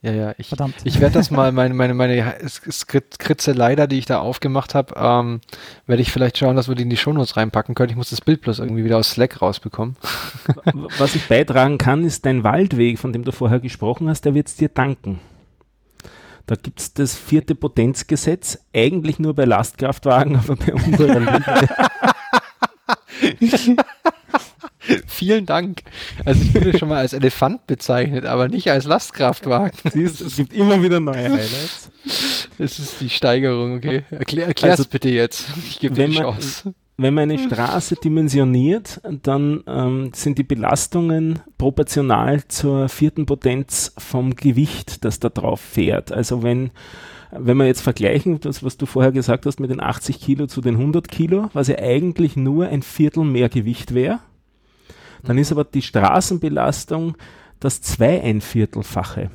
Ja, 0.02 0.14
ja, 0.14 0.34
ich, 0.38 0.48
Verdammt. 0.48 0.76
ich 0.86 1.02
werde 1.02 1.16
das 1.16 1.30
mal, 1.30 1.52
meine, 1.52 1.74
meine, 1.74 1.94
meine 1.94 2.24
Skri- 2.48 3.04
Skizze 3.14 3.52
leider, 3.52 3.86
die 3.86 3.98
ich 4.00 4.06
da 4.06 4.20
aufgemacht 4.20 4.74
habe, 4.74 4.94
ähm, 4.98 5.42
werde 5.88 6.02
ich 6.02 6.10
vielleicht 6.12 6.38
schauen, 6.38 6.56
dass 6.56 6.70
wir 6.70 6.76
die 6.76 6.84
in 6.84 6.90
die 6.90 6.96
Shownotes 6.96 7.36
reinpacken 7.36 7.76
können. 7.76 7.90
Ich 7.90 7.98
muss 7.98 8.10
das 8.10 8.22
Bild 8.22 8.40
bloß 8.40 8.60
irgendwie 8.60 8.86
wieder 8.86 8.96
aus 8.98 9.12
Slack 9.12 9.42
rausbekommen. 9.42 9.98
Was 10.98 11.16
ich 11.16 11.28
beitragen 11.28 11.78
kann, 11.78 12.06
ist 12.06 12.26
dein 12.26 12.46
Waldweg, 12.46 12.98
von 12.98 13.12
dem 13.12 13.26
du 13.26 13.34
vorher 13.34 13.60
gesprochen 13.60 14.08
hast, 14.08 14.24
der 14.24 14.34
wird 14.34 14.48
es 14.48 14.56
dir 14.56 14.70
danken. 14.70 15.20
Da 16.46 16.56
gibt 16.56 16.80
es 16.80 16.94
das 16.94 17.14
vierte 17.16 17.54
Potenzgesetz, 17.54 18.58
eigentlich 18.74 19.20
nur 19.20 19.36
bei 19.36 19.44
Lastkraftwagen, 19.44 20.38
aber 20.38 20.56
bei 20.56 20.74
unserer 20.74 21.20
Linie. 21.30 21.70
Vielen 25.08 25.46
Dank. 25.46 25.82
Also 26.26 26.42
ich 26.42 26.54
wurde 26.56 26.78
schon 26.78 26.90
mal 26.90 26.98
als 27.00 27.14
Elefant 27.14 27.68
bezeichnet, 27.68 28.26
aber 28.26 28.48
nicht 28.48 28.70
als 28.72 28.86
Lastkraftwagen. 28.86 29.78
Siehst 29.94 30.22
es 30.22 30.36
gibt 30.38 30.54
immer 30.54 30.82
wieder 30.82 31.00
neue 31.00 31.24
Highlights. 31.24 31.92
Das 32.58 32.80
ist 32.80 33.02
die 33.02 33.10
Steigerung, 33.10 33.76
okay. 33.78 34.04
Erklär, 34.12 34.48
erklär's 34.48 34.80
Also, 34.80 34.90
bitte 34.90 35.10
jetzt. 35.10 35.46
Ich 35.68 35.80
gebe 35.80 35.94
dir 35.96 36.04
wenn 36.04 36.12
die 36.12 36.18
man- 36.18 36.26
Chance. 36.34 36.74
Wenn 37.02 37.14
man 37.14 37.32
eine 37.32 37.40
Straße 37.40 37.96
dimensioniert, 37.96 39.00
dann 39.24 39.64
ähm, 39.68 40.12
sind 40.14 40.38
die 40.38 40.44
Belastungen 40.44 41.40
proportional 41.58 42.46
zur 42.50 42.90
vierten 42.90 43.26
Potenz 43.26 43.94
vom 43.98 44.36
Gewicht, 44.36 45.06
das 45.06 45.18
da 45.22 45.30
drauf 45.30 45.62
fährt. 45.62 46.12
Also 46.12 46.44
wenn, 46.44 46.72
wenn 47.32 47.56
wir 47.56 47.68
jetzt 47.68 47.80
vergleichen, 47.80 48.42
das, 48.42 48.64
was 48.66 48.76
du 48.76 48.86
vorher 48.86 49.14
gesagt 49.14 49.46
hast, 49.46 49.62
mit 49.62 49.70
den 49.70 49.80
80 49.82 50.20
Kilo 50.20 50.48
zu 50.48 50.60
den 50.60 50.76
100 50.76 51.08
Kilo, 51.08 51.50
was 51.54 51.70
ja 51.70 51.78
eigentlich 51.80 52.36
nur 52.36 52.68
ein 52.68 52.82
Viertel 52.82 53.24
mehr 53.24 53.48
Gewicht 53.48 53.94
wäre, 53.94 54.20
dann 55.24 55.38
ist 55.38 55.52
aber 55.52 55.64
die 55.64 55.82
Straßenbelastung 55.82 57.16
das 57.60 57.82
zwei 57.82 58.22
ein 58.22 58.42
Viertelfache. 58.42 59.30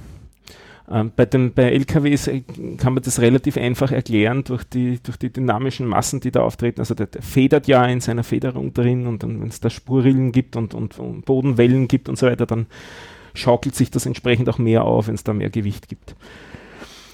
Ähm, 0.90 1.12
bei, 1.16 1.24
den, 1.24 1.54
bei 1.54 1.70
LKWs 1.70 2.26
äh, 2.26 2.42
kann 2.76 2.92
man 2.92 3.02
das 3.02 3.20
relativ 3.20 3.56
einfach 3.56 3.90
erklären 3.90 4.44
durch 4.44 4.64
die, 4.64 4.98
durch 5.02 5.16
die 5.16 5.32
dynamischen 5.32 5.86
Massen, 5.86 6.20
die 6.20 6.30
da 6.30 6.42
auftreten. 6.42 6.80
Also 6.80 6.94
der, 6.94 7.06
der 7.06 7.22
federt 7.22 7.66
ja 7.66 7.86
in 7.86 8.00
seiner 8.00 8.24
Federung 8.24 8.74
drin 8.74 9.06
und 9.06 9.22
wenn 9.22 9.48
es 9.48 9.60
da 9.60 9.70
Spurrillen 9.70 10.30
gibt 10.30 10.56
und, 10.56 10.74
und, 10.74 10.98
und 10.98 11.24
Bodenwellen 11.24 11.88
gibt 11.88 12.08
und 12.08 12.18
so 12.18 12.26
weiter, 12.26 12.44
dann 12.44 12.66
schaukelt 13.32 13.74
sich 13.74 13.90
das 13.90 14.04
entsprechend 14.04 14.48
auch 14.50 14.58
mehr 14.58 14.84
auf, 14.84 15.08
wenn 15.08 15.14
es 15.14 15.24
da 15.24 15.32
mehr 15.32 15.50
Gewicht 15.50 15.88
gibt. 15.88 16.16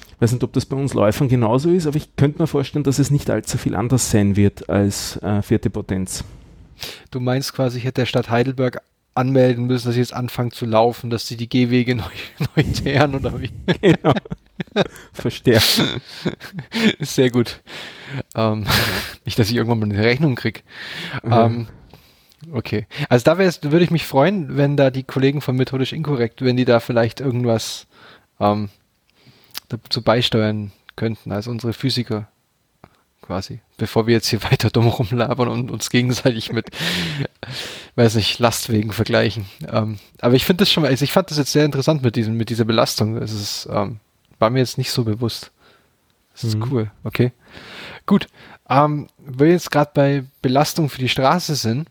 Ich 0.09 0.21
weiß 0.21 0.33
nicht, 0.33 0.45
ob 0.45 0.53
das 0.53 0.67
bei 0.67 0.77
uns 0.77 0.93
Läufern 0.93 1.29
genauso 1.29 1.71
ist, 1.71 1.87
aber 1.87 1.97
ich 1.97 2.17
könnte 2.17 2.43
mir 2.43 2.49
vorstellen, 2.49 2.83
dass 2.83 2.99
es 2.99 3.11
nicht 3.11 3.31
allzu 3.31 3.57
viel 3.57 3.77
anders 3.77 4.11
sein 4.11 4.35
wird 4.37 4.69
als 4.69 5.17
äh, 5.23 5.43
vierte 5.43 5.71
Potenz. 5.71 6.25
Du 7.11 7.21
meinst 7.21 7.53
quasi, 7.53 7.79
ich 7.79 7.85
hätte 7.85 8.03
der 8.03 8.07
Stadt 8.07 8.31
Heidelberg 8.31 8.83
anmelden 9.15 9.67
müssen, 9.67 9.87
dass 9.87 9.95
sie 9.95 10.01
jetzt 10.01 10.15
anfangen 10.15 10.51
zu 10.51 10.67
laufen, 10.67 11.11
dass 11.11 11.27
sie 11.27 11.37
die 11.37 11.49
Gehwege 11.49 11.95
neu, 11.97 12.05
neu 12.57 12.63
teeren 12.63 13.15
oder 13.15 13.41
wie? 13.41 13.51
genau. 13.81 14.15
Ist 16.99 17.15
sehr 17.15 17.31
gut. 17.31 17.61
Ähm, 18.35 18.67
nicht, 19.25 19.39
dass 19.39 19.51
ich 19.51 19.57
irgendwann 19.57 19.81
mal 19.81 19.91
eine 19.91 20.05
Rechnung 20.05 20.35
krieg. 20.35 20.65
Mhm. 21.23 21.33
Ähm, 21.33 21.69
okay. 22.53 22.87
Also 23.09 23.25
da 23.25 23.39
würde 23.39 23.85
ich 23.85 23.91
mich 23.91 24.07
freuen, 24.07 24.57
wenn 24.57 24.77
da 24.77 24.91
die 24.91 25.03
Kollegen 25.03 25.41
von 25.41 25.57
Methodisch 25.57 25.93
Inkorrekt, 25.93 26.43
wenn 26.43 26.57
die 26.57 26.65
da 26.65 26.81
vielleicht 26.81 27.21
irgendwas 27.21 27.87
ähm, 28.39 28.69
dazu 29.69 30.03
beisteuern 30.03 30.73
könnten, 30.97 31.33
als 31.33 31.47
unsere 31.47 31.73
Physiker 31.73 32.29
quasi, 33.23 33.61
bevor 33.77 34.07
wir 34.07 34.15
jetzt 34.15 34.29
hier 34.29 34.43
weiter 34.51 34.71
dumm 34.71 34.87
rumlabern 34.89 35.49
und 35.49 35.71
uns 35.71 35.91
gegenseitig 35.91 36.53
mit, 36.53 36.71
weiß 37.97 38.15
nicht, 38.17 38.39
Lastwegen 38.39 38.93
vergleichen. 38.93 39.47
Ähm, 39.71 39.99
aber 40.21 40.35
ich 40.35 40.45
finde 40.45 40.63
das 40.63 40.73
schon 40.73 40.83
mal, 40.83 40.89
also 40.89 41.05
ich 41.05 41.13
fand 41.13 41.31
das 41.31 41.39
jetzt 41.39 41.53
sehr 41.53 41.65
interessant 41.65 42.03
mit 42.03 42.17
diesem, 42.17 42.37
mit 42.37 42.51
dieser 42.51 42.65
Belastung. 42.65 43.17
Es 43.17 43.33
ist, 43.33 43.69
ähm, 43.71 44.01
war 44.39 44.51
mir 44.51 44.61
jetzt 44.61 44.79
nicht 44.79 44.91
so 44.91 45.05
bewusst. 45.05 45.51
Das 46.33 46.45
ist 46.45 46.57
Mhm. 46.57 46.69
cool, 46.71 46.91
okay. 47.05 47.33
Gut. 48.07 48.27
Ähm, 48.69 49.09
wo 49.19 49.45
wir 49.45 49.51
jetzt 49.53 49.71
gerade 49.71 49.91
bei 49.95 50.25
Belastung 50.43 50.89
für 50.89 51.01
die 51.01 51.09
Straße 51.09 51.55
sind, 51.57 51.89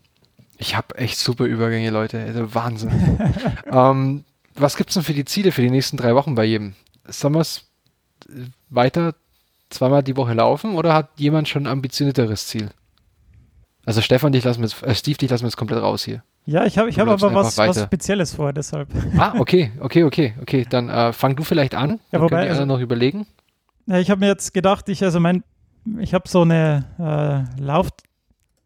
ich 0.56 0.76
habe 0.76 0.96
echt 0.96 1.18
super 1.18 1.44
Übergänge, 1.44 1.90
Leute. 1.90 2.20
Also 2.20 2.54
Wahnsinn. 2.54 3.20
ähm, 3.70 4.24
was 4.54 4.76
gibt's 4.76 4.94
denn 4.94 5.02
für 5.02 5.14
die 5.14 5.24
Ziele 5.24 5.52
für 5.52 5.62
die 5.62 5.70
nächsten 5.70 5.96
drei 5.96 6.14
Wochen 6.14 6.34
bei 6.34 6.44
jedem? 6.44 6.74
Sollen 7.06 7.34
wir 7.34 7.40
es 7.40 7.64
weiter 8.68 9.14
zweimal 9.70 10.02
die 10.02 10.16
Woche 10.16 10.34
laufen 10.34 10.74
oder 10.74 10.94
hat 10.94 11.08
jemand 11.16 11.48
schon 11.48 11.64
ein 11.64 11.72
ambitionierteres 11.72 12.46
Ziel? 12.46 12.70
Also 13.86 14.00
Stefan, 14.02 14.32
dich 14.32 14.44
lassen 14.44 14.60
wir 14.62 14.68
jetzt, 14.68 14.82
äh, 14.82 14.94
Steve, 14.94 15.16
dich 15.18 15.30
lassen 15.30 15.44
wir 15.44 15.48
jetzt 15.48 15.56
komplett 15.56 15.82
raus 15.82 16.04
hier. 16.04 16.22
Ja, 16.46 16.64
ich 16.64 16.78
habe 16.78 16.88
ich 16.90 16.98
hab 16.98 17.08
aber 17.08 17.34
was, 17.34 17.56
was. 17.58 17.82
Spezielles 17.82 18.34
vor, 18.34 18.52
deshalb. 18.52 18.88
Ah, 19.16 19.34
okay, 19.38 19.72
okay, 19.80 20.04
okay, 20.04 20.34
okay. 20.42 20.66
Dann 20.68 20.88
äh, 20.88 21.12
fang 21.12 21.36
du 21.36 21.44
vielleicht 21.44 21.74
an. 21.74 21.98
Ja, 22.12 22.20
wobei, 22.20 22.48
also- 22.48 22.64
noch 22.66 22.80
überlegen. 22.80 23.26
Ja, 23.86 23.98
ich 23.98 24.10
habe 24.10 24.20
mir 24.20 24.28
jetzt 24.28 24.52
gedacht, 24.54 24.88
ich, 24.88 25.02
also 25.02 25.18
mein, 25.20 25.42
ich 25.98 26.14
habe 26.14 26.28
so 26.28 26.42
eine 26.42 27.46
äh, 27.58 27.62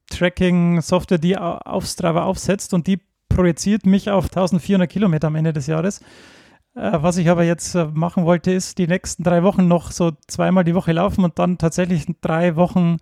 Lauf-Tracking-Software, 0.05 1.19
die 1.19 1.37
au- 1.39 1.59
auf 1.65 1.87
Strava 1.87 2.25
aufsetzt 2.25 2.75
und 2.75 2.87
die 2.87 3.01
projiziert 3.29 3.87
mich 3.87 4.11
auf 4.11 4.25
1400 4.27 4.89
Kilometer 4.91 5.29
am 5.29 5.35
Ende 5.37 5.53
des 5.53 5.67
Jahres. 5.67 6.01
Äh, 6.75 7.03
was 7.03 7.17
ich 7.17 7.29
aber 7.31 7.45
jetzt 7.45 7.75
äh, 7.75 7.87
machen 7.93 8.25
wollte, 8.25 8.51
ist 8.53 8.79
die 8.79 8.87
nächsten 8.87 9.23
drei 9.23 9.43
Wochen 9.43 9.69
noch 9.69 9.91
so 9.91 10.13
zweimal 10.27 10.65
die 10.65 10.75
Woche 10.75 10.93
laufen 10.93 11.25
und 11.25 11.39
dann 11.39 11.59
tatsächlich 11.59 12.07
drei 12.21 12.57
Wochen, 12.57 12.97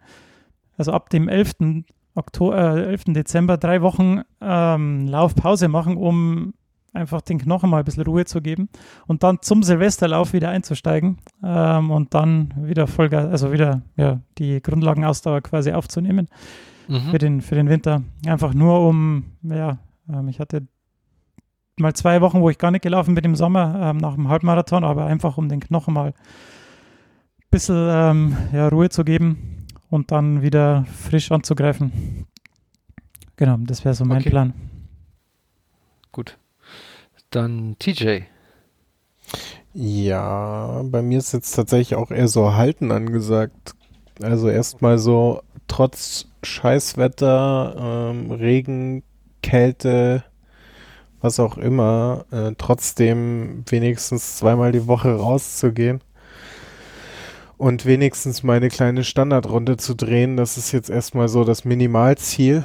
also 0.77 0.93
ab 0.93 1.11
dem 1.11 1.29
11. 1.29 1.85
Oktober, 2.15 2.77
äh, 2.77 2.85
11. 2.91 3.05
Dezember, 3.09 3.57
drei 3.57 3.81
Wochen 3.83 4.21
ähm, 4.41 5.07
Laufpause 5.07 5.69
machen, 5.69 5.97
um 5.97 6.55
einfach 6.93 7.23
den 7.23 7.39
Knochen 7.39 7.71
mal 7.71 7.79
ein 7.79 7.85
bisschen 7.87 8.03
Ruhe 8.03 8.27
zu 8.27 8.43
geben 8.43 8.69
und 9.07 9.23
dann 9.23 9.39
zum 9.41 9.63
Silvesterlauf 9.63 10.35
wieder 10.35 10.51
einzusteigen 10.51 11.19
ähm, 11.43 11.91
und 11.91 12.13
dann 12.13 12.53
wieder 12.59 12.87
Vollgas, 12.87 13.27
also 13.31 13.51
wieder 13.51 13.81
ja, 13.97 14.21
die 14.37 14.61
Grundlagenausdauer 14.61 15.41
quasi 15.41 15.73
aufzunehmen 15.73 16.29
Mhm. 16.89 17.11
für, 17.11 17.19
den, 17.19 17.41
für 17.41 17.55
den 17.55 17.69
Winter. 17.69 18.03
Einfach 18.27 18.55
nur 18.55 18.87
um, 18.87 19.25
ja, 19.43 19.79
ähm, 20.13 20.29
ich 20.29 20.41
hatte 20.41 20.67
mal 21.83 21.95
zwei 21.95 22.21
Wochen, 22.21 22.41
wo 22.41 22.49
ich 22.51 22.59
gar 22.59 22.71
nicht 22.71 22.83
gelaufen 22.83 23.15
bin 23.15 23.25
im 23.25 23.37
Sommer 23.37 23.79
ähm, 23.91 23.99
nach 23.99 24.15
dem 24.15 24.29
Halbmarathon, 24.29 24.85
aber 24.85 25.07
einfach 25.07 25.37
um 25.37 25.49
den 25.49 25.61
Knochen 25.61 25.95
mal 25.95 26.09
ein 26.09 26.15
bisschen 27.51 27.89
ähm, 27.91 28.37
ja, 28.53 28.69
Ruhe 28.69 28.89
zu 28.89 29.05
geben 29.05 29.67
und 29.91 30.11
dann 30.11 30.43
wieder 30.43 30.87
frisch 30.87 31.31
anzugreifen. 31.31 32.27
Genau, 33.37 33.57
das 33.59 33.85
wäre 33.85 33.95
so 33.95 34.05
mein 34.05 34.21
Okay. 34.21 34.31
Plan. 34.31 34.55
Gut. 36.13 36.39
Dann 37.31 37.77
TJ. 37.79 38.21
Ja, 39.75 40.83
bei 40.85 41.01
mir 41.03 41.19
ist 41.19 41.33
jetzt 41.33 41.53
tatsächlich 41.53 41.97
auch 41.97 42.11
eher 42.11 42.29
so 42.29 42.55
Halten 42.55 42.93
angesagt. 42.93 43.75
Also 44.21 44.49
erstmal 44.49 44.99
so 44.99 45.43
trotz 45.67 46.27
Scheißwetter, 46.43 48.11
ähm, 48.13 48.31
Regen, 48.31 49.03
Kälte, 49.43 50.25
was 51.23 51.41
auch 51.41 51.57
immer, 51.57 52.25
äh, 52.31 52.53
trotzdem 52.59 53.65
wenigstens 53.69 54.37
zweimal 54.37 54.73
die 54.73 54.87
Woche 54.87 55.15
rauszugehen 55.15 56.01
und 57.57 57.87
wenigstens 57.87 58.43
meine 58.43 58.69
kleine 58.69 59.05
Standardrunde 59.05 59.77
zu 59.77 59.95
drehen. 59.95 60.37
Das 60.37 60.59
ist 60.59 60.73
jetzt 60.73 60.91
erstmal 60.91 61.29
so 61.29 61.45
das 61.45 61.65
Minimalziel. 61.65 62.65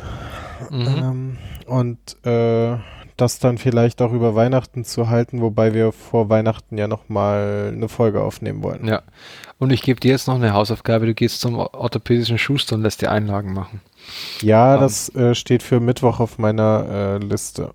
Mhm. 0.72 0.88
Ähm, 0.88 1.38
und 1.68 2.26
äh, 2.26 2.78
das 3.18 3.40
dann 3.40 3.58
vielleicht 3.58 4.02
auch 4.02 4.14
über 4.14 4.36
Weihnachten 4.36 4.86
zu 4.86 5.10
halten, 5.10 5.42
wobei 5.42 5.74
wir 5.74 5.92
vor 5.92 6.30
Weihnachten 6.30 6.78
ja 6.78 6.88
nochmal 6.88 7.72
eine 7.74 7.90
Folge 7.90 8.22
aufnehmen 8.22 8.64
wollen. 8.64 8.88
Ja. 8.88 9.02
Und 9.60 9.72
ich 9.72 9.82
gebe 9.82 10.00
dir 10.00 10.12
jetzt 10.12 10.28
noch 10.28 10.36
eine 10.36 10.54
Hausaufgabe. 10.54 11.08
Du 11.08 11.16
gehst 11.16 11.42
zum 11.42 11.56
orthopädischen 11.56 12.38
Schuster 12.38 12.76
und 12.76 12.84
lässt 12.84 13.02
dir 13.02 13.12
Einlagen 13.12 13.54
machen. 13.54 13.82
Ja, 14.42 14.76
Ähm. 14.76 14.82
das 14.82 15.14
äh, 15.16 15.34
steht 15.36 15.64
für 15.64 15.80
Mittwoch 15.80 16.20
auf 16.20 16.38
meiner 16.38 16.86
äh, 16.90 17.18
Liste. 17.18 17.72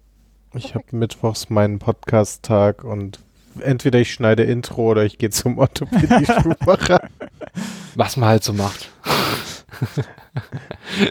Ich 0.54 0.74
habe 0.74 0.84
mittwochs 0.92 1.48
meinen 1.48 1.78
Podcast-Tag 1.78 2.84
und 2.84 3.20
entweder 3.60 3.98
ich 4.00 4.12
schneide 4.12 4.42
Intro 4.42 4.90
oder 4.90 5.04
ich 5.04 5.18
gehe 5.18 5.30
zum 5.30 5.58
Orthopädie-Schuhmacher. 5.58 7.08
Was 7.94 8.16
man 8.16 8.28
halt 8.28 8.44
so 8.44 8.52
macht. 8.52 8.90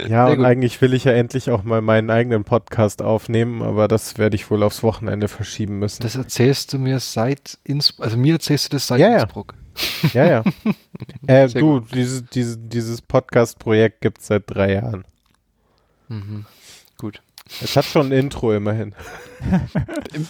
ja, 0.07 0.27
und 0.27 0.45
eigentlich 0.45 0.81
will 0.81 0.93
ich 0.93 1.03
ja 1.05 1.11
endlich 1.11 1.49
auch 1.49 1.63
mal 1.63 1.81
meinen 1.81 2.09
eigenen 2.09 2.43
Podcast 2.43 3.01
aufnehmen, 3.01 3.61
aber 3.61 3.87
das 3.87 4.17
werde 4.17 4.35
ich 4.35 4.49
wohl 4.49 4.63
aufs 4.63 4.83
Wochenende 4.83 5.27
verschieben 5.27 5.79
müssen. 5.79 6.01
Das 6.03 6.15
erzählst 6.15 6.73
du 6.73 6.79
mir 6.79 6.99
seit 6.99 7.57
Innsbruck. 7.63 8.05
Also 8.05 8.17
mir 8.17 8.33
erzählst 8.33 8.65
du 8.71 8.75
das 8.75 8.87
seit 8.87 8.99
Ja, 8.99 9.09
ja. 9.09 9.21
Innsbruck. 9.23 9.55
ja, 10.13 10.25
ja. 10.25 10.43
äh, 11.27 11.47
du, 11.47 11.79
diese, 11.79 12.23
diese, 12.23 12.57
dieses 12.57 13.01
Podcast-Projekt 13.01 14.01
gibt 14.01 14.19
es 14.19 14.27
seit 14.27 14.43
drei 14.47 14.73
Jahren. 14.73 15.05
Mhm. 16.09 16.45
Gut. 16.97 17.21
Es 17.61 17.75
hat 17.75 17.85
schon 17.85 18.07
ein 18.07 18.11
Intro 18.11 18.53
immerhin. 18.53 18.93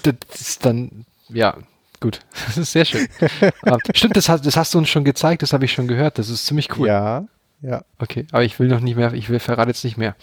Das 0.03 0.39
ist 0.39 0.65
dann, 0.65 1.05
ja, 1.29 1.57
gut. 1.99 2.19
Das 2.47 2.57
ist 2.57 2.71
sehr 2.71 2.85
schön. 2.85 3.07
Ähm, 3.65 3.77
Stimmt, 3.93 4.15
das 4.15 4.29
hast, 4.29 4.45
das 4.45 4.55
hast 4.55 4.73
du 4.73 4.77
uns 4.77 4.89
schon 4.89 5.03
gezeigt, 5.03 5.41
das 5.41 5.53
habe 5.53 5.65
ich 5.65 5.73
schon 5.73 5.87
gehört. 5.87 6.17
Das 6.17 6.29
ist 6.29 6.45
ziemlich 6.45 6.77
cool. 6.77 6.87
Ja, 6.87 7.25
ja, 7.61 7.83
Okay, 7.99 8.25
aber 8.31 8.43
ich 8.43 8.59
will 8.59 8.67
noch 8.67 8.79
nicht 8.79 8.95
mehr, 8.95 9.13
ich 9.13 9.29
will 9.29 9.39
verrate 9.39 9.69
jetzt 9.69 9.83
nicht 9.83 9.97
mehr. 9.97 10.15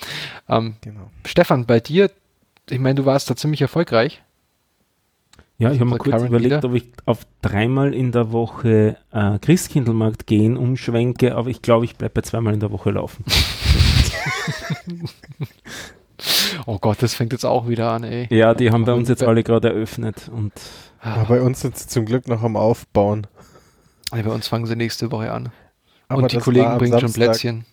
Ähm, 0.48 0.76
genau. 0.80 1.10
Stefan, 1.26 1.66
bei 1.66 1.80
dir, 1.80 2.10
ich 2.68 2.78
meine, 2.80 2.96
du 2.96 3.04
warst 3.04 3.28
da 3.30 3.36
ziemlich 3.36 3.60
erfolgreich. 3.60 4.22
Ja, 5.58 5.72
ich 5.72 5.80
habe 5.80 5.90
mir 5.90 5.98
kurz 5.98 6.12
Karen 6.12 6.28
überlegt, 6.28 6.56
wieder. 6.56 6.68
ob 6.68 6.74
ich 6.74 6.84
auf 7.04 7.26
dreimal 7.42 7.92
in 7.92 8.12
der 8.12 8.32
Woche 8.32 8.96
äh, 9.12 9.38
Christkindlmarkt 9.40 10.26
gehen 10.26 10.56
umschwenke, 10.56 11.34
aber 11.34 11.50
ich 11.50 11.62
glaube, 11.62 11.84
ich 11.84 11.96
bleibe 11.96 12.14
bei 12.14 12.22
zweimal 12.22 12.54
in 12.54 12.60
der 12.60 12.70
Woche 12.70 12.92
laufen. 12.92 13.24
Oh 16.66 16.78
Gott, 16.80 17.02
das 17.02 17.14
fängt 17.14 17.32
jetzt 17.32 17.44
auch 17.44 17.68
wieder 17.68 17.90
an, 17.92 18.04
ey. 18.04 18.26
Ja, 18.30 18.54
die 18.54 18.70
haben 18.70 18.84
bei 18.84 18.92
uns 18.92 19.08
jetzt 19.08 19.22
alle 19.22 19.42
gerade 19.44 19.68
eröffnet 19.68 20.28
und 20.32 20.52
Aber 21.00 21.24
bei 21.26 21.40
uns 21.40 21.60
sind 21.60 21.76
sie 21.76 21.86
zum 21.86 22.04
Glück 22.06 22.26
noch 22.28 22.42
am 22.42 22.56
Aufbauen. 22.56 23.26
Ah, 24.10 24.20
bei 24.22 24.30
uns 24.30 24.48
fangen 24.48 24.66
sie 24.66 24.74
nächste 24.76 25.10
Woche 25.12 25.30
an. 25.32 25.50
Aber 26.08 26.22
und 26.22 26.32
die 26.32 26.38
Kollegen 26.38 26.78
bringen 26.78 26.98
schon 26.98 27.10
Samstag- 27.10 27.24
Plätzchen. 27.30 27.64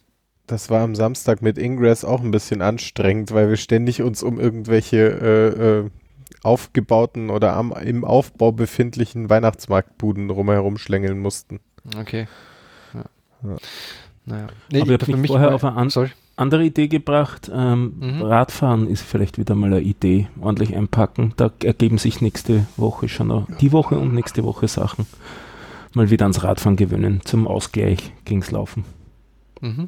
Das 0.48 0.70
war 0.70 0.82
am 0.82 0.94
Samstag 0.94 1.42
mit 1.42 1.58
Ingress 1.58 2.06
auch 2.06 2.22
ein 2.22 2.30
bisschen 2.30 2.62
anstrengend, 2.62 3.32
weil 3.34 3.50
wir 3.50 3.58
ständig 3.58 4.04
uns 4.04 4.22
um 4.22 4.40
irgendwelche 4.40 4.98
äh, 4.98 5.80
äh, 5.80 5.90
aufgebauten 6.44 7.32
oder 7.32 7.54
am, 7.54 7.72
im 7.72 8.06
Aufbau 8.06 8.52
befindlichen 8.52 9.30
Weihnachtsmarktbuden 9.32 10.30
rumherum 10.30 10.78
schlängeln 10.78 11.20
mussten. 11.20 11.60
Okay. 12.00 12.28
Ja. 12.94 13.04
Ja. 13.50 13.56
Naja. 14.26 14.48
Aber 14.48 14.86
ich 14.86 14.92
hab 14.92 15.04
für 15.04 15.18
mich 15.18 15.32
vorher 15.32 15.56
auf 15.56 15.64
eine 15.64 15.76
an- 15.78 15.90
Sorry. 15.90 16.12
Andere 16.38 16.64
Idee 16.66 16.88
gebracht. 16.88 17.50
Ähm, 17.54 17.94
Mhm. 18.00 18.22
Radfahren 18.22 18.88
ist 18.88 19.02
vielleicht 19.04 19.38
wieder 19.38 19.56
mal 19.56 19.68
eine 19.68 19.82
Idee. 19.82 20.28
Ordentlich 20.42 20.76
einpacken. 20.76 21.34
Da 21.38 21.52
ergeben 21.64 21.98
sich 21.98 22.22
nächste 22.22 22.66
Woche 22.78 23.08
schon 23.10 23.28
noch, 23.28 23.48
die 23.62 23.72
Woche 23.72 23.98
und 23.98 24.14
nächste 24.14 24.44
Woche 24.44 24.68
Sachen. 24.68 25.06
Mal 25.94 26.10
wieder 26.10 26.26
ans 26.26 26.44
Radfahren 26.44 26.76
gewöhnen. 26.76 27.22
Zum 27.24 27.48
Ausgleich 27.48 28.12
ging's 28.26 28.52
Laufen. 28.52 28.84
Mhm. 29.62 29.88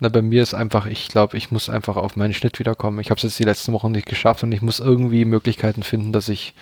Na, 0.00 0.08
bei 0.08 0.22
mir 0.22 0.42
ist 0.42 0.54
einfach, 0.54 0.86
ich 0.86 1.08
glaube, 1.08 1.36
ich 1.36 1.50
muss 1.50 1.68
einfach 1.70 1.96
auf 1.96 2.16
meinen 2.16 2.32
Schnitt 2.34 2.58
wiederkommen. 2.58 3.00
Ich 3.00 3.10
habe 3.10 3.16
es 3.18 3.22
jetzt 3.22 3.38
die 3.38 3.44
letzten 3.44 3.72
Wochen 3.72 3.92
nicht 3.92 4.06
geschafft 4.06 4.42
und 4.42 4.52
ich 4.52 4.62
muss 4.62 4.80
irgendwie 4.80 5.24
Möglichkeiten 5.24 5.82
finden, 5.82 6.12
dass 6.12 6.28
ich 6.28 6.54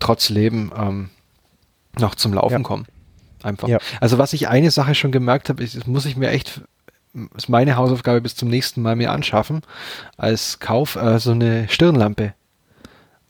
trotz 0.00 0.28
Leben 0.30 0.70
ähm, 0.76 1.10
noch 1.98 2.14
zum 2.14 2.32
Laufen 2.34 2.52
Ja. 2.52 2.60
komme. 2.60 2.84
Einfach. 3.42 3.68
Ja. 3.68 3.78
Also 4.00 4.16
was 4.18 4.32
ich 4.32 4.48
eine 4.48 4.70
Sache 4.70 4.94
schon 4.94 5.12
gemerkt 5.12 5.48
habe, 5.50 5.62
ist, 5.62 5.76
das 5.76 5.86
muss 5.86 6.06
ich 6.06 6.16
mir 6.16 6.30
echt, 6.30 6.62
ist 7.36 7.48
meine 7.48 7.76
Hausaufgabe 7.76 8.20
bis 8.20 8.34
zum 8.34 8.48
nächsten 8.48 8.82
Mal 8.82 8.96
mir 8.96 9.12
anschaffen, 9.12 9.62
als 10.16 10.58
Kauf 10.58 10.96
äh, 10.96 11.18
so 11.18 11.30
eine 11.32 11.68
Stirnlampe. 11.68 12.34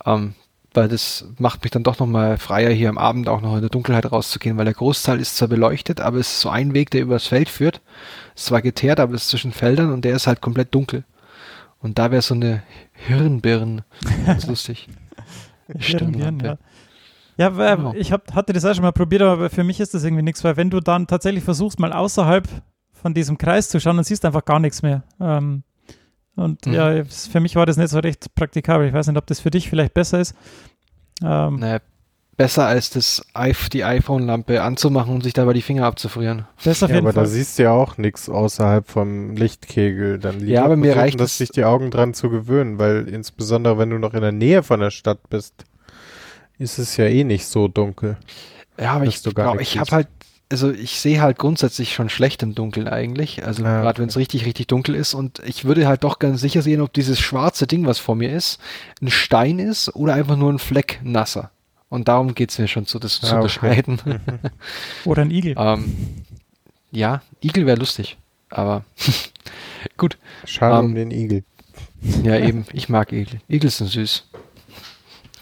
Ähm, 0.04 0.34
weil 0.72 0.88
das 0.88 1.26
macht 1.38 1.62
mich 1.62 1.70
dann 1.70 1.84
doch 1.84 2.00
nochmal 2.00 2.36
freier, 2.36 2.70
hier 2.70 2.88
am 2.88 2.98
Abend 2.98 3.28
auch 3.28 3.40
noch 3.40 3.54
in 3.54 3.60
der 3.60 3.70
Dunkelheit 3.70 4.10
rauszugehen, 4.10 4.56
weil 4.56 4.64
der 4.64 4.74
Großteil 4.74 5.20
ist 5.20 5.36
zwar 5.36 5.48
beleuchtet, 5.48 6.00
aber 6.00 6.18
es 6.18 6.32
ist 6.32 6.40
so 6.40 6.48
ein 6.50 6.74
Weg, 6.74 6.90
der 6.90 7.02
übers 7.02 7.28
Feld 7.28 7.48
führt. 7.48 7.80
Ist 8.34 8.46
zwar 8.46 8.60
geteert, 8.60 8.98
aber 8.98 9.14
es 9.14 9.22
ist 9.22 9.28
zwischen 9.30 9.52
Feldern 9.52 9.92
und 9.92 10.04
der 10.04 10.16
ist 10.16 10.26
halt 10.26 10.40
komplett 10.40 10.74
dunkel. 10.74 11.04
Und 11.78 11.98
da 11.98 12.10
wäre 12.10 12.22
so 12.22 12.34
eine 12.34 12.62
Hirnbirne 12.92 13.84
ganz 14.26 14.46
lustig. 14.46 14.88
Stirnlampe. 15.78 16.46
ja. 16.46 16.58
Ja, 17.36 17.48
Genau. 17.74 17.94
ich 17.94 18.12
hab, 18.12 18.32
hatte 18.34 18.52
das 18.52 18.64
auch 18.64 18.74
schon 18.74 18.82
mal 18.82 18.92
probiert, 18.92 19.22
aber 19.22 19.50
für 19.50 19.64
mich 19.64 19.80
ist 19.80 19.92
das 19.94 20.04
irgendwie 20.04 20.22
nichts, 20.22 20.44
weil 20.44 20.56
wenn 20.56 20.70
du 20.70 20.80
dann 20.80 21.06
tatsächlich 21.06 21.42
versuchst, 21.42 21.80
mal 21.80 21.92
außerhalb 21.92 22.46
von 23.04 23.12
diesem 23.12 23.36
Kreis 23.36 23.68
zu 23.68 23.78
schauen, 23.80 23.96
dann 23.96 24.04
siehst 24.04 24.24
einfach 24.24 24.46
gar 24.46 24.58
nichts 24.60 24.80
mehr. 24.80 25.02
Ähm, 25.20 25.62
und 26.36 26.64
Mhm. 26.66 26.72
ja, 26.72 27.04
für 27.04 27.38
mich 27.40 27.54
war 27.54 27.66
das 27.66 27.76
nicht 27.76 27.90
so 27.90 27.98
recht 27.98 28.34
praktikabel. 28.34 28.88
Ich 28.88 28.94
weiß 28.94 29.06
nicht, 29.08 29.18
ob 29.18 29.26
das 29.26 29.40
für 29.40 29.50
dich 29.50 29.68
vielleicht 29.68 29.92
besser 29.92 30.20
ist. 30.20 30.34
Ähm, 31.22 31.56
Naja, 31.56 31.80
besser 32.38 32.66
als 32.66 32.88
das, 32.88 33.22
die 33.74 33.84
iPhone-Lampe 33.84 34.62
anzumachen 34.62 35.14
und 35.14 35.22
sich 35.22 35.34
dabei 35.34 35.52
die 35.52 35.60
Finger 35.60 35.84
abzufrieren. 35.84 36.46
das 36.64 36.82
auf 36.82 36.88
Ja, 36.88 36.96
jeden 36.96 37.06
aber 37.06 37.12
da 37.12 37.20
Fall. 37.20 37.26
siehst 37.26 37.58
du 37.58 37.64
ja 37.64 37.72
auch 37.72 37.98
nichts 37.98 38.30
außerhalb 38.30 38.88
vom 38.88 39.36
Lichtkegel. 39.36 40.18
Dann 40.18 40.40
lieber 40.40 40.50
Ja, 40.52 40.64
aber 40.64 40.76
mir 40.76 40.86
versuchen, 40.86 41.00
reicht 41.02 41.20
dass 41.20 41.32
es- 41.32 41.38
sich 41.38 41.50
die 41.50 41.64
Augen 41.64 41.90
dran 41.90 42.14
zu 42.14 42.30
gewöhnen, 42.30 42.78
weil 42.78 43.06
insbesondere 43.06 43.76
wenn 43.76 43.90
du 43.90 43.98
noch 43.98 44.14
in 44.14 44.22
der 44.22 44.32
Nähe 44.32 44.62
von 44.62 44.80
der 44.80 44.90
Stadt 44.90 45.28
bist, 45.28 45.66
ist 46.58 46.78
es 46.78 46.96
ja 46.96 47.04
eh 47.04 47.22
nicht 47.22 47.46
so 47.46 47.68
dunkel. 47.68 48.16
Ja, 48.80 48.92
aber 48.94 49.04
ich 49.04 49.22
nichts 49.22 49.22
ich 49.74 49.78
habe 49.78 49.90
halt, 49.92 50.08
also 50.50 50.70
ich 50.70 51.00
sehe 51.00 51.20
halt 51.20 51.38
grundsätzlich 51.38 51.94
schon 51.94 52.08
schlecht 52.08 52.42
im 52.42 52.54
Dunkeln 52.54 52.86
eigentlich. 52.88 53.44
Also 53.44 53.64
Ah, 53.64 53.80
gerade 53.82 54.00
wenn 54.02 54.08
es 54.08 54.16
richtig, 54.16 54.44
richtig 54.44 54.66
dunkel 54.68 54.94
ist 54.94 55.14
und 55.14 55.40
ich 55.44 55.64
würde 55.64 55.86
halt 55.88 56.04
doch 56.04 56.18
ganz 56.18 56.40
sicher 56.40 56.62
sehen, 56.62 56.80
ob 56.80 56.92
dieses 56.92 57.18
schwarze 57.18 57.66
Ding, 57.66 57.86
was 57.86 57.98
vor 57.98 58.14
mir 58.14 58.32
ist, 58.32 58.60
ein 59.02 59.10
Stein 59.10 59.58
ist 59.58 59.94
oder 59.96 60.14
einfach 60.14 60.36
nur 60.36 60.52
ein 60.52 60.58
Fleck 60.58 61.00
nasser. 61.02 61.50
Und 61.88 62.08
darum 62.08 62.34
geht 62.34 62.50
es 62.50 62.58
mir 62.58 62.66
schon 62.68 62.86
zu, 62.86 62.98
das 62.98 63.20
zu 63.20 63.26
Ah, 63.26 63.28
okay. 63.30 63.36
unterscheiden. 63.36 64.00
Oder 65.04 65.22
ein 65.22 65.30
Igel. 65.30 65.54
ähm, 65.56 65.94
ja, 66.90 67.22
Igel 67.40 67.66
wäre 67.66 67.78
lustig, 67.78 68.16
aber 68.50 68.84
gut. 69.96 70.18
Schade 70.44 70.78
Ähm, 70.78 70.86
um 70.86 70.94
den 70.94 71.10
Igel. 71.10 71.44
Ja, 72.22 72.38
eben, 72.38 72.66
ich 72.72 72.88
mag 72.90 73.12
Igel. 73.12 73.40
Igel 73.48 73.70
sind 73.70 73.86
süß. 73.90 74.24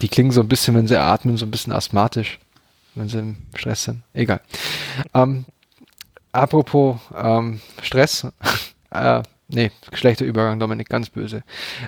Die 0.01 0.09
klingen 0.09 0.31
so 0.31 0.41
ein 0.43 0.49
bisschen, 0.49 0.75
wenn 0.77 0.87
sie 0.87 1.01
atmen, 1.01 1.37
so 1.37 1.45
ein 1.47 1.51
bisschen 1.51 1.73
asthmatisch, 1.73 2.39
wenn 2.95 3.09
sie 3.09 3.19
im 3.19 3.37
Stress 3.55 3.85
sind. 3.85 4.03
Egal. 4.13 4.41
Ähm, 5.15 5.45
apropos 6.33 6.97
ähm, 7.17 7.61
Stress. 7.83 8.27
äh, 8.91 9.23
nee, 9.49 9.71
schlechter 9.93 10.25
Übergang, 10.25 10.59
Dominik, 10.59 10.89
ganz 10.89 11.11
böse. 11.11 11.43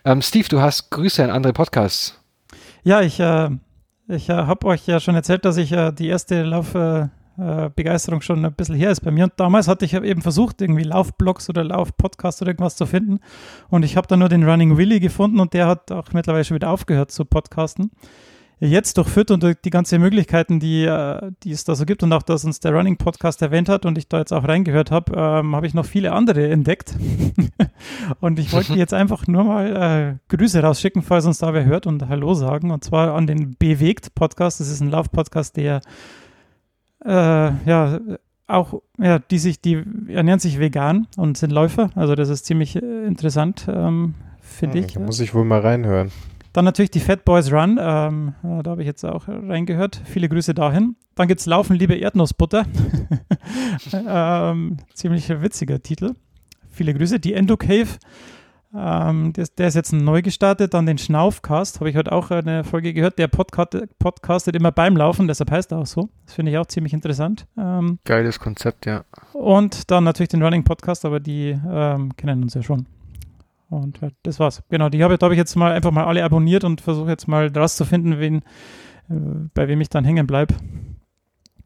Ähm, 0.05 0.23
Steve, 0.23 0.49
du 0.49 0.61
hast 0.61 0.91
Grüße 0.91 1.23
an 1.23 1.31
andere 1.31 1.53
Podcasts. 1.53 2.19
Ja, 2.83 3.01
ich 3.01 3.21
äh, 3.21 3.51
Ich 4.09 4.29
äh, 4.29 4.35
habe 4.35 4.67
euch 4.67 4.87
ja 4.87 5.01
schon 5.01 5.15
erzählt, 5.15 5.45
dass 5.45 5.57
ich 5.57 5.73
äh, 5.73 5.91
die 5.91 6.09
erste 6.09 6.43
Laufbegeisterung 6.43 8.21
äh, 8.21 8.23
schon 8.23 8.45
ein 8.45 8.53
bisschen 8.53 8.77
her 8.77 8.91
ist 8.91 9.01
bei 9.01 9.11
mir. 9.11 9.25
Und 9.25 9.33
damals 9.39 9.67
hatte 9.67 9.87
ich 9.87 9.95
eben 9.95 10.21
versucht, 10.21 10.61
irgendwie 10.61 10.83
Laufblogs 10.83 11.49
oder 11.49 11.65
Laufpodcasts 11.65 12.43
oder 12.43 12.51
irgendwas 12.51 12.77
zu 12.77 12.85
finden. 12.85 13.21
Und 13.71 13.83
ich 13.83 13.97
habe 13.97 14.07
dann 14.07 14.19
nur 14.19 14.29
den 14.29 14.49
Running 14.49 14.77
Willy 14.77 15.01
gefunden 15.01 15.41
und 15.41 15.55
der 15.55 15.67
hat 15.67 15.91
auch 15.91 16.13
mittlerweile 16.13 16.45
schon 16.45 16.57
wieder 16.57 16.71
aufgehört 16.71 17.11
zu 17.11 17.25
podcasten 17.25 17.91
jetzt 18.61 18.99
durch 18.99 19.09
Fit 19.09 19.31
und 19.31 19.43
durch 19.43 19.57
die 19.63 19.71
ganzen 19.71 20.01
Möglichkeiten, 20.01 20.61
die, 20.61 20.85
äh, 20.85 21.33
die 21.43 21.53
es 21.53 21.65
da 21.65 21.75
so 21.75 21.85
gibt 21.85 22.03
und 22.03 22.13
auch, 22.13 22.23
dass 22.23 22.45
uns 22.45 22.61
der 22.61 22.73
Running 22.73 22.97
Podcast 22.97 23.43
erwähnt 23.43 23.69
hat 23.69 23.87
und 23.87 23.99
ich 23.99 24.09
da 24.09 24.19
jetzt 24.19 24.33
auch 24.33 24.47
reingehört 24.47 24.91
habe, 24.91 25.13
ähm, 25.17 25.55
habe 25.55 25.67
ich 25.67 25.75
noch 25.75 25.87
viele 25.87 26.13
andere 26.13 26.49
entdeckt. 26.49 26.95
und 28.21 28.39
ich 28.39 28.53
wollte 28.53 28.75
jetzt 28.75 28.95
einfach 28.95 29.27
nur 29.27 29.45
mal 29.45 30.19
äh, 30.31 30.35
Grüße 30.35 30.63
rausschicken, 30.63 31.03
falls 31.03 31.27
uns 31.27 31.39
da 31.39 31.55
wer 31.55 31.65
hört 31.65 31.87
und 31.87 32.09
Hallo 32.09 32.35
sagen. 32.35 32.71
Und 32.71 32.85
zwar 32.85 33.15
an 33.15 33.27
den 33.27 33.57
Bewegt 33.59 34.15
Podcast. 34.15 34.61
Das 34.61 34.69
ist 34.69 34.81
ein 34.81 34.91
Lauf-Podcast, 34.91 35.57
der 35.57 35.81
äh, 37.05 37.11
ja 37.11 38.01
auch, 38.47 38.83
ja, 38.99 39.19
die 39.19 39.39
sich, 39.39 39.61
die 39.61 39.83
ernähren 40.09 40.41
sich 40.41 40.59
vegan 40.59 41.07
und 41.17 41.39
sind 41.39 41.51
Läufer. 41.51 41.91
Also 41.95 42.15
das 42.15 42.29
ist 42.29 42.45
ziemlich 42.45 42.77
äh, 42.77 43.07
interessant, 43.07 43.67
ähm, 43.69 44.15
finde 44.41 44.79
hm, 44.79 44.85
ich. 44.85 44.93
Da 44.95 45.01
muss 45.01 45.21
ich 45.21 45.35
wohl 45.35 45.45
mal 45.45 45.61
reinhören. 45.61 46.11
Dann 46.55 46.65
natürlich 46.65 46.93
die 46.93 47.01
Fat 47.01 47.25
Boys 47.25 47.51
Run. 47.53 47.81
Ähm, 47.81 48.35
da 48.43 48.71
habe 48.71 48.83
ich 48.83 48.87
jetzt 48.87 49.05
auch 49.05 49.27
reingehört. 49.27 50.01
Viele 50.05 50.29
Grüße 50.29 50.55
dahin. 50.55 50.95
Dann 51.17 51.27
gibt 51.27 51.41
es 51.41 51.47
Laufen, 51.47 51.75
liebe 51.75 51.97
Erdnussbutter. 51.97 52.65
ähm, 53.93 54.77
ziemlich 54.95 55.29
witziger 55.29 55.83
Titel. 55.83 56.15
Viele 56.71 56.95
Grüße. 56.95 57.19
Die 57.19 57.35
Endo 57.35 57.57
Cave. 57.57 57.89
Ähm, 58.73 59.33
der, 59.33 59.47
der, 59.59 59.67
ist 59.67 59.75
jetzt 59.75 59.93
neu 59.93 60.23
gestartet. 60.23 60.75
Dann 60.75 60.87
den 60.87 60.97
Schnaufcast. 60.97 61.81
Habe 61.81 61.91
ich 61.91 61.97
heute 61.97 62.13
auch 62.13 62.31
eine 62.31 62.63
Folge 62.63 62.95
gehört. 62.95 63.19
Der 63.19 63.27
Podcast, 63.27 63.77
podcastet 63.99 64.55
immer 64.55 64.71
beim 64.71 64.97
Laufen. 64.97 65.27
Deshalb 65.27 65.51
heißt 65.51 65.73
er 65.73 65.79
auch 65.79 65.87
so. 65.87 66.09
Das 66.25 66.35
finde 66.37 66.53
ich 66.53 66.59
auch 66.59 66.67
ziemlich 66.67 66.93
interessant. 66.93 67.49
Ähm, 67.59 67.99
Geiles 68.05 68.39
Konzept, 68.39 68.87
ja. 68.87 69.03
Und 69.33 69.91
dann 69.91 70.05
natürlich 70.05 70.29
den 70.29 70.41
Running 70.41 70.63
Podcast. 70.63 71.05
Aber 71.05 71.19
die 71.19 71.59
ähm, 71.69 72.17
kennen 72.17 72.45
uns 72.45 72.55
ja 72.55 72.63
schon. 72.63 72.87
Und 73.71 74.01
ja, 74.01 74.09
das 74.23 74.39
war's. 74.39 74.62
Genau, 74.69 74.89
die 74.89 75.03
habe, 75.03 75.17
habe 75.21 75.35
ich 75.35 75.39
jetzt 75.39 75.57
mal 75.57 75.73
einfach 75.73 75.91
mal 75.91 76.05
alle 76.05 76.25
abonniert 76.25 76.65
und 76.65 76.81
versuche 76.81 77.11
jetzt 77.11 77.29
mal 77.29 77.49
rauszufinden, 77.49 78.19
wen, 78.21 78.39
äh, 79.09 79.49
bei 79.55 79.69
wem 79.69 79.81
ich 79.81 79.89
dann 79.89 80.05
hängen 80.05 80.27
bleibe. 80.27 80.55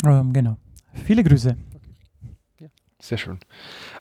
Ähm, 0.05 0.33
genau. 0.33 0.57
Viele 1.05 1.25
Grüße. 1.25 1.57
Sehr 3.01 3.19
schön. 3.19 3.39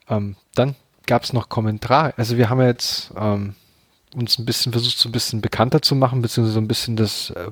Ähm, 0.08 0.36
dann 0.54 0.74
gab 1.06 1.22
es 1.22 1.32
noch 1.32 1.48
Kommentare. 1.48 2.14
Also 2.16 2.36
wir 2.36 2.50
haben 2.50 2.60
jetzt 2.60 3.12
ähm, 3.16 3.54
uns 4.14 4.38
ein 4.38 4.44
bisschen 4.44 4.72
versucht, 4.72 4.98
so 4.98 5.08
ein 5.08 5.12
bisschen 5.12 5.40
bekannter 5.40 5.82
zu 5.82 5.94
machen, 5.94 6.22
beziehungsweise 6.22 6.54
so 6.54 6.60
ein 6.60 6.68
bisschen 6.68 6.96
das, 6.96 7.30
äh, 7.30 7.50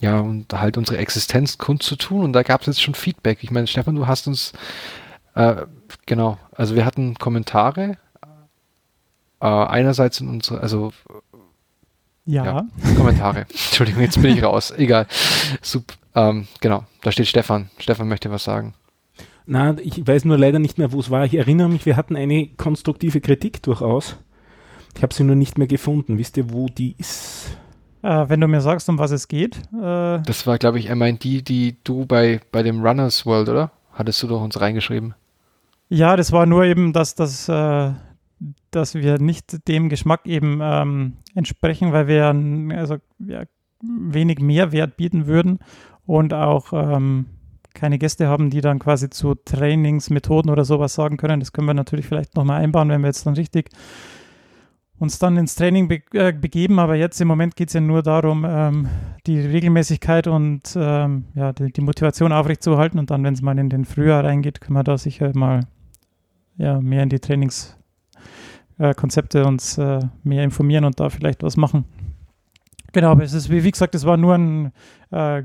ja, 0.00 0.18
und 0.20 0.52
halt 0.52 0.78
unsere 0.78 0.98
Existenz 0.98 1.58
kundzutun. 1.58 2.24
Und 2.24 2.32
da 2.32 2.42
gab 2.42 2.62
es 2.62 2.66
jetzt 2.66 2.82
schon 2.82 2.94
Feedback. 2.94 3.38
Ich 3.42 3.50
meine, 3.50 3.66
Stefan, 3.66 3.94
du 3.94 4.06
hast 4.06 4.26
uns, 4.26 4.52
äh, 5.34 5.66
genau, 6.06 6.38
also 6.52 6.74
wir 6.74 6.84
hatten 6.84 7.14
Kommentare 7.14 7.98
äh, 9.42 9.46
einerseits 9.46 10.20
in 10.20 10.28
unsere, 10.28 10.60
also 10.60 10.92
ja. 12.24 12.44
ja. 12.44 12.66
Kommentare. 12.96 13.40
Entschuldigung, 13.50 14.02
jetzt 14.02 14.22
bin 14.22 14.36
ich 14.36 14.42
raus. 14.42 14.72
Egal. 14.76 15.06
Sup, 15.60 15.84
ähm, 16.14 16.46
genau, 16.60 16.84
da 17.02 17.10
steht 17.10 17.26
Stefan. 17.26 17.68
Stefan 17.78 18.08
möchte 18.08 18.30
was 18.30 18.44
sagen. 18.44 18.74
Na, 19.44 19.76
ich 19.82 20.06
weiß 20.06 20.24
nur 20.24 20.38
leider 20.38 20.60
nicht 20.60 20.78
mehr, 20.78 20.92
wo 20.92 21.00
es 21.00 21.10
war. 21.10 21.24
Ich 21.24 21.34
erinnere 21.34 21.68
mich, 21.68 21.84
wir 21.84 21.96
hatten 21.96 22.14
eine 22.14 22.46
konstruktive 22.56 23.20
Kritik 23.20 23.60
durchaus. 23.62 24.16
Ich 24.96 25.02
habe 25.02 25.12
sie 25.12 25.24
nur 25.24 25.34
nicht 25.34 25.58
mehr 25.58 25.66
gefunden. 25.66 26.18
Wisst 26.18 26.36
ihr, 26.36 26.52
wo 26.52 26.66
die 26.66 26.94
ist? 26.98 27.56
Äh, 28.02 28.28
wenn 28.28 28.40
du 28.40 28.46
mir 28.46 28.60
sagst, 28.60 28.88
um 28.88 28.98
was 28.98 29.10
es 29.10 29.26
geht. 29.26 29.56
Äh 29.72 30.20
das 30.22 30.46
war, 30.46 30.58
glaube 30.58 30.78
ich, 30.78 30.86
er 30.86 30.96
meint 30.96 31.24
die, 31.24 31.42
die 31.42 31.76
du 31.82 32.06
bei, 32.06 32.40
bei 32.52 32.62
dem 32.62 32.86
Runners 32.86 33.26
World, 33.26 33.48
oder? 33.48 33.72
Hattest 33.92 34.22
du 34.22 34.28
doch 34.28 34.40
uns 34.40 34.60
reingeschrieben. 34.60 35.14
Ja, 35.88 36.16
das 36.16 36.30
war 36.30 36.46
nur 36.46 36.64
eben, 36.64 36.92
dass 36.92 37.14
das 37.14 37.48
äh, 37.48 37.92
dass 38.74 38.94
wir 38.94 39.18
nicht 39.18 39.68
dem 39.68 39.88
Geschmack 39.88 40.26
eben 40.26 40.60
ähm, 40.62 41.14
entsprechen, 41.34 41.92
weil 41.92 42.06
wir 42.08 42.26
also, 42.76 42.96
ja, 43.18 43.44
wenig 43.82 44.40
Mehrwert 44.40 44.96
bieten 44.96 45.26
würden 45.26 45.58
und 46.06 46.34
auch 46.34 46.72
ähm, 46.72 47.26
keine 47.74 47.98
Gäste 47.98 48.28
haben, 48.28 48.50
die 48.50 48.60
dann 48.60 48.78
quasi 48.78 49.10
zu 49.10 49.34
Trainingsmethoden 49.34 50.50
oder 50.50 50.64
sowas 50.64 50.94
sagen 50.94 51.16
können. 51.16 51.40
Das 51.40 51.52
können 51.52 51.66
wir 51.66 51.74
natürlich 51.74 52.06
vielleicht 52.06 52.36
nochmal 52.36 52.62
einbauen, 52.62 52.88
wenn 52.88 53.00
wir 53.00 53.08
jetzt 53.08 53.26
dann 53.26 53.34
richtig 53.34 53.70
uns 54.98 55.18
dann 55.18 55.36
ins 55.36 55.56
Training 55.56 55.88
be 55.88 56.00
äh, 56.12 56.32
begeben. 56.32 56.78
Aber 56.78 56.94
jetzt 56.94 57.20
im 57.20 57.28
Moment 57.28 57.56
geht 57.56 57.68
es 57.68 57.74
ja 57.74 57.80
nur 57.80 58.02
darum, 58.02 58.46
ähm, 58.48 58.88
die 59.26 59.40
Regelmäßigkeit 59.40 60.28
und 60.28 60.76
ähm, 60.76 61.24
ja, 61.34 61.52
die, 61.52 61.72
die, 61.72 61.80
Motivation 61.80 62.32
aufrechtzuerhalten. 62.32 62.98
Und 62.98 63.10
dann, 63.10 63.24
wenn 63.24 63.34
es 63.34 63.42
mal 63.42 63.58
in 63.58 63.68
den 63.68 63.84
Frühjahr 63.84 64.24
reingeht, 64.24 64.60
können 64.60 64.76
wir 64.76 64.84
da 64.84 64.96
sicher 64.96 65.32
mal 65.34 65.66
ja, 66.56 66.80
mehr 66.80 67.02
in 67.02 67.08
die 67.08 67.18
Trainings- 67.18 67.76
äh, 68.78 68.94
Konzepte 68.94 69.44
uns 69.44 69.78
äh, 69.78 70.00
mehr 70.24 70.44
informieren 70.44 70.84
und 70.84 71.00
da 71.00 71.08
vielleicht 71.08 71.42
was 71.42 71.56
machen. 71.56 71.84
Genau, 72.92 73.10
aber 73.10 73.24
es 73.24 73.32
ist, 73.32 73.50
wie, 73.50 73.64
wie 73.64 73.70
gesagt, 73.70 73.94
es 73.94 74.04
war 74.04 74.16
nur 74.16 74.34
ein, 74.34 74.72
äh, 75.10 75.42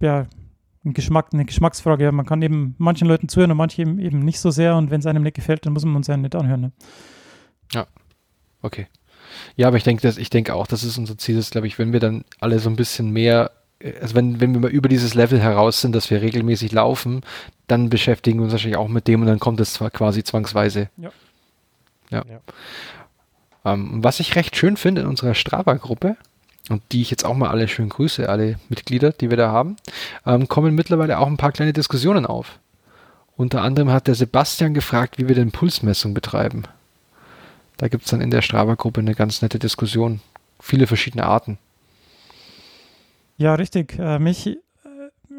ja, 0.00 0.26
ein 0.84 0.94
Geschmack, 0.94 1.28
eine 1.32 1.44
Geschmacksfrage. 1.44 2.10
Man 2.12 2.26
kann 2.26 2.42
eben 2.42 2.74
manchen 2.78 3.06
Leuten 3.06 3.28
zuhören 3.28 3.50
und 3.50 3.56
manche 3.56 3.82
eben, 3.82 3.98
eben 3.98 4.20
nicht 4.20 4.40
so 4.40 4.50
sehr. 4.50 4.76
Und 4.76 4.90
wenn 4.90 5.00
es 5.00 5.06
einem 5.06 5.22
nicht 5.22 5.36
gefällt, 5.36 5.66
dann 5.66 5.72
muss 5.72 5.84
man 5.84 5.96
uns 5.96 6.06
ja 6.06 6.16
nicht 6.16 6.34
anhören. 6.34 6.60
Ne? 6.60 6.72
Ja, 7.72 7.86
okay. 8.62 8.86
Ja, 9.56 9.68
aber 9.68 9.76
ich 9.76 9.84
denke, 9.84 10.02
dass 10.02 10.18
ich 10.18 10.30
denke 10.30 10.54
auch, 10.54 10.66
dass 10.66 10.82
es 10.82 10.98
unser 10.98 11.16
Ziel 11.18 11.38
ist, 11.38 11.52
glaube 11.52 11.66
ich, 11.66 11.78
wenn 11.78 11.92
wir 11.92 12.00
dann 12.00 12.24
alle 12.40 12.58
so 12.58 12.68
ein 12.68 12.76
bisschen 12.76 13.10
mehr, 13.10 13.52
äh, 13.78 13.92
also 14.00 14.14
wenn, 14.14 14.40
wenn 14.40 14.52
wir 14.52 14.60
mal 14.60 14.70
über 14.70 14.88
dieses 14.88 15.14
Level 15.14 15.40
heraus 15.40 15.80
sind, 15.80 15.94
dass 15.94 16.10
wir 16.10 16.22
regelmäßig 16.22 16.72
laufen, 16.72 17.20
dann 17.68 17.90
beschäftigen 17.90 18.38
wir 18.38 18.44
uns 18.44 18.52
wahrscheinlich 18.52 18.78
auch 18.78 18.88
mit 18.88 19.06
dem 19.06 19.20
und 19.20 19.26
dann 19.26 19.38
kommt 19.38 19.60
es 19.60 19.74
zwar 19.74 19.90
quasi 19.90 20.24
zwangsweise. 20.24 20.88
Ja. 20.96 21.10
Ja. 22.10 22.24
ja. 22.28 22.40
Ähm, 23.64 24.02
was 24.02 24.20
ich 24.20 24.36
recht 24.36 24.56
schön 24.56 24.76
finde 24.76 25.02
in 25.02 25.06
unserer 25.06 25.34
Strava-Gruppe, 25.34 26.16
und 26.68 26.82
die 26.92 27.02
ich 27.02 27.10
jetzt 27.10 27.24
auch 27.24 27.34
mal 27.34 27.50
alle 27.50 27.66
schön 27.68 27.88
grüße, 27.88 28.28
alle 28.28 28.58
Mitglieder, 28.68 29.12
die 29.12 29.30
wir 29.30 29.36
da 29.36 29.50
haben, 29.50 29.76
ähm, 30.24 30.48
kommen 30.48 30.74
mittlerweile 30.74 31.18
auch 31.18 31.26
ein 31.26 31.36
paar 31.36 31.52
kleine 31.52 31.72
Diskussionen 31.72 32.26
auf. 32.26 32.58
Unter 33.36 33.62
anderem 33.62 33.90
hat 33.90 34.06
der 34.06 34.14
Sebastian 34.14 34.74
gefragt, 34.74 35.18
wie 35.18 35.26
wir 35.26 35.34
denn 35.34 35.50
Pulsmessung 35.50 36.14
betreiben. 36.14 36.64
Da 37.78 37.88
gibt 37.88 38.04
es 38.04 38.10
dann 38.10 38.20
in 38.20 38.30
der 38.30 38.42
Strava-Gruppe 38.42 39.00
eine 39.00 39.14
ganz 39.14 39.42
nette 39.42 39.58
Diskussion. 39.58 40.20
Viele 40.60 40.86
verschiedene 40.86 41.24
Arten. 41.24 41.58
Ja, 43.38 43.54
richtig. 43.54 43.98
Äh, 43.98 44.18
mich, 44.18 44.46
äh, 44.46 44.58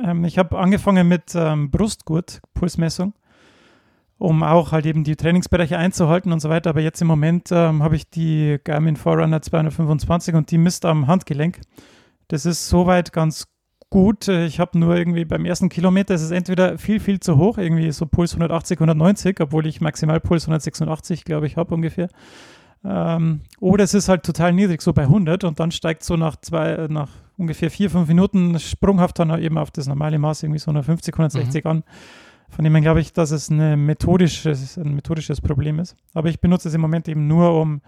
ähm, 0.03 0.25
ich 0.25 0.39
habe 0.39 0.57
angefangen 0.57 1.07
mit 1.07 1.35
ähm, 1.35 1.69
Brustgurt-Pulsmessung 1.69 3.13
um 4.21 4.43
auch 4.43 4.71
halt 4.71 4.85
eben 4.85 5.03
die 5.03 5.15
Trainingsbereiche 5.15 5.79
einzuhalten 5.79 6.31
und 6.31 6.41
so 6.41 6.49
weiter. 6.49 6.69
Aber 6.69 6.81
jetzt 6.81 7.01
im 7.01 7.07
Moment 7.07 7.49
ähm, 7.51 7.81
habe 7.81 7.95
ich 7.95 8.07
die 8.07 8.59
Garmin 8.63 8.95
Forerunner 8.95 9.41
225 9.41 10.35
und 10.35 10.51
die 10.51 10.59
misst 10.59 10.85
am 10.85 11.07
Handgelenk. 11.07 11.59
Das 12.27 12.45
ist 12.45 12.69
soweit 12.69 13.13
ganz 13.13 13.47
gut. 13.89 14.27
Ich 14.27 14.59
habe 14.59 14.77
nur 14.77 14.95
irgendwie 14.95 15.25
beim 15.25 15.43
ersten 15.43 15.69
Kilometer, 15.69 16.13
es 16.13 16.21
ist 16.21 16.29
entweder 16.29 16.77
viel, 16.77 16.99
viel 16.99 17.19
zu 17.19 17.37
hoch, 17.37 17.57
irgendwie 17.57 17.91
so 17.91 18.05
Puls 18.05 18.33
180, 18.33 18.77
190, 18.77 19.39
obwohl 19.39 19.65
ich 19.65 19.81
Maximalpuls 19.81 20.43
186, 20.43 21.25
glaube 21.25 21.47
ich, 21.47 21.57
habe 21.57 21.73
ungefähr. 21.73 22.07
Ähm, 22.85 23.41
oder 23.59 23.83
es 23.83 23.95
ist 23.95 24.07
halt 24.07 24.21
total 24.21 24.53
niedrig, 24.53 24.83
so 24.83 24.93
bei 24.93 25.03
100 25.03 25.45
und 25.45 25.59
dann 25.59 25.71
steigt 25.71 26.03
so 26.03 26.15
nach 26.15 26.35
zwei, 26.35 26.85
nach 26.91 27.09
ungefähr 27.37 27.71
vier, 27.71 27.89
fünf 27.89 28.07
Minuten 28.07 28.59
sprunghaft 28.59 29.17
dann 29.17 29.41
eben 29.41 29.57
auf 29.57 29.71
das 29.71 29.87
normale 29.87 30.19
Maß, 30.19 30.43
irgendwie 30.43 30.59
so 30.59 30.69
150, 30.69 31.11
160 31.11 31.63
mhm. 31.63 31.71
an. 31.71 31.83
Von 32.51 32.65
dem 32.65 32.73
her 32.75 32.81
glaube 32.81 32.99
ich, 32.99 33.13
dass 33.13 33.31
es 33.31 33.49
eine 33.49 33.77
methodisches, 33.77 34.77
ein 34.77 34.93
methodisches 34.93 35.41
Problem 35.41 35.79
ist. 35.79 35.95
Aber 36.13 36.29
ich 36.29 36.41
benutze 36.41 36.67
es 36.67 36.73
im 36.73 36.81
Moment 36.81 37.07
eben 37.07 37.27
nur, 37.27 37.59
um, 37.59 37.81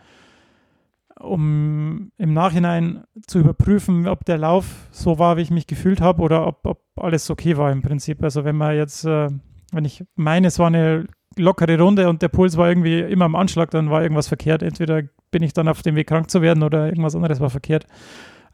um 1.19 2.11
im 2.17 2.33
Nachhinein 2.33 3.03
zu 3.27 3.39
überprüfen, 3.39 4.07
ob 4.07 4.23
der 4.23 4.37
Lauf 4.37 4.87
so 4.91 5.19
war, 5.19 5.35
wie 5.37 5.41
ich 5.41 5.51
mich 5.51 5.67
gefühlt 5.67 5.99
habe 5.99 6.21
oder 6.21 6.47
ob, 6.47 6.65
ob 6.65 6.81
alles 6.95 7.29
okay 7.29 7.57
war 7.57 7.71
im 7.71 7.81
Prinzip. 7.81 8.23
Also 8.23 8.45
wenn 8.45 8.55
man 8.55 8.75
jetzt, 8.75 9.03
äh, 9.03 9.29
wenn 9.73 9.85
ich 9.85 10.05
meine, 10.15 10.47
es 10.47 10.59
war 10.59 10.67
eine 10.67 11.07
lockere 11.35 11.77
Runde 11.79 12.07
und 12.07 12.21
der 12.21 12.29
Puls 12.29 12.55
war 12.55 12.69
irgendwie 12.69 12.99
immer 12.99 13.25
am 13.25 13.35
Anschlag, 13.35 13.69
dann 13.71 13.89
war 13.89 14.01
irgendwas 14.01 14.29
verkehrt. 14.29 14.63
Entweder 14.63 15.03
bin 15.31 15.43
ich 15.43 15.51
dann 15.51 15.67
auf 15.67 15.81
dem 15.81 15.95
Weg 15.95 16.07
krank 16.07 16.29
zu 16.29 16.41
werden 16.41 16.63
oder 16.63 16.85
irgendwas 16.85 17.15
anderes 17.15 17.41
war 17.41 17.49
verkehrt. 17.49 17.85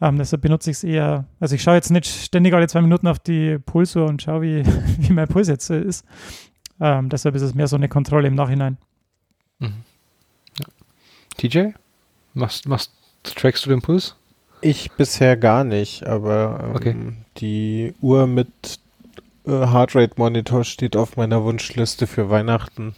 Ähm, 0.02 0.18
deshalb 0.18 0.41
benutze 0.41 0.72
ich 0.72 0.78
es 0.78 0.84
eher, 0.84 1.26
also 1.39 1.56
ich 1.56 1.62
schaue 1.62 1.76
jetzt 1.76 1.91
nicht 1.91 2.08
ständig 2.08 2.54
alle 2.54 2.68
zwei 2.68 2.82
Minuten 2.82 3.08
auf 3.08 3.20
die 3.20 3.58
Pulsuhr 3.60 4.06
und 4.06 4.22
schaue, 4.22 4.41
wie, 4.41 4.64
wie 5.00 5.14
mein 5.14 5.28
Puls 5.28 5.47
jetzt 5.47 5.70
äh, 5.70 5.82
ist. 5.82 6.06
Ähm, 6.80 7.10
deshalb 7.10 7.36
ist 7.36 7.41
es 7.41 7.54
mehr 7.54 7.68
so 7.68 7.76
eine 7.76 7.89
Kontrolle 7.89 8.28
im 8.28 8.36
Nachhinein. 8.36 8.78
Mhm. 9.60 9.84
Ja. 10.58 10.66
TJ, 11.38 11.74
machst, 12.34 12.68
machst, 12.68 12.91
trackst 13.24 13.66
du 13.66 13.70
den 13.70 13.82
Puls? 13.82 14.16
Ich 14.62 14.91
bisher 14.91 15.36
gar 15.36 15.64
nicht, 15.64 16.06
aber 16.06 16.62
ähm, 16.64 16.76
okay. 16.76 16.95
die 17.38 17.93
Uhr 18.02 18.28
mit 18.28 18.80
äh, 19.45 19.52
Heartrate 19.52 20.14
Monitor 20.18 20.64
steht 20.64 20.95
auf 20.95 21.18
meiner 21.18 21.43
Wunschliste 21.43 22.08
für 22.08 22.30
Weihnachten. 22.30 22.95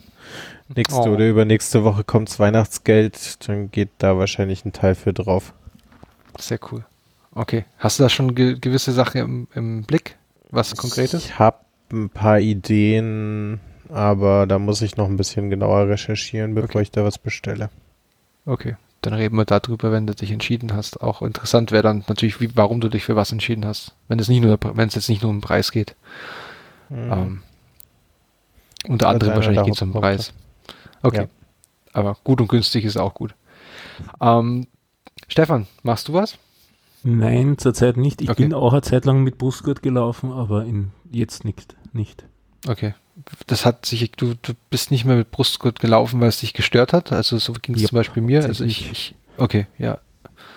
Nächste 0.76 1.10
oh. 1.10 1.14
oder 1.14 1.28
übernächste 1.28 1.84
Woche 1.84 2.04
kommt's 2.04 2.40
Weihnachtsgeld, 2.40 3.48
dann 3.48 3.72
geht 3.72 3.90
da 3.98 4.18
wahrscheinlich 4.18 4.66
ein 4.66 4.72
Teil 4.72 4.96
für 4.96 5.14
drauf. 5.14 5.54
Sehr 6.38 6.60
cool. 6.72 6.86
Okay. 7.34 7.66
Hast 7.78 8.00
du 8.00 8.04
da 8.04 8.10
schon 8.10 8.36
ge 8.36 8.58
gewisse 8.60 8.92
Sachen 8.92 9.22
im, 9.22 9.48
im 9.54 9.84
Blick? 9.84 10.18
Was 10.50 10.76
konkretes? 10.76 11.26
Ich 11.26 11.40
habe 11.40 11.58
ein 11.92 12.10
paar 12.10 12.40
Ideen, 12.40 13.60
aber 13.90 14.48
da 14.48 14.60
muss 14.60 14.82
ich 14.82 14.98
noch 14.98 15.08
ein 15.08 15.18
bisschen 15.18 15.50
genauer 15.50 15.88
recherchieren, 15.88 16.56
bevor 16.56 16.70
Okay. 16.70 16.82
ich 16.82 16.92
da 16.92 17.04
was 17.04 17.18
bestelle. 17.18 17.70
Okay. 18.46 18.76
Dann 19.02 19.14
reden 19.14 19.36
wir 19.36 19.46
darüber, 19.46 19.92
wenn 19.92 20.06
du 20.06 20.14
dich 20.14 20.32
entschieden 20.32 20.74
hast. 20.74 21.02
Auch 21.02 21.22
interessant 21.24 21.72
wäre 21.72 21.82
dann 21.82 22.04
natürlich, 22.08 22.40
wie, 22.40 22.56
warum 22.56 22.82
du 22.82 22.90
dich 22.90 23.04
für 23.04 23.16
was 23.16 23.32
entschieden 23.32 23.66
hast. 23.66 23.96
Wenn 24.08 24.20
es 24.20 24.28
nicht 24.28 24.44
nur, 24.44 24.60
wenn 24.62 24.88
es 24.88 24.96
jetzt 24.96 25.10
nicht 25.10 25.24
nur 25.24 25.32
um 25.32 25.38
den 25.38 25.42
Preis 25.42 25.72
geht. 25.72 25.96
Mhm. 26.90 27.12
Ähm, 27.12 27.44
unter 28.88 29.10
anderem 29.10 29.36
wahrscheinlich 29.36 29.64
geht 29.64 29.76
es 29.76 29.82
um 29.82 29.92
den. 29.94 30.02
Preis. 30.02 30.34
Okay. 31.02 31.22
Ja. 31.22 31.28
Aber 31.94 32.18
gut 32.24 32.42
und 32.42 32.48
günstig 32.48 32.86
ist 32.86 32.98
auch 32.98 33.14
gut. 33.14 33.34
Ähm, 34.22 34.68
Stefan, 35.28 35.68
machst 35.84 36.08
du 36.08 36.14
was? 36.14 36.38
Nein, 37.04 37.58
zurzeit 37.58 37.98
nicht. 37.98 38.22
Ich 38.22 38.30
Okay. 38.30 38.44
bin 38.44 38.54
auch 38.54 38.74
eine 38.74 38.82
Zeit 38.82 39.06
lang 39.06 39.24
mit 39.24 39.38
Brustgurt 39.38 39.82
gelaufen, 39.82 40.32
aber 40.32 40.66
in, 40.66 40.92
jetzt 41.12 41.46
nicht. 41.46 41.76
nicht. 41.94 42.26
Okay. 42.68 42.94
Das 43.48 43.66
hat 43.66 43.86
sich, 43.86 44.12
du, 44.12 44.34
du 44.42 44.54
bist 44.70 44.92
nicht 44.92 45.06
mehr 45.06 45.16
mit 45.16 45.32
Brustgurt 45.32 45.80
gelaufen, 45.80 46.22
weil 46.22 46.30
es 46.30 46.40
dich 46.40 46.54
gestört 46.54 46.94
hat. 46.94 47.12
Also 47.12 47.38
so 47.38 47.54
ging 47.54 47.76
es 47.76 47.82
Ja, 47.82 47.88
zum 47.90 47.96
Beispiel 47.98 48.24
mir. 48.24 48.44
Also 48.44 48.64
ich, 48.64 48.90
ich 48.92 49.16
okay, 49.38 49.68
ja. 49.78 50.00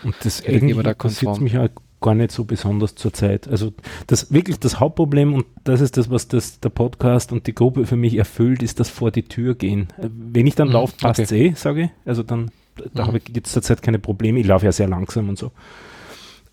Und 0.02 0.14
das 0.24 0.40
Ja, 0.40 0.48
eigentlich 0.54 0.76
da 0.82 0.90
interessiert 0.90 1.40
mich 1.40 1.58
auch 1.58 1.68
gar 2.00 2.14
nicht 2.14 2.30
so 2.32 2.44
besonders 2.44 2.94
zurzeit. 2.94 3.48
Also 3.48 3.72
das 4.06 4.30
wirklich 4.32 4.58
das 4.60 4.78
Hauptproblem 4.80 5.32
und 5.34 5.46
das 5.64 5.80
ist 5.80 5.96
das, 5.96 6.10
was 6.10 6.28
das, 6.28 6.60
der 6.60 6.68
Podcast 6.68 7.32
und 7.32 7.46
die 7.46 7.54
Gruppe 7.54 7.86
für 7.86 7.96
mich 7.96 8.14
erfüllt, 8.16 8.62
ist 8.62 8.78
das 8.80 8.90
vor 8.90 9.10
die 9.10 9.22
Tür 9.22 9.54
gehen. 9.54 9.88
Wenn 9.98 10.46
ich 10.46 10.54
dann 10.54 10.68
Mhm, 10.68 10.74
laufe, 10.74 10.94
passt 11.00 11.20
es 11.20 11.32
okay. 11.32 11.48
eh, 11.48 11.54
sage 11.54 11.82
ich. 11.84 11.90
Also 12.04 12.22
dann, 12.22 12.50
da 12.92 13.02
Mhm. 13.02 13.06
habe 13.08 13.18
ich 13.18 13.24
jetzt 13.34 13.52
zurzeit 13.52 13.80
keine 13.82 13.98
Probleme. 13.98 14.38
Ich 14.40 14.46
laufe 14.46 14.66
ja 14.66 14.72
sehr 14.72 14.88
langsam 14.88 15.28
und 15.30 15.38
so. 15.38 15.50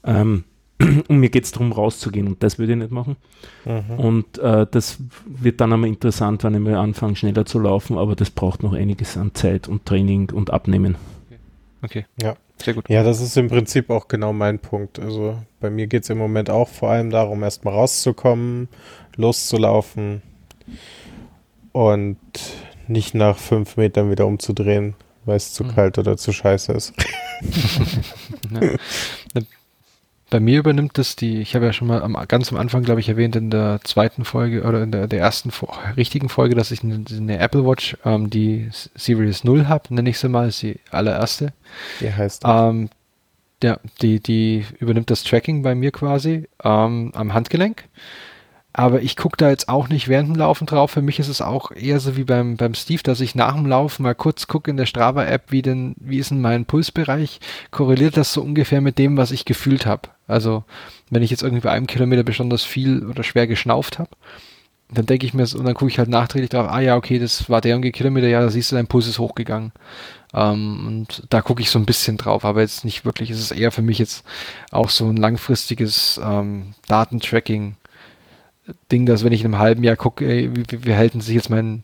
Ähm, 0.04 0.44
und 1.08 1.18
mir 1.18 1.30
geht 1.30 1.46
es 1.46 1.52
darum, 1.52 1.72
rauszugehen 1.72 2.28
und 2.28 2.42
das 2.44 2.58
würde 2.58 2.74
ich 2.74 2.80
nicht 2.80 2.92
machen. 2.92 3.16
Mhm. 3.66 4.00
Und 4.00 4.38
äh, 4.40 4.66
das 4.70 4.98
wird 5.26 5.62
dann 5.62 5.74
einmal 5.74 5.90
interessant, 5.90 6.44
wenn 6.44 6.56
ich 6.56 6.60
mal 6.60 6.76
anfange, 6.76 7.16
schneller 7.16 7.46
zu 7.46 7.60
laufen, 7.60 7.98
aber 7.98 8.16
das 8.16 8.30
braucht 8.32 8.64
noch 8.64 8.74
einiges 8.74 9.18
an 9.18 9.34
Zeit 9.36 9.68
und 9.68 9.86
Training 9.86 10.32
und 10.32 10.50
Abnehmen. 10.52 10.96
Okay. 11.84 12.06
Ja. 12.22 12.36
Sehr 12.58 12.76
gut. 12.76 12.88
Ja, 12.90 13.02
das 13.04 13.22
ist 13.22 13.36
im 13.38 13.48
Prinzip 13.48 13.90
auch 13.90 14.08
genau 14.08 14.34
mein 14.34 14.60
Punkt. 14.60 15.00
Also 15.00 15.36
bei 15.60 15.72
mir 15.72 15.88
geht 15.88 16.04
es 16.04 16.12
im 16.12 16.20
Moment 16.20 16.52
auch 16.52 16.68
vor 16.68 16.92
allem 16.92 17.10
darum, 17.10 17.42
erstmal 17.42 17.74
rauszukommen, 17.74 18.68
loszulaufen 19.16 20.22
und 21.72 22.20
nicht 22.88 23.16
nach 23.16 23.38
fünf 23.38 23.78
Metern 23.78 24.12
wieder 24.12 24.28
umzudrehen, 24.28 24.94
weil 25.26 25.38
es 25.38 25.54
zu 25.54 25.64
Mhm. 25.64 25.76
kalt 25.76 25.98
oder 25.98 26.18
zu 26.18 26.32
scheiße 26.32 26.72
ist. 26.74 26.94
Ja. 29.34 29.42
Bei 30.32 30.40
mir 30.40 30.60
übernimmt 30.60 30.98
das 30.98 31.18
die, 31.18 31.42
ich 31.42 31.56
habe 31.56 31.66
ja 31.66 31.74
schon 31.74 31.90
mal 31.90 32.02
am, 32.02 32.18
ganz 32.30 32.54
am 32.54 32.58
Anfang, 32.58 32.84
glaube 32.84 33.02
ich, 33.02 33.10
erwähnt 33.10 33.36
in 33.36 33.50
der 33.50 33.82
zweiten 33.84 34.24
Folge 34.24 34.64
oder 34.64 34.82
in 34.82 34.90
der, 34.90 35.08
der 35.08 35.20
ersten 35.20 35.52
richtigen 35.98 36.30
Folge, 36.30 36.56
dass 36.56 36.72
ich 36.72 36.84
eine, 36.84 37.04
eine 37.12 37.38
Apple 37.38 37.66
Watch, 37.66 37.98
ähm, 38.06 38.30
die 38.30 38.70
Series 38.96 39.44
0 39.44 39.68
habe, 39.68 39.94
nenne 39.94 40.10
ich 40.10 40.20
sie 40.20 40.30
mal, 40.30 40.48
ist 40.48 40.62
die 40.62 40.80
allererste. 40.90 41.52
Die 42.00 42.14
heißt 42.14 42.44
Ähm, 42.46 42.90
ja, 43.62 43.78
die, 44.02 44.22
die 44.22 44.66
übernimmt 44.80 45.10
das 45.10 45.26
Tracking 45.26 45.64
bei 45.64 45.76
mir 45.76 45.92
quasi 45.92 46.48
ähm, 46.64 47.12
am 47.14 47.34
Handgelenk. 47.34 47.84
Aber 48.74 49.02
ich 49.02 49.18
gucke 49.18 49.36
da 49.38 49.50
jetzt 49.50 49.68
auch 49.68 49.90
nicht 49.90 50.08
während 50.08 50.30
dem 50.30 50.36
Laufen 50.38 50.66
drauf. 50.66 50.92
Für 50.92 51.02
mich 51.02 51.20
ist 51.20 51.28
es 51.28 51.42
auch 51.42 51.72
eher 51.72 52.00
so 52.00 52.16
wie 52.16 52.24
beim, 52.24 52.56
beim 52.56 52.74
Steve, 52.74 53.04
dass 53.04 53.20
ich 53.20 53.36
nach 53.36 53.56
dem 53.56 53.66
Laufen 53.66 54.04
mal 54.04 54.16
kurz 54.16 54.48
gucke 54.48 54.72
in 54.72 54.78
der 54.78 54.86
Strava-App, 54.86 55.52
wie 55.52 55.62
denn, 55.62 55.96
wie 56.00 56.20
ist 56.20 56.32
denn 56.32 56.40
mein 56.40 56.66
Pulsbereich? 56.66 57.42
Korreliert 57.72 58.16
das 58.16 58.32
so 58.32 58.42
ungefähr 58.42 58.80
mit 58.80 58.98
dem, 58.98 59.18
was 59.18 59.32
ich 59.32 59.44
gefühlt 59.44 59.86
habe? 59.86 60.10
Also, 60.28 60.64
wenn 61.10 61.24
ich 61.24 61.32
jetzt 61.32 61.44
irgendwie 61.44 61.64
bei 61.64 61.72
einem 61.72 61.88
Kilometer 61.88 62.24
besonders 62.24 62.64
viel 62.64 63.06
oder 63.06 63.24
schwer 63.24 63.46
geschnauft 63.46 64.00
habe, 64.00 64.12
dann 64.94 65.06
denke 65.06 65.26
ich 65.26 65.34
mir 65.34 65.46
so, 65.46 65.58
und 65.58 65.66
dann 65.66 65.74
gucke 65.74 65.92
ich 65.92 66.00
halt 66.00 66.10
nachträglich 66.10 66.50
drauf, 66.50 66.68
ah 66.70 66.82
ja, 66.82 66.96
okay, 66.96 67.18
das 67.20 67.50
war 67.50 67.62
der 67.62 67.76
und 67.76 67.82
der 67.82 67.92
Kilometer, 67.92 68.28
ja, 68.28 68.42
da 68.42 68.50
siehst 68.50 68.72
du, 68.72 68.76
dein 68.76 68.88
Puls 68.88 69.08
ist 69.08 69.20
hochgegangen. 69.20 69.72
Ähm, 70.34 70.86
und 70.88 71.24
da 71.30 71.42
gucke 71.42 71.62
ich 71.62 71.70
so 71.70 71.80
ein 71.80 71.86
bisschen 71.86 72.18
drauf, 72.18 72.46
aber 72.46 72.62
jetzt 72.62 72.86
nicht 72.86 73.06
wirklich. 73.06 73.30
Es 73.30 73.40
ist 73.40 73.52
eher 73.52 73.72
für 73.72 73.82
mich 73.82 74.00
jetzt 74.00 74.24
auch 74.72 74.90
so 74.90 75.08
ein 75.08 75.18
langfristiges 75.18 76.20
ähm, 76.24 76.74
Datentracking. 76.88 77.76
Ding, 78.92 79.06
dass 79.06 79.24
wenn 79.24 79.34
ich 79.34 79.42
in 79.42 79.48
einem 79.48 79.60
halben 79.60 79.84
Jahr 79.84 79.96
gucke, 79.96 80.28
wie, 80.28 80.86
wie, 80.86 81.10
denn 81.10 81.22
sich 81.22 81.36
jetzt 81.36 81.50
mein 81.50 81.84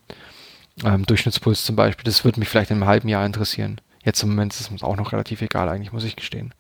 ähm, 0.83 1.05
Durchschnittspuls 1.05 1.65
zum 1.65 1.75
Beispiel, 1.75 2.03
das 2.03 2.23
würde 2.23 2.39
mich 2.39 2.49
vielleicht 2.49 2.71
in 2.71 2.77
einem 2.77 2.87
halben 2.87 3.09
Jahr 3.09 3.25
interessieren. 3.25 3.81
Jetzt 4.03 4.21
im 4.23 4.29
Moment 4.29 4.53
ist 4.53 4.71
es 4.71 4.83
auch 4.83 4.95
noch 4.95 5.11
relativ 5.11 5.41
egal, 5.41 5.69
eigentlich, 5.69 5.91
muss 5.91 6.03
ich 6.03 6.15
gestehen. 6.15 6.53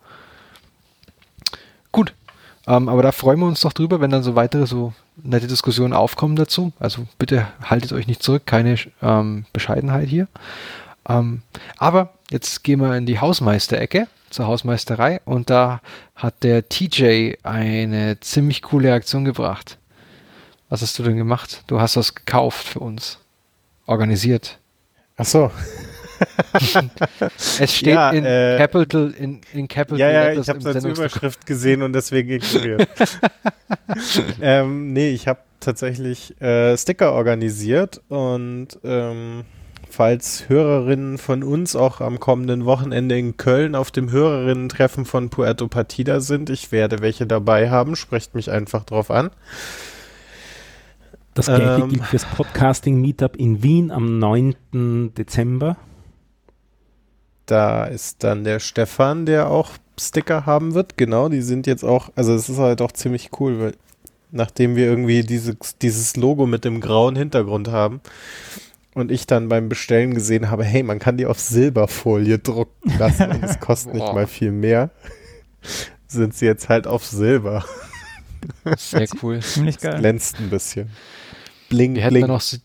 Gut, 1.91 2.13
ähm, 2.67 2.89
aber 2.89 3.01
da 3.01 3.11
freuen 3.11 3.39
wir 3.39 3.45
uns 3.47 3.61
doch 3.61 3.73
drüber, 3.73 4.01
wenn 4.01 4.11
dann 4.11 4.23
so 4.23 4.35
weitere 4.35 4.67
so 4.67 4.93
nette 5.15 5.47
Diskussionen 5.47 5.93
aufkommen 5.93 6.35
dazu. 6.35 6.73
Also 6.79 7.07
bitte 7.17 7.47
haltet 7.63 7.93
euch 7.93 8.07
nicht 8.07 8.21
zurück, 8.21 8.45
keine 8.45 8.75
ähm, 9.01 9.45
Bescheidenheit 9.53 10.09
hier. 10.09 10.27
Ähm, 11.07 11.41
aber 11.77 12.13
jetzt 12.29 12.63
gehen 12.63 12.81
wir 12.81 12.95
in 12.97 13.05
die 13.05 13.19
Hausmeisterecke, 13.19 14.07
zur 14.29 14.47
Hausmeisterei, 14.47 15.21
und 15.23 15.49
da 15.49 15.79
hat 16.15 16.43
der 16.43 16.67
TJ 16.67 17.35
eine 17.43 18.19
ziemlich 18.19 18.61
coole 18.61 18.93
Aktion 18.93 19.23
gebracht. 19.23 19.77
Was 20.69 20.81
hast 20.81 20.99
du 20.99 21.03
denn 21.03 21.17
gemacht? 21.17 21.63
Du 21.67 21.79
hast 21.79 21.95
was 21.95 22.13
gekauft 22.13 22.67
für 22.67 22.79
uns. 22.79 23.19
Organisiert. 23.85 24.59
Ach 25.15 25.25
so. 25.25 25.51
Es 27.59 27.75
steht 27.75 27.93
Ja, 27.93 28.09
in 28.09 28.25
äh, 28.25 28.55
Capital 28.57 29.13
in, 29.17 29.41
in 29.53 29.67
Capital 29.67 29.99
Ja, 29.99 30.09
ja, 30.09 30.31
ich 30.39 30.49
habe 30.49 30.59
es 30.59 30.65
als. 30.65 30.83
Überschrift 30.83 31.45
gesehen 31.45 31.83
und 31.83 31.93
deswegen 31.93 32.31
ignoriert. 32.31 32.87
ähm, 34.41 34.93
nee, 34.93 35.11
ich 35.11 35.27
habe 35.27 35.39
tatsächlich 35.59 36.39
äh, 36.41 36.75
Sticker 36.77 37.13
organisiert 37.13 38.01
und 38.09 38.69
ähm, 38.83 39.45
falls 39.89 40.45
Hörerinnen 40.47 41.17
von 41.17 41.43
uns 41.43 41.75
auch 41.75 42.01
am 42.01 42.19
kommenden 42.19 42.65
Wochenende 42.65 43.17
in 43.17 43.37
Köln 43.37 43.75
auf 43.75 43.91
dem 43.91 44.11
Hörerinnen-Treffen 44.11 45.05
von 45.05 45.29
Puerto 45.29 45.67
Partida 45.67 46.19
sind, 46.19 46.49
ich 46.49 46.71
werde 46.71 46.99
welche 47.01 47.27
dabei 47.27 47.69
haben, 47.69 47.95
sprecht 47.95 48.35
mich 48.35 48.51
einfach 48.51 48.83
drauf 48.83 49.11
an. 49.11 49.31
Das 51.37 51.45
gleiche 51.45 51.83
Ähm. 51.83 51.89
gilt 51.89 52.03
fürs 52.03 52.25
Podcasting 52.25 52.99
Meetup 52.99 53.35
in 53.35 53.61
Wien 53.61 53.91
am 53.91 54.17
9. 54.17 55.13
Dezember. 55.15 55.77
Da 57.45 57.85
ist 57.85 58.23
dann 58.23 58.43
der 58.43 58.59
Stefan, 58.59 59.27
der 59.27 59.47
auch 59.51 59.69
Sticker 59.99 60.47
haben 60.47 60.73
wird. 60.73 60.97
Genau, 60.97 61.29
die 61.29 61.43
sind 61.43 61.67
jetzt 61.67 61.83
auch, 61.83 62.09
also 62.15 62.33
es 62.33 62.49
ist 62.49 62.57
halt 62.57 62.81
auch 62.81 62.91
ziemlich 62.91 63.29
cool, 63.39 63.59
weil 63.59 63.73
nachdem 64.31 64.75
wir 64.75 64.87
irgendwie 64.87 65.21
diese, 65.21 65.55
dieses 65.83 66.15
Logo 66.15 66.47
mit 66.47 66.65
dem 66.65 66.81
grauen 66.81 67.15
Hintergrund 67.15 67.67
haben 67.67 68.01
und 68.95 69.11
ich 69.11 69.27
dann 69.27 69.47
beim 69.47 69.69
Bestellen 69.69 70.15
gesehen 70.15 70.49
habe, 70.49 70.63
hey, 70.63 70.81
man 70.81 70.97
kann 70.97 71.17
die 71.17 71.27
auf 71.27 71.39
Silberfolie 71.39 72.39
drucken 72.39 72.97
lassen 72.97 73.29
und 73.29 73.43
es 73.43 73.59
kostet 73.59 73.93
nicht 73.93 74.11
mal 74.11 74.25
viel 74.25 74.51
mehr, 74.51 74.89
sind 76.07 76.33
sie 76.33 76.47
jetzt 76.47 76.67
halt 76.67 76.87
auf 76.87 77.05
Silber. 77.05 77.63
Sehr 78.75 79.07
cool. 79.21 79.39
Ziemlich 79.41 79.77
geil. 79.79 79.99
Glänzt 79.99 80.39
ein 80.39 80.49
bisschen. 80.49 80.89
Bling, 81.69 81.95
Wir 81.95 82.07
bling. 82.09 82.21
dann 82.21 82.31
noch 82.31 82.41
so, 82.41 82.57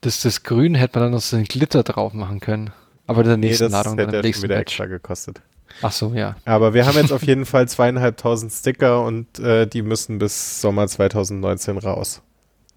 das, 0.00 0.22
das 0.22 0.42
Grün 0.42 0.74
hätte 0.74 0.98
man 0.98 1.06
dann 1.06 1.12
noch 1.12 1.20
so 1.20 1.36
einen 1.36 1.44
Glitter 1.46 1.82
drauf 1.82 2.12
machen 2.14 2.40
können. 2.40 2.70
Aber 3.06 3.20
in 3.22 3.26
der 3.28 3.36
nee, 3.36 3.46
nächsten 3.48 3.64
das 3.64 3.72
Ladung, 3.72 3.96
dann 3.96 4.06
hätte 4.06 4.18
schon 4.18 4.22
nächsten 4.26 4.42
wieder 4.44 4.54
Batch. 4.56 4.72
extra 4.72 4.86
gekostet. 4.86 5.42
Ach 5.82 5.92
so, 5.92 6.12
ja. 6.14 6.36
Aber 6.44 6.74
wir 6.74 6.86
haben 6.86 6.96
jetzt 6.96 7.12
auf 7.12 7.22
jeden 7.22 7.46
Fall 7.46 7.68
zweieinhalbtausend 7.68 8.52
Sticker 8.52 9.02
und 9.04 9.38
äh, 9.38 9.66
die 9.66 9.82
müssen 9.82 10.18
bis 10.18 10.60
Sommer 10.60 10.86
2019 10.88 11.78
raus. 11.78 12.22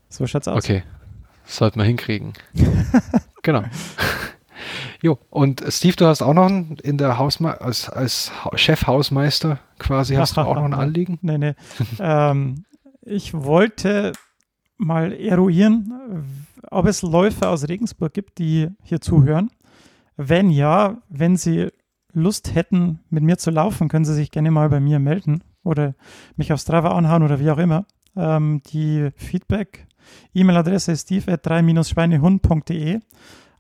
So 0.10 0.26
schaut's 0.28 0.48
aus. 0.48 0.64
Okay. 0.64 0.84
Sollten 1.46 1.80
wir 1.80 1.86
hinkriegen. 1.86 2.34
genau. 3.42 3.64
Jo, 5.02 5.20
und 5.30 5.62
Steve, 5.70 5.96
du 5.98 6.06
hast 6.06 6.22
auch 6.22 6.34
noch 6.34 6.46
einen 6.46 6.78
in 6.82 6.98
der 6.98 7.18
Hausme 7.18 7.60
als, 7.60 7.90
als 7.90 8.32
Ha- 8.46 8.58
Chefhausmeister 8.58 9.60
quasi, 9.78 10.16
hast 10.16 10.38
du 10.38 10.42
auch 10.42 10.56
noch 10.56 10.64
ein 10.64 10.74
Anliegen? 10.74 11.20
Nee, 11.22 11.38
nee. 11.38 11.54
ähm, 12.00 12.64
ich 13.02 13.34
wollte 13.34 14.14
mal 14.84 15.14
eruieren, 15.14 16.26
ob 16.70 16.86
es 16.86 17.02
Läufer 17.02 17.50
aus 17.50 17.68
Regensburg 17.68 18.14
gibt, 18.14 18.38
die 18.40 18.70
hier 18.84 19.02
zuhören. 19.02 19.50
Wenn 20.18 20.50
ja, 20.50 21.02
wenn 21.10 21.38
sie 21.38 21.70
Lust 22.14 22.54
hätten, 22.54 23.00
mit 23.10 23.24
mir 23.24 23.38
zu 23.38 23.50
laufen, 23.52 23.90
können 23.90 24.06
sie 24.06 24.14
sich 24.14 24.32
gerne 24.32 24.52
mal 24.52 24.70
bei 24.70 24.80
mir 24.80 25.00
melden 25.00 25.44
oder 25.64 25.96
mich 26.36 26.54
auf 26.54 26.60
Strava 26.60 26.92
anhauen 26.92 27.24
oder 27.24 27.40
wie 27.40 27.50
auch 27.50 27.58
immer. 27.58 27.86
Ähm, 28.16 28.62
die 28.68 29.10
Feedback-E-Mail-Adresse 29.16 30.92
ist 30.92 31.02
steve.3-schweinehund.de. 31.04 33.00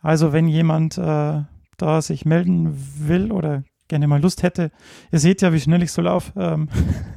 Also 0.01 0.33
wenn 0.33 0.47
jemand 0.47 0.97
äh, 0.99 1.41
da 1.77 2.01
sich 2.01 2.25
melden 2.25 2.75
will 2.99 3.31
oder 3.31 3.63
gerne 3.87 4.07
mal 4.07 4.21
Lust 4.21 4.43
hätte, 4.43 4.71
ihr 5.11 5.19
seht 5.19 5.41
ja, 5.41 5.51
wie 5.53 5.59
schnell 5.59 5.81
ich 5.81 5.91
so 5.91 6.03
laufe, 6.03 6.31
ähm, 6.39 6.69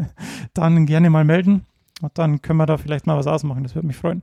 dann 0.55 0.87
gerne 0.87 1.11
mal 1.11 1.25
melden 1.25 1.67
und 2.03 2.17
dann 2.19 2.43
können 2.43 2.59
wir 2.59 2.67
da 2.67 2.77
vielleicht 2.77 3.07
mal 3.07 3.17
was 3.17 3.27
ausmachen. 3.27 3.63
Das 3.63 3.75
würde 3.75 3.87
mich 3.87 3.97
freuen. 3.97 4.23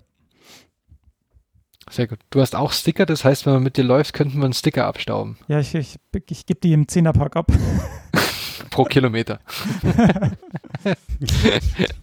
Sehr 1.89 2.07
gut. 2.07 2.19
Du 2.29 2.39
hast 2.39 2.55
auch 2.55 2.71
Sticker, 2.71 3.05
das 3.05 3.25
heißt, 3.25 3.45
wenn 3.45 3.53
man 3.53 3.63
mit 3.63 3.77
dir 3.77 3.83
läuft, 3.83 4.13
könnten 4.13 4.37
wir 4.37 4.45
einen 4.45 4.53
Sticker 4.53 4.85
abstauben. 4.85 5.37
Ja, 5.47 5.59
ich, 5.59 5.75
ich, 5.75 5.97
ich 6.29 6.45
gebe 6.45 6.59
die 6.61 6.73
im 6.73 6.87
Zehnerpack 6.87 7.35
ab. 7.35 7.51
pro 8.73 8.85
Kilometer. 8.85 9.39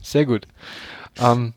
Sehr 0.02 0.26
gut. 0.26 0.46
Ähm, 1.18 1.54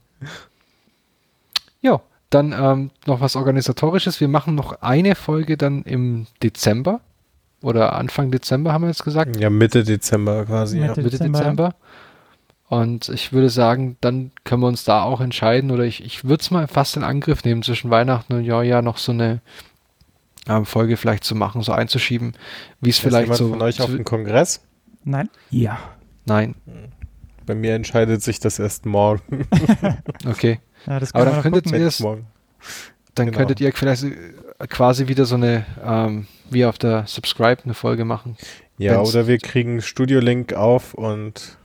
ja, 1.81 2.01
dann 2.29 2.51
ähm, 2.51 2.91
noch 3.05 3.21
was 3.21 3.35
Organisatorisches. 3.35 4.19
Wir 4.19 4.27
machen 4.27 4.55
noch 4.55 4.81
eine 4.81 5.15
Folge 5.15 5.57
dann 5.57 5.83
im 5.83 6.25
Dezember 6.41 7.01
oder 7.61 7.93
Anfang 7.93 8.31
Dezember 8.31 8.73
haben 8.73 8.83
wir 8.83 8.89
jetzt 8.89 9.03
gesagt. 9.03 9.39
Ja, 9.39 9.49
Mitte 9.49 9.83
Dezember 9.83 10.45
quasi. 10.45 10.79
Mitte 10.79 10.87
ja. 10.87 11.03
Mitte 11.03 11.09
Dezember, 11.09 11.39
Dezember. 11.39 11.75
Und 12.73 13.07
ich 13.09 13.31
würde 13.31 13.51
sagen, 13.51 13.97
dann 14.01 14.31
können 14.45 14.63
wir 14.63 14.67
uns 14.67 14.83
da 14.83 15.03
auch 15.03 15.21
entscheiden 15.21 15.69
oder 15.69 15.83
ich, 15.83 16.03
ich 16.03 16.23
würde 16.23 16.41
es 16.41 16.49
mal 16.49 16.67
fast 16.67 16.97
in 16.97 17.03
Angriff 17.03 17.43
nehmen, 17.43 17.61
zwischen 17.61 17.91
Weihnachten 17.91 18.33
und 18.33 18.47
Neujahr 18.47 18.81
noch 18.81 18.97
so 18.97 19.11
eine 19.11 19.41
ähm, 20.49 20.65
Folge 20.65 20.97
vielleicht 20.97 21.23
zu 21.23 21.35
machen, 21.35 21.61
so 21.61 21.71
einzuschieben, 21.71 22.33
wie 22.81 22.89
es 22.89 22.95
Ist 22.95 23.03
vielleicht 23.03 23.25
jemand 23.25 23.37
so. 23.37 23.49
von 23.49 23.61
euch 23.61 23.79
auf 23.79 23.91
dem 23.91 24.03
Kongress? 24.03 24.61
Nein? 25.03 25.29
Ja. 25.51 25.77
Nein, 26.25 26.55
Bei 27.45 27.53
mir 27.53 27.75
entscheidet 27.75 28.23
sich 28.23 28.39
das 28.39 28.57
erst 28.57 28.87
morgen. 28.87 29.45
okay. 30.25 30.59
Ja, 30.87 30.99
das 30.99 31.13
Aber 31.13 31.25
dann 31.25 31.41
könntet 31.43 31.71
ihr 31.71 31.85
es, 31.85 31.99
morgen. 31.99 32.25
dann 33.13 33.27
genau. 33.27 33.37
könntet 33.37 33.61
ihr 33.61 33.71
vielleicht 33.71 34.03
äh, 34.03 34.15
quasi 34.67 35.07
wieder 35.07 35.25
so 35.25 35.35
eine, 35.35 35.63
ähm, 35.85 36.25
wie 36.49 36.65
auf 36.65 36.79
der 36.79 37.05
Subscribe 37.05 37.61
eine 37.65 37.75
Folge 37.75 38.03
machen. 38.03 38.35
Ja, 38.79 38.93
Wenn's- 38.93 39.09
oder 39.09 39.27
wir 39.27 39.37
kriegen 39.37 39.79
Studio-Link 39.79 40.53
auf 40.53 40.95
und 40.95 41.57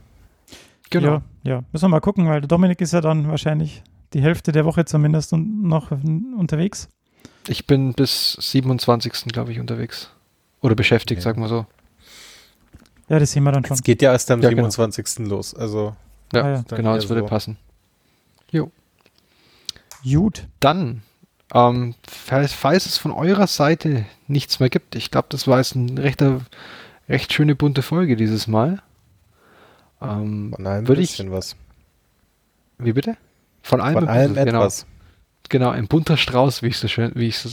Ja, 0.93 1.23
ja, 1.45 1.63
müssen 1.73 1.85
wir 1.85 1.89
mal 1.89 2.01
gucken, 2.01 2.27
weil 2.29 2.41
der 2.41 2.49
Dominik 2.49 2.81
ist 2.81 2.93
ja 2.93 3.01
dann 3.01 3.29
wahrscheinlich 3.29 3.83
die 4.15 4.23
Hälfte 4.23 4.53
der 4.53 4.65
Woche 4.65 4.85
zumindest 4.85 5.33
noch 5.33 5.91
unterwegs. 5.91 6.89
Ich 7.47 7.67
bin 7.67 7.93
bis 7.95 8.33
27. 8.41 9.13
glaube 9.27 9.53
ich 9.53 9.61
unterwegs. 9.61 10.11
Oder 10.61 10.75
beschäftigt, 10.75 11.19
Okay. 11.21 11.25
sagen 11.25 11.41
wir 11.43 11.49
so. 11.49 11.67
Ja, 13.09 13.19
das 13.19 13.33
sehen 13.33 13.43
wir 13.45 13.53
dann 13.53 13.65
schon. 13.65 13.75
es 13.75 13.83
geht 13.83 14.03
ja 14.03 14.13
erst 14.13 14.31
am 14.31 14.43
Ja, 14.43 14.51
genau. 14.51 14.69
27. 14.69 15.27
los. 15.29 15.55
Also 15.55 15.95
Ja, 16.33 16.43
Ah, 16.43 16.51
ja. 16.51 16.65
Genau, 16.77 16.95
das 16.95 17.09
würde 17.09 17.23
so. 17.23 17.27
passen. 17.27 17.57
Gut. 20.05 20.47
Dann, 20.61 21.03
ähm, 21.53 21.95
falls, 22.07 22.53
falls 22.53 22.87
es 22.87 22.99
von 22.99 23.11
eurer 23.11 23.47
Seite 23.47 24.05
nichts 24.29 24.61
mehr 24.61 24.69
gibt, 24.69 24.95
ich 24.95 25.11
glaube, 25.11 25.27
das 25.31 25.47
war 25.49 25.59
jetzt 25.59 25.75
eine 25.75 26.03
recht, 26.03 26.23
recht 27.09 27.33
schöne 27.33 27.55
bunte 27.57 27.83
Folge 27.83 28.17
dieses 28.17 28.47
Mal. 28.47 28.81
Ähm, 30.01 30.53
von 30.55 30.67
allem 30.67 30.85
ein 30.85 30.89
Würde 30.89 31.03
ich- 31.03 31.11
bisschen 31.11 31.33
was. 31.33 31.57
wie 32.79 32.93
bitte? 32.93 33.17
Von 33.63 33.81
allem, 33.81 33.95
Von 33.95 34.09
allem 34.09 34.29
bisschen, 34.35 34.47
genau. 34.47 34.61
etwas. 34.61 34.87
Genau, 35.51 35.71
ein 35.71 35.89
bunter 35.89 36.17
Strauß, 36.19 36.63
wie 36.63 36.67
ich 36.69 36.77
so 36.79 36.89
schön, 36.89 37.13
wie 37.15 37.29
ich 37.29 37.39
so 37.39 37.49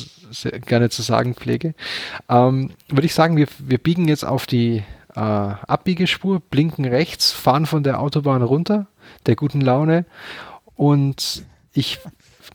gerne 0.65 0.89
zu 0.89 1.01
sagen 1.01 1.33
pflege. 1.33 1.73
Ähm, 2.29 2.71
Würde 2.89 3.05
ich 3.05 3.13
sagen, 3.13 3.37
wir, 3.37 3.47
wir 3.59 3.77
biegen 3.77 4.07
jetzt 4.09 4.25
auf 4.25 4.45
die 4.47 4.83
äh, 5.15 5.19
Abbiegespur, 5.19 6.41
blinken 6.41 6.83
rechts, 6.85 7.31
fahren 7.31 7.65
von 7.65 7.83
der 7.83 8.01
Autobahn 8.01 8.41
runter, 8.41 8.87
der 9.27 9.37
guten 9.37 9.61
Laune 9.61 10.05
und 10.75 11.45
ich 11.71 11.99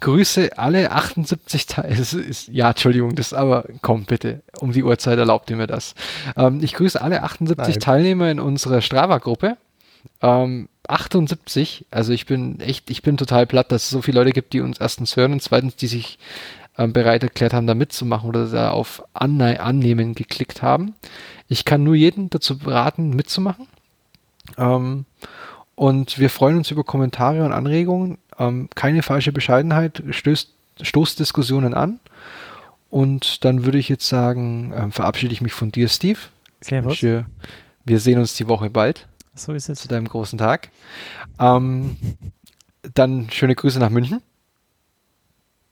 grüße 0.00 0.58
alle 0.58 0.92
78 0.92 1.66
Teil. 1.66 1.92
Es 1.98 2.12
ist, 2.12 2.48
ja, 2.48 2.68
Entschuldigung, 2.70 3.14
das 3.14 3.32
aber 3.32 3.64
komm 3.80 4.04
bitte, 4.04 4.42
um 4.60 4.72
die 4.72 4.84
Uhrzeit 4.84 5.18
erlaubt 5.18 5.48
ihr 5.50 5.56
mir 5.56 5.66
das. 5.66 5.94
Ähm, 6.36 6.60
ich 6.62 6.74
grüße 6.74 7.00
alle 7.00 7.22
78 7.22 7.76
Nein. 7.76 7.80
Teilnehmer 7.80 8.30
in 8.30 8.40
unserer 8.40 8.82
Strava-Gruppe. 8.82 9.56
Ähm, 10.22 10.68
78, 10.88 11.86
also 11.90 12.12
ich 12.12 12.26
bin 12.26 12.60
echt, 12.60 12.90
ich 12.90 13.02
bin 13.02 13.16
total 13.16 13.46
platt, 13.46 13.70
dass 13.70 13.84
es 13.84 13.90
so 13.90 14.02
viele 14.02 14.20
Leute 14.20 14.32
gibt, 14.32 14.52
die 14.52 14.60
uns 14.60 14.78
erstens 14.80 15.16
hören 15.16 15.32
und 15.32 15.42
zweitens, 15.42 15.76
die 15.76 15.86
sich 15.86 16.18
ähm, 16.78 16.92
bereit 16.92 17.22
erklärt 17.22 17.52
haben, 17.52 17.66
da 17.66 17.74
mitzumachen 17.74 18.28
oder 18.28 18.46
da 18.48 18.70
auf 18.70 19.02
Anne 19.12 19.60
Annehmen 19.60 20.14
geklickt 20.14 20.62
haben. 20.62 20.94
Ich 21.48 21.64
kann 21.64 21.82
nur 21.84 21.94
jeden 21.94 22.30
dazu 22.30 22.58
beraten, 22.58 23.10
mitzumachen. 23.10 23.66
Ähm, 24.58 25.04
und 25.74 26.18
wir 26.18 26.30
freuen 26.30 26.56
uns 26.58 26.70
über 26.70 26.84
Kommentare 26.84 27.44
und 27.44 27.52
Anregungen. 27.52 28.18
Ähm, 28.38 28.68
keine 28.74 29.02
falsche 29.02 29.32
Bescheidenheit, 29.32 30.02
stößt, 30.10 30.50
stoßt 30.82 31.18
Diskussionen 31.18 31.74
an. 31.74 32.00
Und 32.90 33.44
dann 33.44 33.64
würde 33.64 33.78
ich 33.78 33.88
jetzt 33.88 34.08
sagen, 34.08 34.72
ähm, 34.76 34.92
verabschiede 34.92 35.32
ich 35.32 35.40
mich 35.40 35.52
von 35.52 35.70
dir, 35.70 35.88
Steve. 35.88 36.18
Servus. 36.60 36.90
wünsche- 37.02 37.26
Wir 37.84 38.00
sehen 38.00 38.18
uns 38.18 38.34
die 38.34 38.48
Woche 38.48 38.68
bald 38.70 39.06
So 39.40 39.52
ist 39.54 39.68
es. 39.68 39.80
zu 39.80 39.88
deinem 39.88 40.06
großen 40.08 40.38
Tag. 40.38 40.70
Ähm, 41.38 41.96
dann 42.94 43.30
schöne 43.30 43.54
Grüße 43.54 43.78
nach 43.78 43.90
München, 43.90 44.22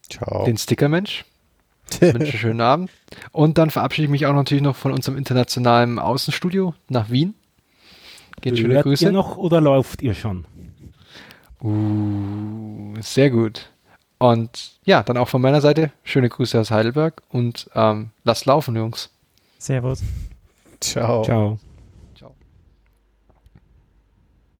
Ciao. 0.09 0.45
den 0.45 0.57
Stickermensch. 0.57 1.25
Wünsche 2.01 2.17
einen 2.19 2.27
schönen 2.27 2.61
Abend. 2.61 2.91
Und 3.33 3.59
dann 3.59 3.71
verabschiede 3.71 4.05
ich 4.05 4.11
mich 4.11 4.27
auch 4.27 4.35
natürlich 4.35 4.63
noch 4.63 4.77
von 4.77 4.93
unserem 4.93 5.17
internationalen 5.17 5.99
Außenstudio 5.99 6.75
nach 6.89 7.11
Wien. 7.11 7.35
Geht 8.41 8.59
schöne 8.59 8.75
Hört 8.75 8.85
Grüße. 8.85 9.05
ihr 9.05 9.13
noch 9.13 9.37
oder 9.37 9.61
läuft 9.61 10.03
ihr 10.03 10.15
schon? 10.15 10.45
Uh, 11.63 12.95
sehr 13.01 13.31
gut. 13.31 13.71
Und 14.19 14.73
ja, 14.85 15.03
dann 15.03 15.17
auch 15.17 15.29
von 15.29 15.41
meiner 15.43 15.61
Seite 15.61 15.93
schöne 16.05 16.29
Grüße 16.29 16.59
aus 16.59 16.71
Heidelberg 16.71 17.23
und 17.31 17.71
ähm, 17.75 18.11
lasst 18.25 18.47
laufen, 18.47 18.77
Jungs. 18.77 19.11
Servus. 19.59 20.03
Ciao. 20.81 21.23
Ciao. 21.23 21.59